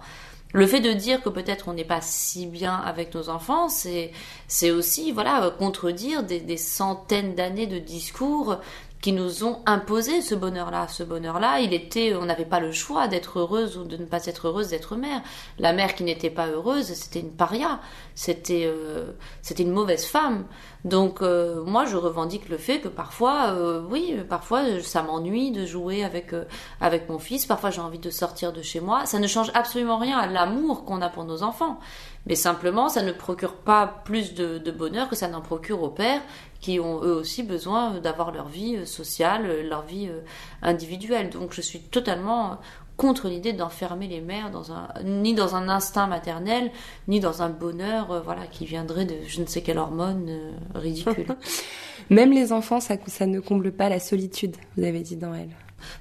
Le 0.56 0.68
fait 0.68 0.80
de 0.80 0.94
dire 0.94 1.22
que 1.22 1.28
peut-être 1.28 1.68
on 1.68 1.74
n'est 1.74 1.84
pas 1.84 2.00
si 2.00 2.46
bien 2.46 2.76
avec 2.76 3.14
nos 3.14 3.28
enfants, 3.28 3.68
c'est 3.68 4.72
aussi 4.72 5.12
voilà 5.12 5.54
contredire 5.60 6.24
des, 6.24 6.40
des 6.40 6.56
centaines 6.56 7.36
d'années 7.36 7.68
de 7.68 7.78
discours 7.78 8.60
qui 9.06 9.12
nous 9.12 9.44
ont 9.44 9.60
imposé 9.68 10.20
ce 10.22 10.34
bonheur-là. 10.34 10.88
Ce 10.88 11.04
bonheur-là, 11.04 11.60
il 11.60 11.76
était, 11.76 12.16
on 12.16 12.26
n'avait 12.26 12.44
pas 12.44 12.60
le 12.60 12.72
choix 12.72 13.08
d'être 13.08 13.38
heureuse 13.38 13.78
ou 13.78 13.84
de 13.84 13.98
ne 13.98 14.06
pas 14.06 14.26
être 14.26 14.48
heureuse 14.48 14.70
d'être 14.70 14.96
mère. 14.96 15.22
La 15.60 15.74
mère 15.74 15.94
qui 15.94 16.04
n'était 16.04 16.32
pas 16.32 16.48
heureuse, 16.48 16.88
c'était 16.88 17.20
une 17.20 17.30
paria, 17.30 17.82
c'était, 18.16 18.64
euh, 18.66 19.12
c'était 19.44 19.62
une 19.62 19.74
mauvaise 19.74 20.08
femme. 20.08 20.46
Donc 20.86 21.22
euh, 21.22 21.64
moi, 21.64 21.86
je 21.86 21.98
revendique 21.98 22.50
le 22.50 22.58
fait 22.58 22.80
que 22.80 22.88
parfois, 22.88 23.50
euh, 23.52 23.84
oui, 23.92 24.16
parfois 24.28 24.82
ça 24.82 25.04
m'ennuie 25.04 25.52
de 25.52 25.68
jouer 25.68 26.04
avec 26.04 26.34
avec 26.82 27.08
mon 27.08 27.20
fils. 27.20 27.46
Parfois, 27.46 27.70
j'ai 27.70 27.82
envie 27.82 28.00
de 28.00 28.10
sortir 28.10 28.54
de 28.54 28.64
chez 28.64 28.80
moi. 28.80 29.06
Ça 29.06 29.20
ne 29.20 29.28
change 29.28 29.52
absolument 29.54 30.00
rien 30.00 30.18
à 30.18 30.26
l'amour 30.26 30.84
qu'on 30.84 31.04
a 31.04 31.10
pour 31.10 31.26
nos 31.26 31.44
enfants. 31.44 31.80
Mais 32.28 32.36
simplement, 32.36 32.90
ça 32.90 33.04
ne 33.04 33.12
procure 33.12 33.54
pas 33.54 34.02
plus 34.04 34.34
de, 34.34 34.58
de 34.58 34.72
bonheur 34.72 35.10
que 35.10 35.16
ça 35.16 35.28
n'en 35.28 35.42
procure 35.42 35.84
aux 35.84 35.90
pères 35.90 36.22
qui 36.60 36.80
ont 36.80 37.04
eux 37.04 37.14
aussi 37.14 37.44
besoin 37.44 38.00
d'avoir 38.00 38.32
leur 38.32 38.48
vie 38.48 38.78
euh, 38.78 38.86
sociale, 38.86 39.46
euh, 39.46 39.68
leur 39.68 39.86
vie 39.86 40.08
euh, 40.10 40.22
individuelle. 40.64 41.30
Donc 41.30 41.54
je 41.54 41.62
suis 41.62 41.80
totalement 41.80 42.58
contre 42.98 43.28
l'idée 43.28 43.54
d'enfermer 43.54 44.08
les 44.08 44.22
mères 44.22 44.50
dans 44.50 44.72
un 44.72 44.88
ni 45.04 45.36
dans 45.36 45.56
un 45.56 45.68
instinct 45.68 46.08
maternel 46.08 46.72
ni 47.10 47.20
dans 47.20 47.42
un 47.42 47.50
bonheur 47.50 48.24
voilà 48.24 48.48
qui 48.48 48.66
viendrait 48.66 49.04
de 49.04 49.16
je 49.28 49.42
ne 49.42 49.46
sais 49.46 49.62
quelle 49.62 49.78
hormone 49.78 50.32
ridicule. 50.74 51.28
Même 52.10 52.32
les 52.32 52.54
enfants 52.54 52.80
ça 52.80 52.96
ça 53.06 53.26
ne 53.26 53.42
comble 53.42 53.74
pas 53.74 53.90
la 53.90 54.00
solitude, 54.00 54.56
vous 54.78 54.86
avez 54.86 55.02
dit 55.02 55.18
dans 55.18 55.34
elle. 55.34 55.50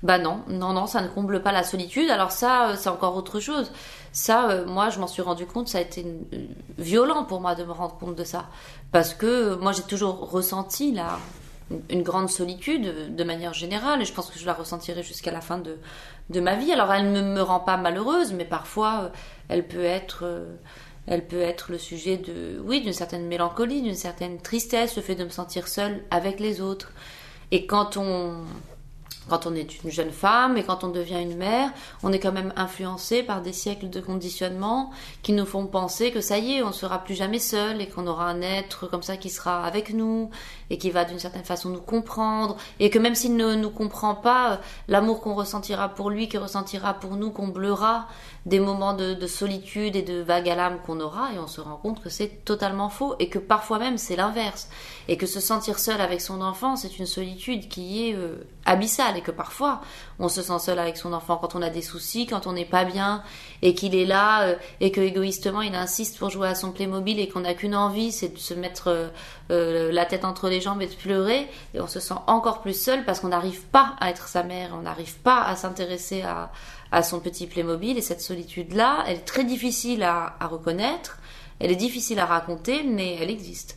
Bah 0.03 0.18
non, 0.18 0.43
non, 0.49 0.72
non, 0.72 0.87
ça 0.87 1.03
ne 1.03 1.09
comble 1.09 1.43
pas 1.43 1.53
la 1.53 1.62
solitude. 1.62 2.11
Alors 2.11 2.33
ça, 2.33 2.77
c'est 2.77 2.89
encore 2.89 3.16
autre 3.16 3.41
chose. 3.41 3.70
Ça, 4.12 4.51
euh, 4.51 4.66
moi, 4.66 4.91
je 4.91 5.01
m'en 5.01 5.07
suis 5.07 5.22
rendu 5.22 5.47
compte, 5.47 5.68
ça 5.68 5.79
a 5.79 5.81
été 5.81 6.05
euh, 6.05 6.47
violent 6.79 7.25
pour 7.25 7.41
moi 7.41 7.55
de 7.55 7.64
me 7.64 7.72
rendre 7.72 7.97
compte 7.97 8.14
de 8.14 8.25
ça. 8.25 8.47
Parce 8.93 9.14
que 9.14 9.27
euh, 9.27 9.57
moi, 9.57 9.72
j'ai 9.72 9.83
toujours 9.83 10.31
ressenti 10.31 10.93
la, 10.93 11.18
une 11.91 12.03
grande 12.03 12.31
solitude 12.31 13.14
de 13.14 13.25
manière 13.25 13.55
générale, 13.55 14.03
et 14.03 14.05
je 14.05 14.12
pense 14.12 14.31
que 14.31 14.39
je 14.39 14.47
la 14.47 14.55
ressentirai 14.55 15.03
jusqu'à 15.03 15.33
la 15.33 15.41
fin 15.41 15.59
de, 15.59 15.79
de 16.31 16.41
ma 16.41 16.55
vie. 16.55 16.72
Alors, 16.72 16.93
elle 16.93 17.11
ne 17.12 17.22
me, 17.22 17.43
rend 17.43 17.61
pas 17.61 17.77
malheureuse, 17.77 18.33
mais 18.33 18.45
parfois, 18.45 19.11
elle 19.49 19.66
peut 19.66 19.85
être... 19.85 20.25
elle 21.07 21.27
peut 21.27 21.43
être 21.43 21.72
le 21.72 21.79
sujet 21.79 22.16
de, 22.16 22.61
oui, 22.64 22.83
d'une 22.83 22.93
certaine 22.93 23.27
mélancolie, 23.27 23.83
d'une 23.83 23.95
certaine 23.97 24.41
tristesse, 24.41 24.97
le 24.97 25.03
fait 25.03 25.16
de 25.16 25.25
me 25.25 25.31
sentir 25.31 25.66
seule 25.66 26.05
avec 26.11 26.39
les 26.39 26.61
autres. 26.61 26.93
Et 27.51 27.66
quand 27.66 27.97
on, 27.97 28.45
quand 29.29 29.47
on 29.47 29.55
est 29.55 29.83
une 29.83 29.91
jeune 29.91 30.11
femme 30.11 30.57
et 30.57 30.64
quand 30.64 30.85
on 30.85 30.89
devient 30.89 31.20
une 31.20 31.37
mère, 31.37 31.70
on 32.03 32.12
est 32.12 32.18
quand 32.18 32.33
même 32.33 32.53
influencé 32.57 33.22
par 33.22 33.43
des 33.43 33.53
siècles 33.53 33.91
de 33.91 34.01
conditionnement 34.01 34.91
qui 35.22 35.33
nous 35.33 35.47
font 35.47 35.66
penser 35.66 36.11
que 36.11 36.20
ça 36.20 36.39
y 36.39 36.55
est, 36.55 36.62
on 36.62 36.68
ne 36.68 36.72
sera 36.72 37.03
plus 37.03 37.14
jamais 37.14 37.39
seul 37.39 37.81
et 37.81 37.89
qu'on 37.89 38.07
aura 38.07 38.27
un 38.27 38.43
être 38.43 38.87
comme 38.87 39.03
ça 39.03 39.16
qui 39.16 39.31
sera 39.31 39.64
avec 39.64 39.93
nous 39.93 40.31
et 40.70 40.79
qui 40.79 40.91
va 40.91 41.05
d'une 41.05 41.18
certaine 41.18 41.45
façon 41.45 41.70
nous 41.70 41.81
comprendre 41.81 42.57
et 42.81 42.91
que 42.91 42.99
même 42.99 43.14
s'il 43.14 43.37
ne 43.37 43.55
nous 43.55 43.70
comprend 43.70 44.14
pas, 44.14 44.61
l'amour 44.89 45.20
qu'on 45.20 45.35
ressentira 45.35 45.89
pour 45.89 46.11
lui, 46.11 46.29
qu'il 46.29 46.41
ressentira 46.41 46.95
pour 46.95 47.16
nous, 47.16 47.31
comblera 47.31 48.07
des 48.47 48.61
moments 48.61 48.92
de, 48.92 49.14
de, 49.14 49.26
solitude 49.26 49.97
et 49.97 50.03
de 50.03 50.20
vague 50.20 50.49
à 50.49 50.55
l'âme 50.55 50.78
qu'on 50.84 51.01
aura 51.01 51.32
et 51.32 51.38
on 51.38 51.47
se 51.47 51.62
rend 51.62 51.76
compte 51.76 52.03
que 52.03 52.11
c'est 52.11 52.45
totalement 52.45 52.90
faux 52.90 53.14
et 53.18 53.28
que 53.30 53.38
parfois 53.38 53.78
même 53.78 53.97
c'est 53.97 54.16
l'inverse. 54.16 54.68
Et 55.09 55.16
que 55.16 55.26
se 55.26 55.40
sentir 55.40 55.78
seul 55.78 56.01
avec 56.01 56.20
son 56.20 56.42
enfant 56.42 56.76
c'est 56.76 56.99
une 56.99 57.07
solitude 57.07 57.68
qui 57.68 58.09
est 58.09 58.14
euh, 58.14 58.47
abyssale 58.66 59.16
et 59.16 59.22
que 59.22 59.30
parfois 59.30 59.80
on 60.18 60.28
se 60.28 60.42
sent 60.42 60.59
seul 60.59 60.78
avec 60.78 60.97
son 60.97 61.12
enfant 61.14 61.36
quand 61.36 61.55
on 61.55 61.62
a 61.62 61.70
des 61.70 61.82
soucis, 61.82 62.26
quand 62.26 62.47
on 62.47 62.53
n'est 62.53 62.64
pas 62.66 62.84
bien 62.84 63.22
et 63.62 63.74
qu'il 63.74 63.95
est 63.95 64.05
là 64.05 64.42
euh, 64.42 64.57
et 64.80 64.90
que 64.90 65.01
égoïstement 65.01 65.62
il 65.62 65.74
insiste 65.74 66.18
pour 66.18 66.28
jouer 66.28 66.49
à 66.49 66.55
son 66.55 66.70
Playmobil 66.70 67.18
et 67.18 67.28
qu'on 67.28 67.40
n'a 67.40 67.55
qu'une 67.55 67.74
envie 67.74 68.12
c'est 68.12 68.34
de 68.34 68.38
se 68.38 68.53
mettre 68.53 69.11
euh, 69.51 69.92
la 69.92 70.05
tête 70.05 70.24
entre 70.24 70.51
les 70.51 70.61
jambes 70.61 70.82
et 70.82 70.86
de 70.86 70.95
pleurer 70.95 71.49
et 71.72 71.80
on 71.80 71.86
se 71.86 72.01
sent 72.01 72.14
encore 72.26 72.61
plus 72.61 72.78
seul 72.78 73.05
parce 73.07 73.20
qu'on 73.20 73.28
n'arrive 73.28 73.62
pas 73.66 73.95
à 74.01 74.11
être 74.11 74.28
sa 74.28 74.42
mère, 74.42 74.70
on 74.74 74.82
n'arrive 74.82 75.16
pas 75.20 75.42
à 75.42 75.57
s'intéresser 75.57 76.22
à 76.22 76.51
à 76.95 77.03
son 77.03 77.18
petit 77.18 77.49
Playmobil 77.49 77.99
et 77.99 78.03
cette 78.03 78.20
solitude-là, 78.20 79.05
elle 79.09 79.16
est 79.16 79.24
très 79.24 79.42
difficile 79.42 80.05
à, 80.05 80.36
reconnaître, 80.42 81.18
elle 81.59 81.72
est 81.72 81.76
difficile 81.76 82.20
à 82.20 82.24
raconter, 82.24 82.84
mais 82.84 83.16
elle 83.20 83.30
existe. 83.30 83.76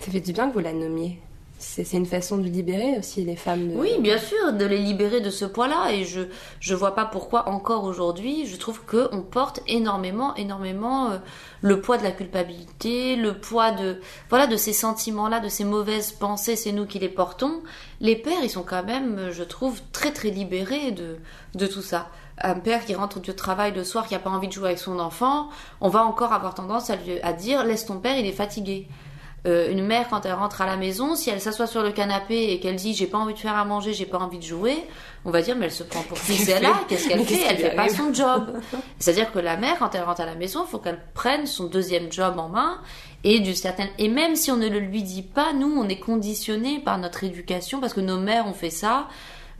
Ça 0.00 0.10
fait 0.10 0.20
du 0.20 0.32
bien 0.32 0.48
que 0.48 0.54
vous 0.54 0.60
la 0.60 0.72
nommiez. 0.72 1.20
C'est 1.58 1.90
une 1.92 2.06
façon 2.06 2.38
de 2.38 2.48
libérer 2.48 2.98
aussi 2.98 3.24
les 3.24 3.36
femmes. 3.36 3.72
Oui, 3.74 3.90
bien 4.00 4.18
sûr, 4.18 4.52
de 4.52 4.64
les 4.64 4.78
libérer 4.78 5.20
de 5.20 5.30
ce 5.30 5.44
poids-là. 5.46 5.92
Et 5.92 6.04
je 6.04 6.20
je 6.60 6.74
vois 6.74 6.94
pas 6.94 7.06
pourquoi 7.06 7.48
encore 7.48 7.84
aujourd'hui, 7.84 8.46
je 8.46 8.56
trouve 8.56 8.84
que 8.84 9.08
on 9.12 9.22
porte 9.22 9.60
énormément, 9.66 10.34
énormément 10.36 11.10
euh, 11.10 11.18
le 11.62 11.80
poids 11.80 11.96
de 11.96 12.02
la 12.02 12.10
culpabilité, 12.10 13.16
le 13.16 13.38
poids 13.38 13.70
de 13.70 14.00
voilà 14.28 14.46
de 14.46 14.56
ces 14.56 14.74
sentiments-là, 14.74 15.40
de 15.40 15.48
ces 15.48 15.64
mauvaises 15.64 16.12
pensées. 16.12 16.56
C'est 16.56 16.72
nous 16.72 16.84
qui 16.84 16.98
les 16.98 17.08
portons. 17.08 17.62
Les 18.00 18.16
pères, 18.16 18.42
ils 18.42 18.50
sont 18.50 18.62
quand 18.62 18.84
même, 18.84 19.30
je 19.30 19.42
trouve, 19.42 19.80
très 19.92 20.12
très 20.12 20.30
libérés 20.30 20.90
de 20.92 21.16
de 21.54 21.66
tout 21.66 21.82
ça 21.82 22.10
un 22.42 22.54
père 22.54 22.84
qui 22.84 22.94
rentre 22.94 23.20
du 23.20 23.34
travail 23.34 23.72
le 23.72 23.84
soir, 23.84 24.06
qui 24.06 24.14
n'a 24.14 24.20
pas 24.20 24.30
envie 24.30 24.48
de 24.48 24.52
jouer 24.52 24.66
avec 24.66 24.78
son 24.78 24.98
enfant, 24.98 25.48
on 25.80 25.88
va 25.88 26.04
encore 26.04 26.32
avoir 26.32 26.54
tendance 26.54 26.90
à, 26.90 26.96
lui, 26.96 27.20
à 27.22 27.32
dire 27.32 27.64
laisse 27.64 27.86
ton 27.86 27.98
père, 27.98 28.16
il 28.18 28.26
est 28.26 28.32
fatigué. 28.32 28.88
Euh, 29.46 29.70
une 29.70 29.86
mère, 29.86 30.08
quand 30.08 30.26
elle 30.26 30.32
rentre 30.32 30.60
à 30.60 30.66
la 30.66 30.76
maison, 30.76 31.14
si 31.14 31.30
elle 31.30 31.40
s'assoit 31.40 31.68
sur 31.68 31.82
le 31.82 31.92
canapé 31.92 32.50
et 32.50 32.58
qu'elle 32.58 32.74
dit 32.74 32.94
j'ai 32.94 33.06
pas 33.06 33.18
envie 33.18 33.34
de 33.34 33.38
faire 33.38 33.54
à 33.54 33.64
manger, 33.64 33.92
j'ai 33.92 34.06
pas 34.06 34.18
envie 34.18 34.38
de 34.38 34.42
jouer, 34.42 34.76
on 35.24 35.30
va 35.30 35.40
dire 35.40 35.54
mais 35.56 35.66
elle 35.66 35.72
se 35.72 35.84
prend 35.84 36.02
pour 36.02 36.18
qui 36.26 36.34
c'est 36.34 36.60
là, 36.60 36.80
qu'est-ce 36.88 37.08
qu'elle 37.08 37.24
fait? 37.24 37.42
Elle 37.48 37.58
fait 37.58 37.76
pas 37.76 37.88
son 37.88 38.12
job. 38.12 38.60
C'est-à-dire 38.98 39.30
que 39.30 39.38
la 39.38 39.56
mère, 39.56 39.78
quand 39.78 39.94
elle 39.94 40.02
rentre 40.02 40.22
à 40.22 40.26
la 40.26 40.34
maison, 40.34 40.64
il 40.66 40.70
faut 40.70 40.78
qu'elle 40.78 41.00
prenne 41.14 41.46
son 41.46 41.66
deuxième 41.66 42.10
job 42.10 42.38
en 42.38 42.48
main 42.48 42.80
et 43.22 43.38
du 43.38 43.54
certain 43.54 43.86
et 43.98 44.08
même 44.08 44.34
si 44.34 44.50
on 44.50 44.56
ne 44.56 44.68
le 44.68 44.80
lui 44.80 45.02
dit 45.04 45.22
pas, 45.22 45.52
nous 45.52 45.72
on 45.78 45.88
est 45.88 46.00
conditionné 46.00 46.80
par 46.80 46.98
notre 46.98 47.22
éducation 47.22 47.80
parce 47.80 47.94
que 47.94 48.00
nos 48.00 48.18
mères 48.18 48.48
ont 48.48 48.52
fait 48.52 48.70
ça 48.70 49.06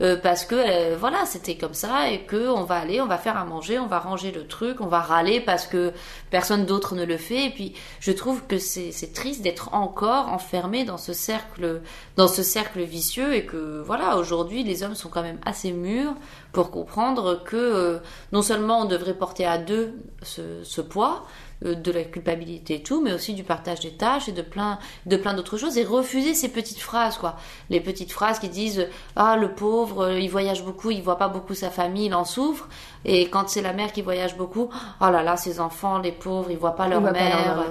euh, 0.01 0.15
parce 0.15 0.45
que 0.45 0.55
euh, 0.55 0.95
voilà 0.97 1.25
c'était 1.25 1.57
comme 1.57 1.73
ça 1.73 2.11
et 2.11 2.21
que 2.21 2.47
on 2.49 2.63
va 2.63 2.75
aller 2.75 3.01
on 3.01 3.07
va 3.07 3.17
faire 3.17 3.35
à 3.35 3.45
manger 3.45 3.79
on 3.79 3.87
va 3.87 3.97
ranger 3.99 4.31
le 4.31 4.45
truc 4.45 4.79
on 4.79 4.85
va 4.85 4.99
râler 4.99 5.39
parce 5.39 5.65
que 5.65 5.91
personne 6.29 6.65
d'autre 6.65 6.95
ne 6.95 7.05
le 7.05 7.17
fait. 7.17 7.45
Et 7.45 7.49
puis 7.49 7.73
je 7.99 8.11
trouve 8.11 8.45
que 8.47 8.57
c'est 8.59 9.13
triste 9.13 9.41
d'être 9.41 9.73
encore 9.73 10.29
enfermé 10.29 10.83
dans 10.83 10.97
ce 10.97 11.13
cercle 11.13 11.81
dans 12.15 12.27
ce 12.27 12.43
cercle 12.43 12.81
vicieux 12.81 13.33
et 13.33 13.45
que 13.45 13.81
voilà 13.85 14.17
aujourd'hui 14.17 14.63
les 14.63 14.83
hommes 14.83 14.95
sont 14.95 15.09
quand 15.09 15.23
même 15.23 15.39
assez 15.45 15.71
mûrs 15.71 16.13
pour 16.51 16.71
comprendre 16.71 17.43
que 17.43 17.55
euh, 17.55 17.99
non 18.31 18.41
seulement 18.41 18.81
on 18.81 18.85
devrait 18.85 19.13
porter 19.13 19.45
à 19.45 19.57
deux 19.57 19.93
ce, 20.21 20.63
ce 20.63 20.81
poids 20.81 21.25
de 21.61 21.91
la 21.91 22.03
culpabilité 22.03 22.75
et 22.75 22.83
tout, 22.83 23.01
mais 23.01 23.13
aussi 23.13 23.33
du 23.33 23.43
partage 23.43 23.79
des 23.79 23.91
tâches 23.91 24.29
et 24.29 24.31
de 24.31 24.41
plein, 24.41 24.77
de 25.05 25.17
plein 25.17 25.33
d'autres 25.33 25.57
choses 25.57 25.77
et 25.77 25.83
refuser 25.83 26.33
ces 26.33 26.49
petites 26.49 26.79
phrases, 26.79 27.17
quoi. 27.17 27.35
Les 27.69 27.81
petites 27.81 28.11
phrases 28.11 28.39
qui 28.39 28.49
disent 28.49 28.87
Ah, 29.15 29.37
le 29.37 29.53
pauvre, 29.53 30.05
euh, 30.05 30.19
il 30.19 30.29
voyage 30.29 30.63
beaucoup, 30.63 30.91
il 30.91 31.01
voit 31.01 31.17
pas 31.17 31.29
beaucoup 31.29 31.53
sa 31.53 31.69
famille, 31.69 32.05
il 32.07 32.13
en 32.13 32.25
souffre. 32.25 32.67
Et 33.05 33.29
quand 33.29 33.49
c'est 33.49 33.61
la 33.61 33.73
mère 33.73 33.91
qui 33.91 34.01
voyage 34.01 34.37
beaucoup, 34.37 34.69
oh 35.01 35.09
là 35.09 35.23
là, 35.23 35.37
ses 35.37 35.59
enfants, 35.59 35.97
les 35.97 36.11
pauvres, 36.11 36.51
ils 36.51 36.57
voient 36.57 36.75
pas 36.75 36.87
leur 36.87 37.01
voient 37.01 37.13
pas 37.13 37.29
leur 37.29 37.57
mère. 37.57 37.65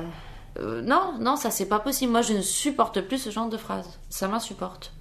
Euh, 0.59 0.83
non, 0.83 1.15
non, 1.21 1.37
ça 1.37 1.51
c'est 1.51 1.67
pas 1.67 1.79
possible. 1.81 2.13
Moi, 2.13 2.23
je 2.23 2.33
ne 2.33 2.41
supporte 2.41 3.01
plus 3.03 3.19
ce 3.19 3.31
genre 3.31 3.49
de 3.49 3.57
phrases. 3.57 3.99
Ça 4.09 4.27
m'insupporte. 4.27 4.93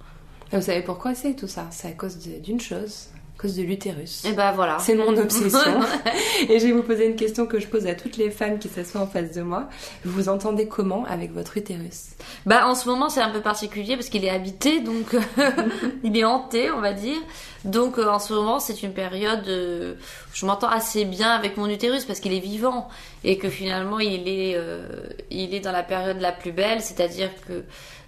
Et 0.52 0.56
Vous 0.56 0.62
savez 0.62 0.82
pourquoi 0.82 1.14
c'est 1.14 1.34
tout 1.34 1.48
ça? 1.48 1.66
C'est 1.70 1.88
à 1.88 1.92
cause 1.92 2.18
d'une 2.18 2.60
chose, 2.60 3.08
cause 3.38 3.56
de 3.56 3.62
l'utérus. 3.62 4.24
Et 4.24 4.32
ben 4.32 4.52
voilà. 4.52 4.78
C'est 4.80 4.94
mon 4.94 5.16
obsession. 5.16 5.58
Et 6.48 6.58
je 6.58 6.66
vais 6.66 6.72
vous 6.72 6.82
poser 6.82 7.06
une 7.06 7.16
question 7.16 7.46
que 7.46 7.60
je 7.60 7.66
pose 7.66 7.86
à 7.86 7.94
toutes 7.94 8.16
les 8.16 8.30
femmes 8.30 8.58
qui 8.58 8.68
s'assoient 8.68 9.00
en 9.00 9.06
face 9.06 9.32
de 9.32 9.42
moi. 9.42 9.68
Vous 10.04 10.12
vous 10.12 10.28
entendez 10.28 10.66
comment 10.66 11.04
avec 11.04 11.32
votre 11.32 11.56
utérus? 11.56 12.10
Bah 12.44 12.66
en 12.66 12.74
ce 12.74 12.88
moment 12.88 13.08
c'est 13.08 13.20
un 13.20 13.30
peu 13.30 13.40
particulier 13.40 13.96
parce 13.96 14.08
qu'il 14.08 14.24
est 14.24 14.30
habité 14.30 14.80
donc 14.80 15.16
il 16.04 16.16
est 16.16 16.24
hanté 16.24 16.70
on 16.70 16.80
va 16.80 16.92
dire. 16.92 17.18
Donc 17.64 17.98
euh, 17.98 18.08
en 18.08 18.18
ce 18.18 18.32
moment 18.32 18.60
c'est 18.60 18.82
une 18.82 18.92
période 18.92 19.46
euh, 19.48 19.94
je 20.32 20.46
m'entends 20.46 20.68
assez 20.68 21.04
bien 21.04 21.30
avec 21.30 21.56
mon 21.56 21.68
utérus 21.68 22.04
parce 22.04 22.20
qu'il 22.20 22.32
est 22.32 22.40
vivant 22.40 22.88
et 23.24 23.38
que 23.38 23.48
finalement 23.48 23.98
il 23.98 24.28
est 24.28 24.54
euh, 24.56 24.86
il 25.30 25.54
est 25.54 25.60
dans 25.60 25.72
la 25.72 25.82
période 25.82 26.20
la 26.20 26.32
plus 26.32 26.52
belle, 26.52 26.80
c'est-à-dire 26.80 27.30
que 27.46 27.64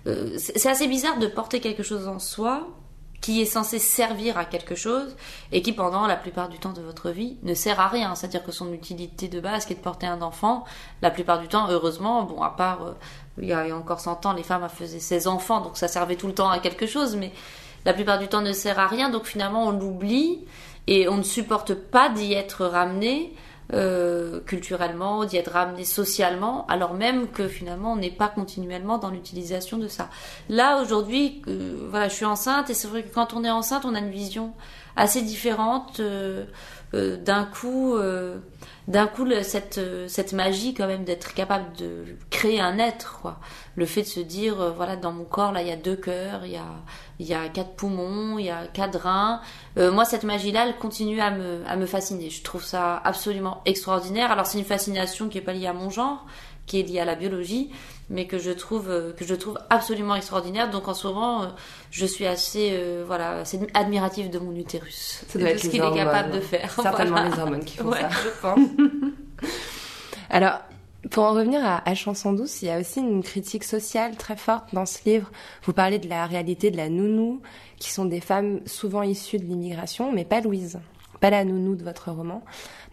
euh, 0.06 0.36
c'est 0.36 0.68
assez 0.68 0.86
bizarre 0.86 1.18
de 1.18 1.26
porter 1.26 1.60
quelque 1.60 1.82
chose 1.82 2.08
en 2.08 2.18
soi 2.18 2.68
qui 3.20 3.42
est 3.42 3.46
censé 3.46 3.78
servir 3.78 4.38
à 4.38 4.44
quelque 4.44 4.74
chose 4.74 5.16
et 5.52 5.62
qui 5.62 5.72
pendant 5.72 6.06
la 6.06 6.16
plupart 6.16 6.48
du 6.48 6.58
temps 6.58 6.72
de 6.72 6.80
votre 6.80 7.10
vie 7.10 7.36
ne 7.42 7.54
sert 7.54 7.80
à 7.80 7.88
rien. 7.88 8.14
C'est-à-dire 8.14 8.44
que 8.44 8.52
son 8.52 8.72
utilité 8.72 9.28
de 9.28 9.40
base 9.40 9.66
qui 9.66 9.72
est 9.72 9.76
de 9.76 9.80
porter 9.80 10.06
un 10.06 10.22
enfant, 10.22 10.64
la 11.02 11.10
plupart 11.10 11.40
du 11.40 11.48
temps, 11.48 11.68
heureusement, 11.68 12.22
bon 12.22 12.42
à 12.42 12.50
part 12.50 12.82
euh, 12.82 12.92
il 13.40 13.48
y 13.48 13.52
a 13.52 13.76
encore 13.76 14.00
100 14.00 14.26
ans, 14.26 14.32
les 14.32 14.42
femmes 14.42 14.68
faisaient 14.68 15.00
16 15.00 15.26
enfants, 15.26 15.60
donc 15.60 15.76
ça 15.76 15.88
servait 15.88 16.16
tout 16.16 16.26
le 16.26 16.34
temps 16.34 16.50
à 16.50 16.58
quelque 16.58 16.86
chose, 16.86 17.16
mais 17.16 17.32
la 17.84 17.92
plupart 17.92 18.18
du 18.18 18.28
temps 18.28 18.40
ne 18.40 18.52
sert 18.52 18.78
à 18.78 18.86
rien, 18.86 19.10
donc 19.10 19.24
finalement 19.24 19.66
on 19.66 19.70
l'oublie 19.70 20.40
et 20.86 21.08
on 21.08 21.16
ne 21.16 21.22
supporte 21.22 21.74
pas 21.74 22.08
d'y 22.08 22.32
être 22.32 22.64
ramené 22.64 23.32
euh, 23.72 24.40
culturellement, 24.40 25.24
d'y 25.24 25.36
être 25.36 25.52
ramené 25.52 25.84
socialement, 25.84 26.66
alors 26.68 26.94
même 26.94 27.28
que 27.28 27.48
finalement 27.48 27.92
on 27.92 27.96
n'est 27.96 28.10
pas 28.10 28.28
continuellement 28.28 28.98
dans 28.98 29.10
l'utilisation 29.10 29.76
de 29.76 29.88
ça. 29.88 30.08
Là 30.48 30.80
aujourd'hui, 30.80 31.42
euh, 31.48 31.86
voilà, 31.90 32.08
je 32.08 32.14
suis 32.14 32.24
enceinte 32.24 32.70
et 32.70 32.74
c'est 32.74 32.88
vrai 32.88 33.02
que 33.02 33.12
quand 33.12 33.34
on 33.34 33.44
est 33.44 33.50
enceinte, 33.50 33.84
on 33.84 33.94
a 33.94 33.98
une 33.98 34.10
vision 34.10 34.52
assez 34.96 35.22
différente. 35.22 36.00
euh, 36.00 36.44
euh, 36.94 37.16
d'un 37.16 37.44
coup, 37.44 37.96
d'un 38.88 39.06
coup, 39.06 39.26
cette 39.42 39.76
euh, 39.76 40.08
cette 40.08 40.32
magie 40.32 40.72
quand 40.72 40.86
même 40.86 41.04
d'être 41.04 41.34
capable 41.34 41.76
de 41.76 42.04
créer 42.30 42.58
un 42.58 42.78
être, 42.78 43.20
quoi. 43.20 43.38
Le 43.76 43.84
fait 43.84 44.00
de 44.00 44.06
se 44.06 44.20
dire, 44.20 44.60
euh, 44.60 44.70
voilà, 44.70 44.96
dans 44.96 45.12
mon 45.12 45.24
corps 45.24 45.52
là, 45.52 45.60
il 45.60 45.68
y 45.68 45.70
a 45.70 45.76
deux 45.76 45.94
cœurs, 45.94 46.46
il 46.46 46.52
y 46.52 46.56
a 46.56 46.64
il 47.18 47.26
y 47.26 47.34
a 47.34 47.48
quatre 47.48 47.74
poumons, 47.76 48.38
il 48.38 48.46
y 48.46 48.50
a 48.50 48.66
quatre 48.66 48.98
reins. 48.98 49.42
Euh, 49.76 49.92
moi, 49.92 50.06
cette 50.06 50.24
magie-là, 50.24 50.66
elle 50.66 50.76
continue 50.76 51.20
à 51.20 51.30
me 51.30 51.62
à 51.66 51.76
me 51.76 51.84
fasciner. 51.84 52.30
Je 52.30 52.42
trouve 52.42 52.64
ça 52.64 52.96
absolument 53.04 53.60
extraordinaire. 53.66 54.32
Alors, 54.32 54.46
c'est 54.46 54.58
une 54.58 54.64
fascination 54.64 55.28
qui 55.28 55.36
est 55.36 55.42
pas 55.42 55.52
liée 55.52 55.66
à 55.66 55.74
mon 55.74 55.90
genre, 55.90 56.24
qui 56.66 56.80
est 56.80 56.82
liée 56.82 57.00
à 57.00 57.04
la 57.04 57.14
biologie, 57.14 57.70
mais 58.10 58.26
que 58.26 58.38
je 58.38 58.50
trouve 58.50 58.88
euh, 58.90 59.12
que 59.12 59.24
je 59.24 59.34
trouve 59.34 59.58
absolument 59.70 60.14
extraordinaire. 60.14 60.70
Donc, 60.70 60.88
en 60.88 60.94
ce 60.94 61.06
moment, 61.06 61.42
euh, 61.42 61.46
je 61.90 62.06
suis 62.06 62.26
assez 62.26 62.70
euh, 62.72 63.04
voilà, 63.06 63.40
assez 63.40 63.60
admirative 63.74 64.30
de 64.30 64.38
mon 64.38 64.54
utérus, 64.54 65.24
Ça 65.28 65.38
doit 65.38 65.48
de 65.48 65.52
être 65.54 65.60
ce 65.60 65.68
qu'il 65.68 65.82
est 65.82 65.94
capable 65.94 66.32
de 66.32 66.40
faire. 66.40 66.70
Certainement 66.82 67.16
Voilà. 67.16 67.34
les 67.34 67.40
hormones 67.40 67.64
qui 67.64 67.76
font 67.76 67.88
Ouais, 67.88 68.00
ça. 68.00 68.08
je 68.10 68.40
pense. 68.40 68.58
Alors, 70.30 70.60
pour 71.10 71.24
en 71.24 71.32
revenir 71.32 71.64
à, 71.64 71.88
à 71.88 71.94
Chanson 71.94 72.32
douce, 72.32 72.60
il 72.62 72.68
y 72.68 72.70
a 72.70 72.78
aussi 72.80 73.00
une 73.00 73.22
critique 73.22 73.64
sociale 73.64 74.16
très 74.16 74.36
forte 74.36 74.74
dans 74.74 74.84
ce 74.86 74.98
livre. 75.06 75.30
Vous 75.64 75.72
parlez 75.72 75.98
de 75.98 76.08
la 76.08 76.26
réalité 76.26 76.70
de 76.70 76.76
la 76.76 76.88
nounou, 76.88 77.40
qui 77.78 77.90
sont 77.90 78.04
des 78.04 78.20
femmes 78.20 78.60
souvent 78.66 79.02
issues 79.02 79.38
de 79.38 79.44
l'immigration, 79.44 80.12
mais 80.12 80.24
pas 80.24 80.40
Louise, 80.40 80.80
pas 81.20 81.30
la 81.30 81.44
nounou 81.44 81.76
de 81.76 81.84
votre 81.84 82.10
roman. 82.10 82.42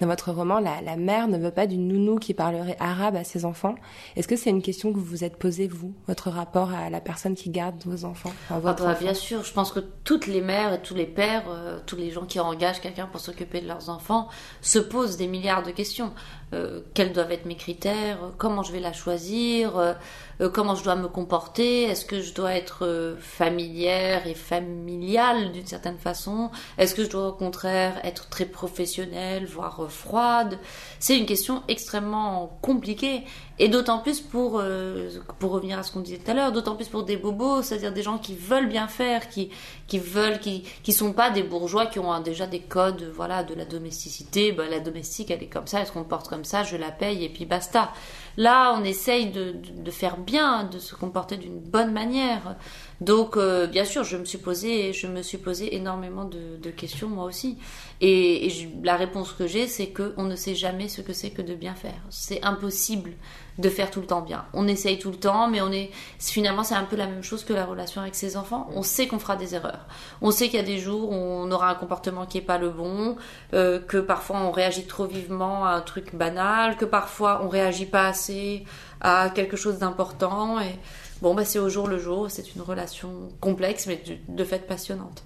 Dans 0.01 0.07
votre 0.07 0.31
roman, 0.31 0.59
la, 0.59 0.81
la 0.81 0.97
mère 0.97 1.27
ne 1.27 1.37
veut 1.37 1.51
pas 1.51 1.67
d'une 1.67 1.87
nounou 1.87 2.17
qui 2.17 2.33
parlerait 2.33 2.75
arabe 2.79 3.15
à 3.15 3.23
ses 3.23 3.45
enfants. 3.45 3.75
Est-ce 4.15 4.27
que 4.27 4.35
c'est 4.35 4.49
une 4.49 4.61
question 4.61 4.91
que 4.91 4.97
vous 4.97 5.05
vous 5.05 5.23
êtes 5.23 5.37
posée, 5.37 5.67
vous, 5.67 5.93
votre 6.07 6.29
rapport 6.29 6.71
à 6.73 6.89
la 6.89 6.99
personne 6.99 7.35
qui 7.35 7.49
garde 7.49 7.81
vos 7.85 8.05
enfants 8.05 8.31
enfin, 8.49 8.55
Ah 8.55 8.59
bah, 8.59 8.71
enfant 8.73 8.99
bien 8.99 9.13
sûr, 9.13 9.43
je 9.43 9.53
pense 9.53 9.71
que 9.71 9.79
toutes 10.03 10.27
les 10.27 10.41
mères 10.41 10.73
et 10.73 10.81
tous 10.81 10.95
les 10.95 11.05
pères, 11.05 11.45
euh, 11.49 11.79
tous 11.85 11.95
les 11.95 12.11
gens 12.11 12.25
qui 12.25 12.39
engagent 12.39 12.81
quelqu'un 12.81 13.07
pour 13.07 13.21
s'occuper 13.21 13.61
de 13.61 13.67
leurs 13.67 13.89
enfants, 13.89 14.27
se 14.61 14.79
posent 14.79 15.17
des 15.17 15.27
milliards 15.27 15.63
de 15.63 15.71
questions. 15.71 16.11
Euh, 16.53 16.81
quels 16.93 17.13
doivent 17.13 17.31
être 17.31 17.45
mes 17.45 17.55
critères? 17.55 18.17
Comment 18.37 18.63
je 18.63 18.71
vais 18.71 18.79
la 18.79 18.93
choisir? 18.93 19.95
Euh, 20.41 20.49
Comment 20.49 20.75
je 20.75 20.83
dois 20.83 20.95
me 20.95 21.07
comporter? 21.07 21.83
Est-ce 21.83 22.05
que 22.05 22.21
je 22.21 22.33
dois 22.33 22.53
être 22.53 22.85
euh, 22.85 23.15
familière 23.19 24.27
et 24.27 24.33
familiale 24.33 25.51
d'une 25.51 25.65
certaine 25.65 25.97
façon? 25.97 26.51
Est-ce 26.77 26.95
que 26.95 27.03
je 27.03 27.09
dois 27.09 27.29
au 27.29 27.33
contraire 27.33 27.99
être 28.03 28.29
très 28.29 28.45
professionnelle, 28.45 29.45
voire 29.45 29.83
euh, 29.83 29.87
froide? 29.87 30.59
C'est 30.99 31.17
une 31.17 31.25
question 31.25 31.63
extrêmement 31.67 32.57
compliquée. 32.61 33.23
Et 33.57 33.69
d'autant 33.69 33.99
plus 33.99 34.19
pour, 34.19 34.59
euh, 34.61 35.09
pour 35.39 35.51
revenir 35.51 35.79
à 35.79 35.83
ce 35.83 35.91
qu'on 35.93 36.01
disait 36.01 36.17
tout 36.17 36.29
à 36.29 36.33
l'heure, 36.33 36.51
d'autant 36.51 36.75
plus 36.75 36.89
pour 36.89 37.03
des 37.03 37.15
bobos, 37.15 37.61
c'est-à-dire 37.61 37.93
des 37.93 38.03
gens 38.03 38.17
qui 38.17 38.35
veulent 38.35 38.67
bien 38.67 38.89
faire, 38.89 39.29
qui, 39.29 39.49
qui 39.87 39.97
veulent, 39.97 40.39
qui, 40.39 40.65
qui 40.83 40.91
sont 40.91 41.13
pas 41.13 41.29
des 41.29 41.41
bourgeois 41.41 41.85
qui 41.85 41.99
ont 41.99 42.11
un- 42.11 42.19
déjà 42.19 42.47
des 42.47 42.59
codes, 42.59 43.09
voilà, 43.15 43.43
de 43.45 43.53
la 43.53 43.63
domesticité. 43.63 44.51
Bah, 44.51 44.63
la 44.69 44.81
domestique, 44.81 45.31
elle 45.31 45.41
est 45.41 45.47
comme 45.47 45.67
ça, 45.67 45.79
elle 45.79 45.87
se 45.87 45.93
comporte 45.93 46.27
comme 46.27 46.43
ça, 46.43 46.63
je 46.63 46.75
la 46.75 46.91
paye 46.91 47.23
et 47.23 47.29
puis 47.29 47.45
basta. 47.45 47.93
Là, 48.35 48.75
on 48.77 48.83
essaye 48.83 49.31
de, 49.31 49.51
de, 49.53 49.83
de 49.83 49.91
faire 49.91 50.17
bien, 50.17 50.65
de 50.65 50.77
se 50.77 50.93
comporter 50.93 51.37
d'une 51.37 51.59
bonne 51.59 51.93
manière. 51.93 52.55
Donc, 53.01 53.35
euh, 53.37 53.67
bien 53.67 53.83
sûr, 53.85 54.03
je 54.03 54.15
me 54.17 54.25
suis 54.25 54.37
posé, 54.37 54.93
je 54.93 55.07
me 55.07 55.21
suis 55.21 55.37
posé 55.37 55.75
énormément 55.75 56.23
de, 56.25 56.57
de 56.61 56.69
questions 56.69 57.09
moi 57.09 57.25
aussi. 57.25 57.57
Et, 58.01 58.45
et 58.45 58.49
je- 58.49 58.67
la 58.83 58.95
réponse 58.95 59.31
que 59.33 59.47
j'ai, 59.47 59.67
c'est 59.67 59.87
que 59.87 60.13
on 60.17 60.23
ne 60.23 60.35
sait 60.35 60.55
jamais 60.55 60.87
ce 60.87 61.01
que 61.01 61.13
c'est 61.13 61.29
que 61.31 61.41
de 61.41 61.55
bien 61.55 61.75
faire. 61.75 61.99
C'est 62.09 62.41
impossible 62.43 63.11
de 63.57 63.69
faire 63.69 63.89
tout 63.91 64.01
le 64.01 64.07
temps 64.07 64.21
bien. 64.21 64.45
On 64.53 64.67
essaye 64.67 64.99
tout 64.99 65.11
le 65.11 65.17
temps, 65.17 65.47
mais 65.49 65.61
on 65.61 65.71
est 65.71 65.89
finalement 66.19 66.63
c'est 66.63 66.75
un 66.75 66.83
peu 66.83 66.95
la 66.97 67.07
même 67.07 67.23
chose 67.23 67.43
que 67.45 67.53
la 67.53 67.65
relation 67.65 68.01
avec 68.01 68.15
ses 68.15 68.35
enfants. 68.37 68.69
On 68.75 68.81
sait 68.83 69.07
qu'on 69.07 69.19
fera 69.19 69.35
des 69.37 69.55
erreurs. 69.55 69.87
On 70.21 70.31
sait 70.31 70.47
qu'il 70.47 70.57
y 70.59 70.63
a 70.63 70.65
des 70.65 70.77
jours 70.77 71.09
où 71.09 71.13
on 71.15 71.49
aura 71.51 71.69
un 71.69 71.75
comportement 71.75 72.25
qui 72.25 72.37
est 72.37 72.41
pas 72.41 72.57
le 72.57 72.69
bon, 72.69 73.15
euh, 73.53 73.79
que 73.79 73.97
parfois 73.97 74.41
on 74.41 74.51
réagit 74.51 74.85
trop 74.87 75.05
vivement 75.05 75.65
à 75.65 75.71
un 75.71 75.81
truc 75.81 76.15
banal, 76.15 76.75
que 76.77 76.85
parfois 76.85 77.41
on 77.45 77.49
réagit 77.49 77.85
pas 77.85 78.07
assez 78.07 78.65
à 79.01 79.29
quelque 79.33 79.55
chose 79.57 79.77
d'important. 79.79 80.59
Et 80.59 80.75
bon, 81.21 81.33
bah 81.33 81.45
c'est 81.45 81.59
au 81.59 81.69
jour 81.69 81.87
le 81.87 81.97
jour. 81.97 82.27
C'est 82.29 82.55
une 82.55 82.61
relation 82.61 83.29
complexe, 83.39 83.87
mais 83.87 84.01
de, 84.27 84.43
fait 84.43 84.65
passionnante. 84.65 85.23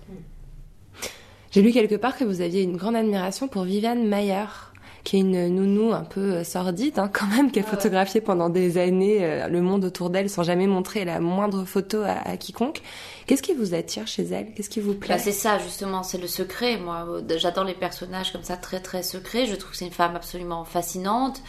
J'ai 1.52 1.62
lu 1.62 1.72
quelque 1.72 1.96
part 1.96 2.18
que 2.18 2.24
vous 2.24 2.42
aviez 2.42 2.62
une 2.62 2.78
grande 2.78 2.96
admiration 2.96 3.48
pour 3.48 3.64
Viviane 3.64 4.08
Mayer, 4.08 4.46
qui 5.04 5.16
est 5.18 5.22
une 5.22 5.48
nounou 5.48 5.94
un 5.94 6.04
peu 6.04 6.20
euh, 6.20 6.44
sordide, 6.44 7.00
hein, 7.00 7.10
quand 7.12 7.26
même, 7.26 7.52
qui 7.52 7.60
a 7.60 7.64
photographié 7.64 8.22
pendant 8.22 8.50
des 8.50 8.78
années 8.78 9.24
euh, 9.24 9.48
le 9.48 9.62
monde 9.62 9.86
autour 9.86 10.10
d'elle 10.10 10.30
sans 10.30 10.44
jamais 10.44 10.68
montrer 10.68 11.06
la 11.06 11.20
moindre 11.20 11.64
photo 11.66 12.02
à, 12.02 12.30
à 12.30 12.38
quiconque. 12.38 12.82
Qu'est-ce 13.26 13.42
qui 13.42 13.54
vous 13.54 13.74
attire 13.74 14.08
chez 14.08 14.24
elle? 14.24 14.54
Qu'est-ce 14.54 14.70
qui 14.70 14.82
vous 14.82 14.94
plaît? 14.94 15.16
Bah, 15.16 15.20
c'est 15.20 15.32
ça 15.32 15.58
justement, 15.58 16.04
c'est 16.04 16.18
le 16.18 16.28
secret. 16.28 16.78
Moi, 16.78 17.06
euh, 17.08 17.38
j'adore 17.38 17.64
les 17.64 17.74
personnages 17.74 18.32
comme 18.32 18.44
ça 18.44 18.58
très 18.58 18.82
très 18.82 19.02
secrets. 19.02 19.46
Je 19.46 19.56
trouve 19.56 19.72
que 19.72 19.78
c'est 19.78 19.86
une 19.86 19.92
femme 19.92 20.16
absolument 20.16 20.66
fascinante, 20.66 21.42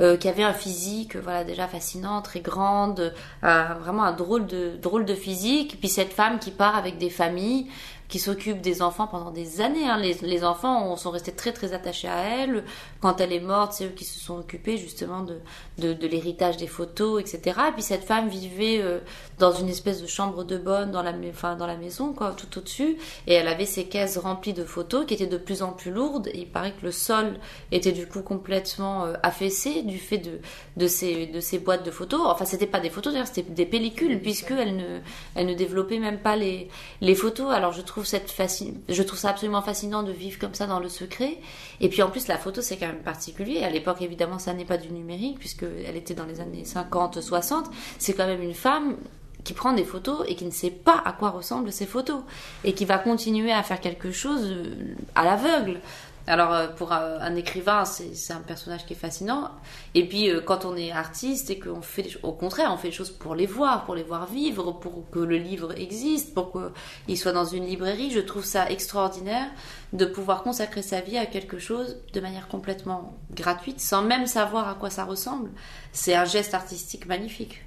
euh, 0.00 0.16
qui 0.16 0.28
avait 0.28 0.44
un 0.44 0.52
physique, 0.52 1.16
euh, 1.16 1.20
voilà 1.20 1.44
déjà 1.44 1.66
fascinant, 1.66 2.22
très 2.22 2.40
grande, 2.40 3.12
euh, 3.42 3.64
vraiment 3.80 4.04
un 4.04 4.12
drôle 4.12 4.46
de 4.46 4.76
drôle 4.80 5.04
de 5.04 5.14
physique. 5.14 5.78
Puis 5.80 5.88
cette 5.88 6.12
femme 6.12 6.38
qui 6.38 6.50
part 6.50 6.76
avec 6.76 6.98
des 6.98 7.10
familles, 7.10 7.66
qui 8.08 8.18
s'occupe 8.18 8.60
des 8.62 8.80
enfants 8.82 9.06
pendant 9.06 9.30
des 9.30 9.60
années. 9.60 9.86
hein. 9.88 9.98
Les, 9.98 10.14
les 10.22 10.44
enfants 10.44 10.90
on- 10.92 10.96
sont 10.96 11.10
restés 11.10 11.32
très 11.32 11.52
très 11.52 11.72
attachés 11.74 12.08
à 12.08 12.22
elle. 12.42 12.64
Quand 13.00 13.20
elle 13.20 13.32
est 13.32 13.40
morte, 13.40 13.72
c'est 13.74 13.84
eux 13.86 13.92
qui 13.94 14.04
se 14.04 14.18
sont 14.18 14.38
occupés 14.38 14.76
justement 14.78 15.20
de 15.22 15.38
de, 15.78 15.92
de 15.92 16.06
l'héritage 16.08 16.56
des 16.56 16.66
photos, 16.66 17.20
etc. 17.20 17.60
Et 17.68 17.72
puis 17.72 17.82
cette 17.82 18.02
femme 18.04 18.28
vivait 18.28 18.80
euh, 18.82 18.98
dans 19.38 19.52
une 19.52 19.68
espèce 19.68 20.02
de 20.02 20.06
chambre 20.08 20.42
de 20.42 20.58
bonne 20.58 20.90
dans 20.90 21.02
la, 21.02 21.12
enfin, 21.30 21.54
dans 21.54 21.66
la 21.66 21.76
maison, 21.76 22.12
quoi, 22.12 22.32
tout 22.32 22.58
au-dessus. 22.58 22.96
Et 23.28 23.34
elle 23.34 23.46
avait 23.46 23.66
ses 23.66 23.84
caisses 23.84 24.18
remplies 24.18 24.54
de 24.54 24.64
photos 24.64 25.06
qui 25.06 25.14
étaient 25.14 25.26
de 25.28 25.36
plus 25.36 25.62
en 25.62 25.72
plus 25.72 25.90
lourdes. 25.92 26.28
Et 26.28 26.40
il 26.40 26.48
paraît 26.48 26.72
que 26.72 26.84
le 26.84 26.90
sol 26.92 27.38
était 27.70 27.92
du 27.92 28.06
coup 28.08 28.22
complètement 28.22 29.04
euh, 29.04 29.14
affaissé 29.22 29.82
du 29.82 29.98
fait 29.98 30.18
de, 30.18 30.40
de, 30.76 30.86
ces, 30.88 31.26
de 31.26 31.40
ces 31.40 31.58
boîtes 31.58 31.84
de 31.84 31.90
photos. 31.92 32.20
Enfin, 32.24 32.44
c'était 32.44 32.66
pas 32.66 32.80
des 32.80 32.90
photos, 32.90 33.12
d'ailleurs, 33.12 33.28
c'était 33.28 33.42
des 33.52 33.66
pellicules, 33.66 34.20
puisqu'elle 34.20 34.76
ne, 34.76 34.98
elle 35.36 35.46
ne 35.46 35.54
développait 35.54 35.98
même 36.00 36.18
pas 36.18 36.34
les, 36.36 36.68
les 37.00 37.14
photos. 37.14 37.52
Alors, 37.52 37.72
je 37.72 37.82
trouve, 37.82 37.97
je 38.04 39.02
trouve 39.02 39.18
ça 39.18 39.30
absolument 39.30 39.62
fascinant 39.62 40.02
de 40.02 40.12
vivre 40.12 40.38
comme 40.38 40.54
ça 40.54 40.66
dans 40.66 40.80
le 40.80 40.88
secret. 40.88 41.38
Et 41.80 41.88
puis, 41.88 42.02
en 42.02 42.10
plus, 42.10 42.28
la 42.28 42.38
photo, 42.38 42.60
c'est 42.60 42.76
quand 42.76 42.86
même 42.86 43.02
particulier. 43.02 43.62
À 43.62 43.70
l'époque, 43.70 44.02
évidemment, 44.02 44.38
ça 44.38 44.54
n'est 44.54 44.64
pas 44.64 44.78
du 44.78 44.90
numérique, 44.90 45.38
puisqu'elle 45.38 45.96
était 45.96 46.14
dans 46.14 46.26
les 46.26 46.40
années 46.40 46.64
50, 46.64 47.20
60. 47.20 47.66
C'est 47.98 48.14
quand 48.14 48.26
même 48.26 48.42
une 48.42 48.54
femme 48.54 48.96
qui 49.44 49.54
prend 49.54 49.72
des 49.72 49.84
photos 49.84 50.24
et 50.28 50.34
qui 50.34 50.44
ne 50.44 50.50
sait 50.50 50.70
pas 50.70 51.00
à 51.04 51.12
quoi 51.12 51.30
ressemblent 51.30 51.72
ces 51.72 51.86
photos 51.86 52.20
et 52.64 52.74
qui 52.74 52.84
va 52.84 52.98
continuer 52.98 53.52
à 53.52 53.62
faire 53.62 53.80
quelque 53.80 54.10
chose 54.10 54.42
euh, 54.44 54.94
à 55.14 55.24
l'aveugle. 55.24 55.80
Alors 56.28 56.52
euh, 56.52 56.68
pour 56.68 56.92
un, 56.92 57.34
écrivain, 57.36 57.86
c'est 57.86 58.34
un 58.34 58.40
personnage 58.40 58.84
qui 58.84 58.92
est 58.92 58.96
fascinant. 58.96 59.50
Et 59.94 60.06
puis 60.06 60.28
euh, 60.28 60.42
quand 60.42 60.66
on 60.66 60.76
est 60.76 60.92
artiste 60.92 61.48
et 61.48 61.58
qu'on 61.58 61.80
fait, 61.80 62.18
au 62.22 62.32
contraire, 62.32 62.70
on 62.70 62.76
fait 62.76 62.88
des 62.88 62.94
choses 62.94 63.10
pour 63.10 63.34
les 63.34 63.46
voir, 63.46 63.86
pour 63.86 63.94
les 63.94 64.02
voir 64.02 64.26
vivre, 64.26 64.72
pour 64.72 65.08
que 65.10 65.20
le 65.20 65.38
livre 65.38 65.76
existe, 65.78 66.34
pour 66.34 66.52
qu'il 66.52 67.16
soit 67.16 67.32
dans 67.32 67.46
une 67.46 67.64
librairie, 67.64 68.10
je 68.10 68.20
trouve 68.20 68.44
ça 68.44 68.70
extraordinaire 68.70 69.48
de 69.94 70.04
pouvoir 70.04 70.42
consacrer 70.42 70.82
sa 70.82 71.00
vie 71.00 71.16
à 71.16 71.24
quelque 71.24 71.58
chose 71.58 71.96
de 72.12 72.20
manière 72.20 72.46
complètement 72.48 73.16
gratuite, 73.32 73.80
sans 73.80 74.02
même 74.02 74.26
savoir 74.26 74.68
à 74.68 74.74
quoi 74.74 74.90
ça 74.90 75.06
ressemble. 75.06 75.48
C'est 75.92 76.14
un 76.14 76.26
geste 76.26 76.52
artistique 76.52 77.06
magnifique. 77.06 77.64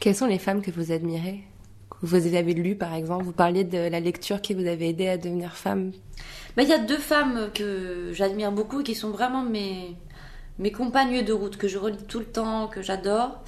Quelles 0.00 0.16
sont 0.16 0.26
les 0.26 0.38
femmes 0.38 0.62
que 0.62 0.70
vous 0.70 0.90
admirez? 0.90 1.44
Que 1.90 2.06
vous 2.06 2.34
avez 2.34 2.54
lues, 2.54 2.76
par 2.76 2.94
exemple 2.94 3.24
Vous 3.24 3.32
parliez 3.32 3.64
de 3.64 3.76
la 3.76 4.00
lecture 4.00 4.40
qui 4.40 4.54
vous 4.54 4.66
avait 4.66 4.88
aidé 4.88 5.08
à 5.08 5.18
devenir 5.18 5.54
femme. 5.54 5.92
Mais 6.56 6.64
il 6.64 6.68
y 6.68 6.72
a 6.72 6.78
deux 6.78 6.98
femmes 6.98 7.50
que 7.54 8.10
j'admire 8.12 8.52
beaucoup 8.52 8.80
et 8.80 8.84
qui 8.84 8.94
sont 8.94 9.10
vraiment 9.10 9.42
mes, 9.42 9.96
mes 10.58 10.72
compagnes 10.72 11.24
de 11.24 11.32
route, 11.32 11.56
que 11.56 11.68
je 11.68 11.78
relis 11.78 12.04
tout 12.08 12.20
le 12.20 12.26
temps, 12.26 12.68
que 12.68 12.82
j'adore. 12.82 13.42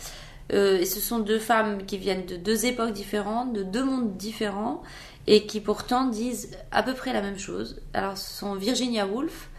Euh, 0.53 0.79
et 0.79 0.85
ce 0.85 1.01
sont 1.01 1.19
deux 1.19 1.39
femmes 1.39 1.85
qui 1.87 1.99
viennent 1.99 2.27
de 2.27 2.37
deux 2.37 2.67
époques 2.67 2.93
différentes, 2.93 3.53
de 3.53 3.63
deux 3.63 3.85
mondes 3.85 4.17
différents, 4.17 4.83
et 5.27 5.47
qui 5.47 5.61
pourtant 5.61 6.07
disent 6.07 6.57
à 6.71 6.83
peu 6.83 6.95
près 6.95 7.13
la 7.13 7.23
même 7.23 7.39
chose. 7.39 7.81
Alors 7.95 8.17
ce 8.17 8.31
sont 8.31 8.55
Virginia 8.55 9.07
Woolf, 9.07 9.51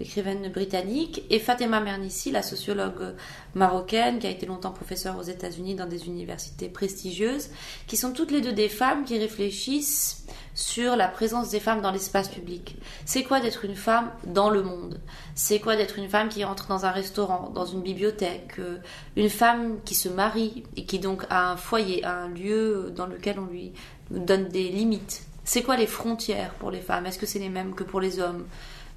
l'écrivaine 0.00 0.50
britannique, 0.50 1.22
et 1.30 1.38
Fatima 1.38 1.80
Mernissi, 1.80 2.32
la 2.32 2.42
sociologue 2.42 3.14
marocaine 3.54 4.18
qui 4.18 4.26
a 4.26 4.30
été 4.30 4.46
longtemps 4.46 4.72
professeure 4.72 5.16
aux 5.16 5.22
États-Unis 5.22 5.76
dans 5.76 5.86
des 5.86 6.06
universités 6.06 6.68
prestigieuses, 6.68 7.50
qui 7.86 7.96
sont 7.96 8.12
toutes 8.12 8.32
les 8.32 8.40
deux 8.40 8.52
des 8.52 8.68
femmes 8.68 9.04
qui 9.04 9.18
réfléchissent 9.18 10.26
sur 10.54 10.96
la 10.96 11.08
présence 11.08 11.50
des 11.50 11.60
femmes 11.60 11.80
dans 11.80 11.90
l'espace 11.90 12.28
public. 12.28 12.76
C'est 13.06 13.22
quoi 13.22 13.40
d'être 13.40 13.64
une 13.64 13.74
femme 13.74 14.10
dans 14.26 14.50
le 14.50 14.62
monde? 14.62 15.00
C'est 15.34 15.60
quoi 15.60 15.76
d'être 15.76 15.98
une 15.98 16.08
femme 16.08 16.28
qui 16.28 16.44
entre 16.44 16.68
dans 16.68 16.84
un 16.84 16.90
restaurant, 16.90 17.50
dans 17.54 17.64
une 17.64 17.80
bibliothèque 17.80 18.58
euh, 18.58 18.76
Une 19.16 19.30
femme 19.30 19.78
qui 19.84 19.94
se 19.94 20.08
marie 20.08 20.64
et 20.76 20.84
qui 20.84 20.98
donc 20.98 21.24
a 21.30 21.52
un 21.52 21.56
foyer, 21.56 22.04
un 22.04 22.28
lieu 22.28 22.92
dans 22.94 23.06
lequel 23.06 23.38
on 23.38 23.46
lui 23.46 23.72
donne 24.10 24.48
des 24.48 24.68
limites? 24.68 25.22
C'est 25.44 25.62
quoi 25.62 25.76
les 25.76 25.86
frontières 25.86 26.54
pour 26.54 26.70
les 26.70 26.80
femmes? 26.80 27.06
Est-ce 27.06 27.18
que 27.18 27.26
c'est 27.26 27.38
les 27.38 27.48
mêmes 27.48 27.74
que 27.74 27.84
pour 27.84 28.00
les 28.00 28.20
hommes? 28.20 28.44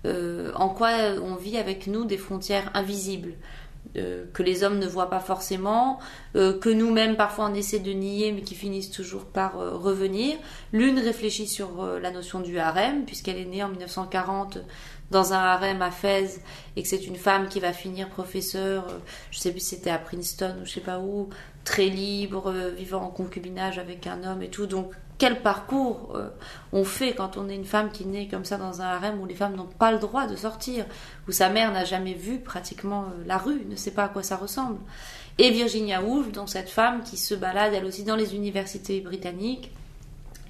Euh, 0.05 0.51
En 0.55 0.69
quoi 0.69 0.89
on 1.23 1.35
vit 1.35 1.57
avec 1.57 1.87
nous 1.87 2.05
des 2.05 2.17
frontières 2.17 2.69
invisibles? 2.73 3.33
Euh, 3.97 4.25
que 4.33 4.43
les 4.43 4.63
hommes 4.63 4.79
ne 4.79 4.87
voient 4.87 5.09
pas 5.09 5.19
forcément, 5.19 5.99
euh, 6.35 6.57
que 6.57 6.69
nous-mêmes 6.69 7.15
parfois 7.15 7.49
on 7.49 7.53
essaie 7.53 7.79
de 7.79 7.91
nier 7.91 8.31
mais 8.31 8.41
qui 8.41 8.55
finissent 8.55 8.91
toujours 8.91 9.25
par 9.25 9.59
euh, 9.59 9.75
revenir. 9.75 10.37
L'une 10.73 10.99
réfléchit 10.99 11.47
sur 11.47 11.83
euh, 11.83 11.99
la 11.99 12.11
notion 12.11 12.39
du 12.39 12.59
harem 12.59 13.05
puisqu'elle 13.05 13.37
est 13.37 13.45
née 13.45 13.63
en 13.63 13.69
1940 13.69 14.59
dans 15.11 15.33
un 15.33 15.37
harem 15.37 15.81
à 15.81 15.91
Fès 15.91 16.41
et 16.75 16.81
que 16.81 16.87
c'est 16.87 17.05
une 17.05 17.15
femme 17.15 17.47
qui 17.47 17.59
va 17.59 17.73
finir 17.73 18.09
professeure, 18.09 18.87
je 19.31 19.39
sais 19.39 19.51
plus 19.51 19.59
si 19.59 19.75
c'était 19.75 19.91
à 19.91 19.99
Princeton 19.99 20.55
ou 20.61 20.65
je 20.65 20.71
sais 20.71 20.81
pas 20.81 20.99
où, 20.99 21.29
très 21.63 21.85
libre, 21.85 22.51
vivant 22.75 23.03
en 23.03 23.09
concubinage 23.09 23.77
avec 23.77 24.07
un 24.07 24.23
homme 24.23 24.41
et 24.41 24.49
tout. 24.49 24.65
Donc 24.65 24.93
quel 25.17 25.41
parcours 25.41 26.11
euh, 26.15 26.29
on 26.73 26.83
fait 26.83 27.13
quand 27.13 27.37
on 27.37 27.47
est 27.47 27.55
une 27.55 27.65
femme 27.65 27.91
qui 27.91 28.05
naît 28.05 28.27
comme 28.27 28.43
ça 28.45 28.57
dans 28.57 28.81
un 28.81 28.85
harem 28.85 29.19
où 29.21 29.25
les 29.25 29.35
femmes 29.35 29.55
n'ont 29.55 29.65
pas 29.65 29.91
le 29.91 29.99
droit 29.99 30.27
de 30.27 30.35
sortir, 30.35 30.85
où 31.27 31.31
sa 31.31 31.49
mère 31.49 31.71
n'a 31.71 31.85
jamais 31.85 32.13
vu 32.13 32.39
pratiquement 32.39 33.03
euh, 33.03 33.23
la 33.25 33.37
rue, 33.37 33.65
ne 33.69 33.75
sait 33.75 33.91
pas 33.91 34.05
à 34.05 34.09
quoi 34.09 34.23
ça 34.23 34.35
ressemble. 34.35 34.79
Et 35.37 35.51
Virginia 35.51 36.01
Woolf, 36.01 36.31
donc 36.31 36.49
cette 36.49 36.69
femme 36.69 37.03
qui 37.03 37.17
se 37.17 37.35
balade 37.35 37.73
elle 37.73 37.85
aussi 37.85 38.03
dans 38.03 38.15
les 38.15 38.35
universités 38.35 39.01
britanniques, 39.01 39.71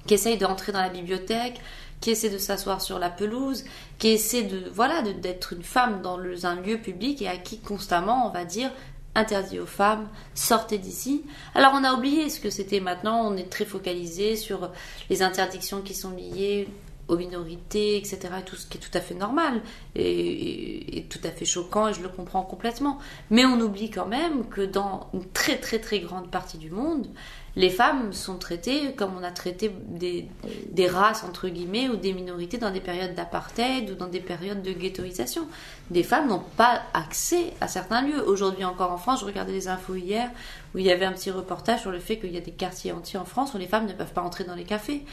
qui 0.06 0.14
essaye 0.14 0.38
d'entrer 0.38 0.72
dans 0.72 0.80
la 0.80 0.88
bibliothèque, 0.88 1.60
qui 2.00 2.10
essaie 2.10 2.30
de 2.30 2.38
s'asseoir 2.38 2.80
sur 2.80 2.98
la 2.98 3.10
pelouse, 3.10 3.64
qui 3.98 4.08
essaie 4.08 4.42
de 4.42 4.68
voilà 4.72 5.02
d'être 5.02 5.52
une 5.52 5.62
femme 5.62 6.02
dans 6.02 6.18
un 6.44 6.56
lieu 6.56 6.78
public 6.78 7.22
et 7.22 7.28
à 7.28 7.36
qui 7.36 7.58
constamment 7.58 8.28
on 8.28 8.30
va 8.30 8.44
dire 8.44 8.70
interdit 9.16 9.58
aux 9.58 9.66
femmes, 9.66 10.08
sortez 10.34 10.78
d'ici. 10.78 11.24
Alors 11.54 11.72
on 11.74 11.82
a 11.82 11.94
oublié 11.94 12.28
ce 12.30 12.38
que 12.38 12.50
c'était 12.50 12.80
maintenant, 12.80 13.26
on 13.26 13.36
est 13.36 13.50
très 13.50 13.64
focalisé 13.64 14.36
sur 14.36 14.70
les 15.10 15.22
interdictions 15.22 15.80
qui 15.80 15.94
sont 15.94 16.10
liées 16.10 16.68
aux 17.08 17.16
minorités, 17.16 17.96
etc. 17.96 18.18
Tout 18.44 18.56
ce 18.56 18.66
qui 18.66 18.78
est 18.78 18.80
tout 18.80 18.96
à 18.96 19.00
fait 19.00 19.14
normal 19.14 19.62
et, 19.94 21.06
tout 21.08 21.20
à 21.24 21.30
fait 21.30 21.44
choquant 21.44 21.88
et 21.88 21.94
je 21.94 22.02
le 22.02 22.08
comprends 22.08 22.42
complètement. 22.42 22.98
Mais 23.30 23.44
on 23.44 23.60
oublie 23.60 23.90
quand 23.90 24.06
même 24.06 24.46
que 24.48 24.60
dans 24.60 25.08
une 25.14 25.24
très 25.30 25.56
très 25.56 25.78
très 25.78 26.00
grande 26.00 26.30
partie 26.30 26.58
du 26.58 26.70
monde, 26.70 27.08
les 27.56 27.70
femmes 27.70 28.12
sont 28.12 28.36
traitées 28.36 28.92
comme 28.92 29.16
on 29.18 29.22
a 29.22 29.30
traité 29.30 29.72
des, 29.88 30.28
des 30.70 30.86
races 30.86 31.24
entre 31.24 31.48
guillemets 31.48 31.88
ou 31.88 31.96
des 31.96 32.12
minorités 32.12 32.58
dans 32.58 32.70
des 32.70 32.80
périodes 32.80 33.14
d'apartheid 33.14 33.90
ou 33.90 33.94
dans 33.94 34.08
des 34.08 34.20
périodes 34.20 34.62
de 34.62 34.72
ghettoisation. 34.72 35.48
Des 35.90 36.02
femmes 36.02 36.28
n'ont 36.28 36.44
pas 36.58 36.82
accès 36.92 37.54
à 37.62 37.68
certains 37.68 38.02
lieux. 38.02 38.22
Aujourd'hui 38.28 38.64
encore 38.64 38.92
en 38.92 38.98
France, 38.98 39.20
je 39.20 39.24
regardais 39.24 39.52
les 39.52 39.68
infos 39.68 39.94
hier 39.94 40.30
où 40.74 40.78
il 40.78 40.84
y 40.84 40.92
avait 40.92 41.06
un 41.06 41.12
petit 41.12 41.30
reportage 41.30 41.80
sur 41.80 41.90
le 41.90 41.98
fait 41.98 42.18
qu'il 42.18 42.32
y 42.32 42.36
a 42.36 42.42
des 42.42 42.52
quartiers 42.52 42.92
entiers 42.92 43.18
en 43.18 43.24
France 43.24 43.54
où 43.54 43.58
les 43.58 43.66
femmes 43.66 43.86
ne 43.86 43.94
peuvent 43.94 44.12
pas 44.12 44.22
entrer 44.22 44.44
dans 44.44 44.54
les 44.54 44.64
cafés. 44.64 45.04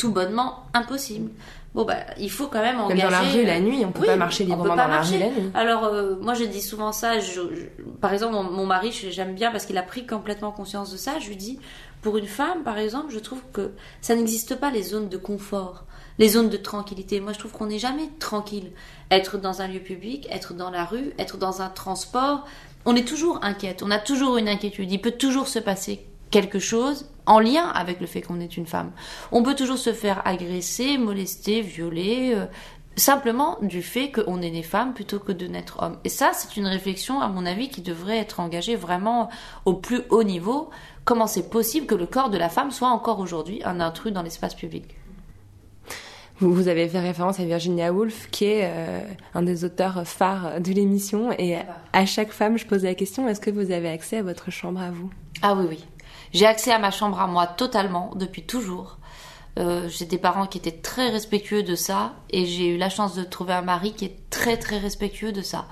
Tout 0.00 0.10
bonnement 0.12 0.64
impossible. 0.74 1.30
Bon 1.74 1.84
bah 1.84 1.98
il 2.18 2.30
faut 2.30 2.48
quand 2.48 2.62
même 2.62 2.76
Même 2.78 2.84
engager. 2.86 3.02
dans 3.02 3.10
la 3.10 3.20
rue 3.20 3.44
la 3.44 3.60
nuit, 3.60 3.84
on 3.84 3.92
peut 3.92 4.00
Oui, 4.00 4.06
pas 4.06 4.16
marcher 4.16 4.42
librement 4.44 4.64
dans 4.64 4.74
la 4.74 4.88
marcher. 4.88 5.14
rue 5.14 5.20
la 5.20 5.28
nuit. 5.28 5.50
Alors, 5.54 5.84
euh, 5.84 6.16
moi, 6.20 6.34
je 6.34 6.42
dis 6.44 6.62
souvent 6.62 6.90
ça. 6.90 7.20
je- 7.20 7.32
je- 7.54 7.82
par 8.00 8.12
exemple, 8.12 8.32
mon, 8.34 8.42
mon 8.42 8.66
mari, 8.66 8.90
j'aime 8.92 9.34
bien 9.34 9.52
parce 9.52 9.66
qu'il 9.66 9.78
a 9.78 9.82
pris 9.84 10.04
complètement 10.06 10.50
conscience 10.50 10.90
de 10.90 10.96
ça. 10.96 11.20
Je 11.20 11.28
lui 11.28 11.36
dis, 11.36 11.60
pour 12.02 12.16
une 12.16 12.26
femme, 12.26 12.64
par 12.64 12.78
exemple, 12.78 13.12
je 13.12 13.20
trouve 13.20 13.42
que 13.52 13.70
ça 14.00 14.16
n'existe 14.16 14.56
pas 14.56 14.70
les 14.70 14.82
zones 14.82 15.08
de 15.08 15.16
confort, 15.16 15.84
les 16.18 16.30
zones 16.30 16.48
de 16.48 16.56
tranquillité. 16.56 17.20
Moi, 17.20 17.32
je 17.34 17.38
trouve 17.38 17.52
qu'on 17.52 17.66
n'est 17.66 17.78
jamais 17.78 18.08
tranquille. 18.18 18.72
Être 19.12 19.38
dans 19.38 19.60
un 19.62 19.68
lieu 19.68 19.80
public, 19.80 20.26
être 20.32 20.54
dans 20.54 20.70
la 20.70 20.84
rue, 20.84 21.12
être 21.18 21.36
dans 21.36 21.62
un 21.62 21.68
transport, 21.68 22.46
on 22.84 22.96
est 22.96 23.06
toujours 23.06 23.38
inquiète. 23.44 23.82
On 23.84 23.90
a 23.92 23.98
toujours 23.98 24.38
une 24.38 24.48
inquiétude. 24.48 24.90
Il 24.90 25.00
peut 25.00 25.12
toujours 25.12 25.46
se 25.46 25.58
passer 25.60 26.04
quelque 26.30 26.58
chose 26.58 27.10
en 27.26 27.38
lien 27.38 27.68
avec 27.68 28.00
le 28.00 28.06
fait 28.06 28.22
qu'on 28.22 28.40
est 28.40 28.56
une 28.56 28.66
femme. 28.66 28.92
On 29.32 29.42
peut 29.42 29.54
toujours 29.54 29.78
se 29.78 29.92
faire 29.92 30.22
agresser, 30.24 30.98
molester, 30.98 31.60
violer, 31.60 32.32
euh, 32.34 32.46
simplement 32.96 33.58
du 33.62 33.82
fait 33.82 34.10
qu'on 34.10 34.42
est 34.42 34.50
né 34.50 34.62
femme 34.62 34.94
plutôt 34.94 35.18
que 35.18 35.32
de 35.32 35.46
naître 35.46 35.82
homme. 35.82 35.98
Et 36.04 36.08
ça, 36.08 36.32
c'est 36.34 36.56
une 36.56 36.66
réflexion, 36.66 37.20
à 37.20 37.28
mon 37.28 37.46
avis, 37.46 37.68
qui 37.68 37.82
devrait 37.82 38.18
être 38.18 38.40
engagée 38.40 38.76
vraiment 38.76 39.30
au 39.64 39.74
plus 39.74 40.02
haut 40.10 40.22
niveau. 40.22 40.70
Comment 41.04 41.26
c'est 41.26 41.50
possible 41.50 41.86
que 41.86 41.94
le 41.94 42.06
corps 42.06 42.30
de 42.30 42.38
la 42.38 42.48
femme 42.48 42.70
soit 42.70 42.88
encore 42.88 43.20
aujourd'hui 43.20 43.62
un 43.64 43.80
intrus 43.80 44.12
dans 44.12 44.22
l'espace 44.22 44.54
public? 44.54 44.96
Vous, 46.40 46.68
avez 46.68 46.88
fait 46.88 47.00
référence 47.00 47.38
à 47.38 47.44
Virginia 47.44 47.92
Woolf, 47.92 48.28
qui 48.30 48.46
est 48.46 48.62
euh, 48.64 49.00
un 49.34 49.42
des 49.42 49.64
auteurs 49.66 50.06
phares 50.06 50.58
de 50.58 50.72
l'émission. 50.72 51.32
Et 51.38 51.56
à 51.92 52.06
chaque 52.06 52.30
femme, 52.30 52.56
je 52.56 52.64
pose 52.64 52.82
la 52.82 52.94
question 52.94 53.28
est-ce 53.28 53.40
que 53.40 53.50
vous 53.50 53.70
avez 53.70 53.90
accès 53.90 54.16
à 54.16 54.22
votre 54.22 54.50
chambre 54.50 54.80
à 54.80 54.90
vous? 54.90 55.10
Ah 55.42 55.54
oui, 55.54 55.66
oui. 55.68 55.84
J'ai 56.32 56.46
accès 56.46 56.72
à 56.72 56.78
ma 56.78 56.90
chambre 56.90 57.20
à 57.20 57.26
moi 57.26 57.46
totalement, 57.46 58.12
depuis 58.14 58.42
toujours. 58.42 58.98
Euh, 59.58 59.88
j'ai 59.88 60.04
des 60.04 60.18
parents 60.18 60.46
qui 60.46 60.58
étaient 60.58 60.70
très 60.70 61.10
respectueux 61.10 61.62
de 61.62 61.74
ça 61.74 62.12
et 62.30 62.46
j'ai 62.46 62.68
eu 62.68 62.78
la 62.78 62.88
chance 62.88 63.16
de 63.16 63.24
trouver 63.24 63.52
un 63.52 63.62
mari 63.62 63.92
qui 63.92 64.04
est 64.04 64.16
très 64.30 64.56
très 64.56 64.78
respectueux 64.78 65.32
de 65.32 65.42
ça. 65.42 65.66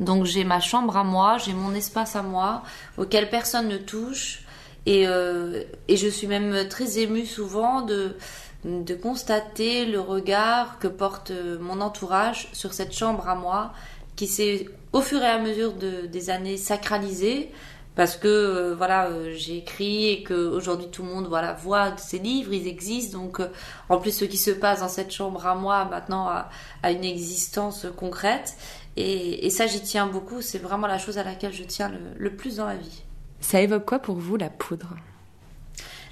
Donc 0.00 0.24
j'ai 0.24 0.44
ma 0.44 0.60
chambre 0.60 0.96
à 0.96 1.04
moi, 1.04 1.38
j'ai 1.38 1.52
mon 1.52 1.74
espace 1.74 2.16
à 2.16 2.22
moi 2.22 2.62
auquel 2.98 3.30
personne 3.30 3.68
ne 3.68 3.76
touche 3.76 4.44
et, 4.84 5.06
euh, 5.06 5.62
et 5.86 5.96
je 5.96 6.08
suis 6.08 6.26
même 6.26 6.68
très 6.68 6.98
émue 6.98 7.26
souvent 7.26 7.82
de, 7.82 8.16
de 8.64 8.94
constater 8.94 9.86
le 9.86 10.00
regard 10.00 10.78
que 10.80 10.88
porte 10.88 11.30
mon 11.60 11.80
entourage 11.80 12.48
sur 12.52 12.72
cette 12.72 12.92
chambre 12.92 13.28
à 13.28 13.36
moi 13.36 13.72
qui 14.16 14.26
s'est 14.26 14.66
au 14.92 15.02
fur 15.02 15.22
et 15.22 15.28
à 15.28 15.38
mesure 15.38 15.74
de, 15.74 16.06
des 16.06 16.30
années 16.30 16.56
sacralisée 16.56 17.52
parce 18.00 18.16
que 18.16 18.28
euh, 18.28 18.74
voilà 18.74 19.08
euh, 19.08 19.34
j'ai 19.36 19.58
écrit 19.58 20.08
et 20.08 20.22
que 20.22 20.32
aujourd'hui 20.32 20.88
tout 20.88 21.02
le 21.02 21.10
monde 21.10 21.26
voilà 21.28 21.52
voit 21.52 21.94
ces 21.98 22.18
livres 22.18 22.54
ils 22.54 22.66
existent. 22.66 23.18
Donc 23.18 23.40
euh, 23.40 23.48
en 23.90 23.98
plus 23.98 24.12
ce 24.12 24.24
qui 24.24 24.38
se 24.38 24.50
passe 24.50 24.80
dans 24.80 24.88
cette 24.88 25.10
chambre 25.10 25.46
à 25.46 25.54
moi 25.54 25.84
maintenant 25.84 26.26
a, 26.26 26.48
a 26.82 26.92
une 26.92 27.04
existence 27.04 27.84
concrète. 27.98 28.54
Et, 28.96 29.44
et 29.44 29.50
ça 29.50 29.66
j'y 29.66 29.82
tiens 29.82 30.06
beaucoup. 30.06 30.40
C'est 30.40 30.60
vraiment 30.60 30.86
la 30.86 30.96
chose 30.96 31.18
à 31.18 31.24
laquelle 31.24 31.52
je 31.52 31.62
tiens 31.62 31.90
le, 31.90 31.98
le 32.16 32.34
plus 32.34 32.56
dans 32.56 32.64
ma 32.64 32.76
vie. 32.76 33.02
Ça 33.40 33.60
évoque 33.60 33.84
quoi 33.84 33.98
pour 33.98 34.16
vous 34.16 34.38
la 34.38 34.48
poudre? 34.48 34.96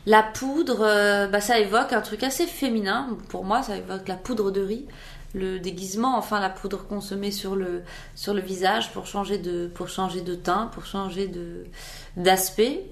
La 0.04 0.22
poudre, 0.22 0.80
bah, 1.32 1.40
ça 1.40 1.58
évoque 1.58 1.94
un 1.94 2.02
truc 2.02 2.22
assez 2.22 2.46
féminin. 2.46 3.16
Pour 3.30 3.44
moi, 3.44 3.62
ça 3.62 3.76
évoque 3.76 4.08
la 4.08 4.16
poudre 4.16 4.50
de 4.50 4.60
riz, 4.62 4.86
le 5.34 5.58
déguisement, 5.58 6.16
enfin 6.16 6.40
la 6.40 6.50
poudre 6.50 6.86
qu'on 6.86 7.00
se 7.00 7.14
met 7.14 7.30
sur 7.30 7.54
le, 7.54 7.82
sur 8.14 8.34
le 8.34 8.40
visage 8.40 8.92
pour 8.92 9.06
changer 9.06 9.38
de, 9.38 9.68
pour 9.68 9.88
changer 9.88 10.22
de 10.22 10.34
teint, 10.34 10.66
pour 10.72 10.86
changer 10.86 11.30
d'aspect. 12.16 12.86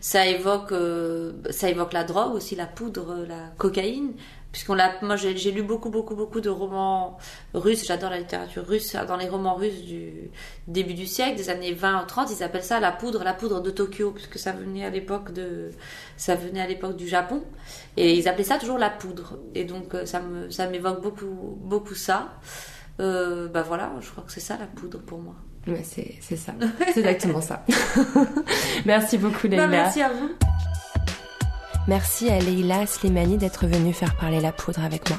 ça 0.00 0.26
évoque, 0.26 0.72
euh, 0.72 1.32
ça 1.50 1.68
évoque 1.68 1.92
la 1.92 2.04
drogue 2.04 2.34
aussi, 2.34 2.56
la 2.56 2.66
poudre, 2.66 3.24
la 3.28 3.50
cocaïne. 3.58 4.12
Puisqu'on 4.54 4.74
l'a, 4.74 4.92
moi 5.02 5.16
j'ai 5.16 5.50
lu 5.50 5.64
beaucoup, 5.64 5.90
beaucoup, 5.90 6.14
beaucoup 6.14 6.40
de 6.40 6.48
romans 6.48 7.18
russes. 7.54 7.84
J'adore 7.84 8.10
la 8.10 8.20
littérature 8.20 8.64
russe. 8.64 8.94
Dans 9.08 9.16
les 9.16 9.28
romans 9.28 9.56
russes 9.56 9.82
du 9.82 10.30
début 10.68 10.94
du 10.94 11.06
siècle, 11.06 11.36
des 11.36 11.50
années 11.50 11.72
20 11.72 12.04
ou 12.04 12.06
30, 12.06 12.30
ils 12.30 12.40
appellent 12.44 12.62
ça 12.62 12.78
la 12.78 12.92
poudre, 12.92 13.24
la 13.24 13.34
poudre 13.34 13.60
de 13.60 13.70
Tokyo, 13.70 14.12
puisque 14.12 14.38
ça 14.38 14.52
venait 14.52 14.84
à 14.84 14.90
l'époque 14.90 15.32
de, 15.32 15.72
ça 16.16 16.36
venait 16.36 16.60
à 16.60 16.68
l'époque 16.68 16.94
du 16.94 17.08
Japon. 17.08 17.42
Et 17.96 18.16
ils 18.16 18.28
appelaient 18.28 18.44
ça 18.44 18.56
toujours 18.56 18.78
la 18.78 18.90
poudre. 18.90 19.40
Et 19.56 19.64
donc 19.64 19.92
euh, 19.92 20.06
ça 20.06 20.20
me, 20.20 20.48
ça 20.50 20.68
m'évoque 20.68 21.02
beaucoup, 21.02 21.58
beaucoup 21.60 21.96
ça. 21.96 22.34
Euh, 23.00 23.48
bah 23.48 23.62
voilà, 23.62 23.90
je 24.02 24.08
crois 24.08 24.22
que 24.22 24.30
c'est 24.30 24.38
ça 24.38 24.56
la 24.56 24.66
poudre 24.66 25.00
pour 25.00 25.18
moi. 25.18 25.34
C'est 25.82 26.14
c'est 26.20 26.36
ça. 26.36 26.52
C'est 26.92 27.00
exactement 27.00 27.40
ça. 27.40 27.64
merci 28.86 29.18
beaucoup. 29.18 29.48
Bah, 29.48 29.66
merci 29.66 30.00
à 30.00 30.10
vous. 30.12 30.30
Merci 31.86 32.30
à 32.30 32.38
Leïla 32.38 32.86
Slimani 32.86 33.36
d'être 33.36 33.66
venue 33.66 33.92
faire 33.92 34.16
parler 34.16 34.40
la 34.40 34.52
poudre 34.52 34.82
avec 34.82 35.10
moi. 35.10 35.18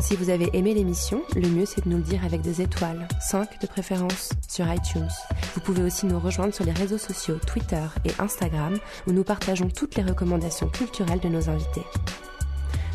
Si 0.00 0.16
vous 0.16 0.28
avez 0.28 0.50
aimé 0.52 0.74
l'émission, 0.74 1.22
le 1.36 1.48
mieux 1.48 1.64
c'est 1.64 1.84
de 1.84 1.90
nous 1.90 1.98
le 1.98 2.02
dire 2.02 2.24
avec 2.24 2.40
des 2.40 2.60
étoiles, 2.60 3.06
5 3.20 3.60
de 3.60 3.66
préférence, 3.68 4.30
sur 4.48 4.66
iTunes. 4.66 5.08
Vous 5.54 5.60
pouvez 5.60 5.84
aussi 5.84 6.06
nous 6.06 6.18
rejoindre 6.18 6.52
sur 6.52 6.64
les 6.64 6.72
réseaux 6.72 6.98
sociaux 6.98 7.38
Twitter 7.46 7.84
et 8.04 8.10
Instagram 8.18 8.76
où 9.06 9.12
nous 9.12 9.22
partageons 9.22 9.68
toutes 9.68 9.94
les 9.94 10.02
recommandations 10.02 10.68
culturelles 10.68 11.20
de 11.20 11.28
nos 11.28 11.48
invités. 11.48 11.86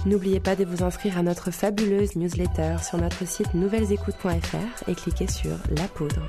N'oubliez 0.06 0.42
pas 0.42 0.58
de 0.58 0.66
vous 0.66 0.84
inscrire 0.84 1.18
à 1.18 1.24
notre 1.24 1.52
fabuleuse 1.52 2.18
newsletter 2.18 2.76
sur 2.84 2.98
notre 2.98 3.26
site 3.26 3.54
nouvellesécoutes.fr 3.54 4.90
et 4.90 4.96
cliquez 4.96 5.28
sur 5.28 5.56
La 5.78 5.88
Poudre. 5.88 6.24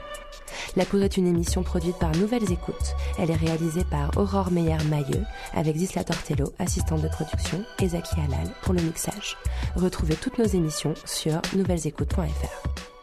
La 0.76 0.84
Poudre 0.84 1.04
est 1.04 1.16
une 1.16 1.26
émission 1.26 1.62
produite 1.62 1.98
par 1.98 2.14
Nouvelles 2.16 2.50
Écoutes. 2.52 2.94
Elle 3.18 3.30
est 3.30 3.34
réalisée 3.34 3.84
par 3.84 4.10
Aurore 4.16 4.50
Meyer-Mailleux 4.50 5.24
avec 5.54 5.76
Zisla 5.76 6.04
Tortello, 6.04 6.52
assistante 6.58 7.02
de 7.02 7.08
production, 7.08 7.64
et 7.80 7.88
Zaki 7.88 8.14
Halal 8.16 8.48
pour 8.62 8.74
le 8.74 8.82
mixage. 8.82 9.36
Retrouvez 9.76 10.14
toutes 10.14 10.38
nos 10.38 10.46
émissions 10.46 10.94
sur 11.04 11.40
nouvellesécoutes.fr. 11.54 12.99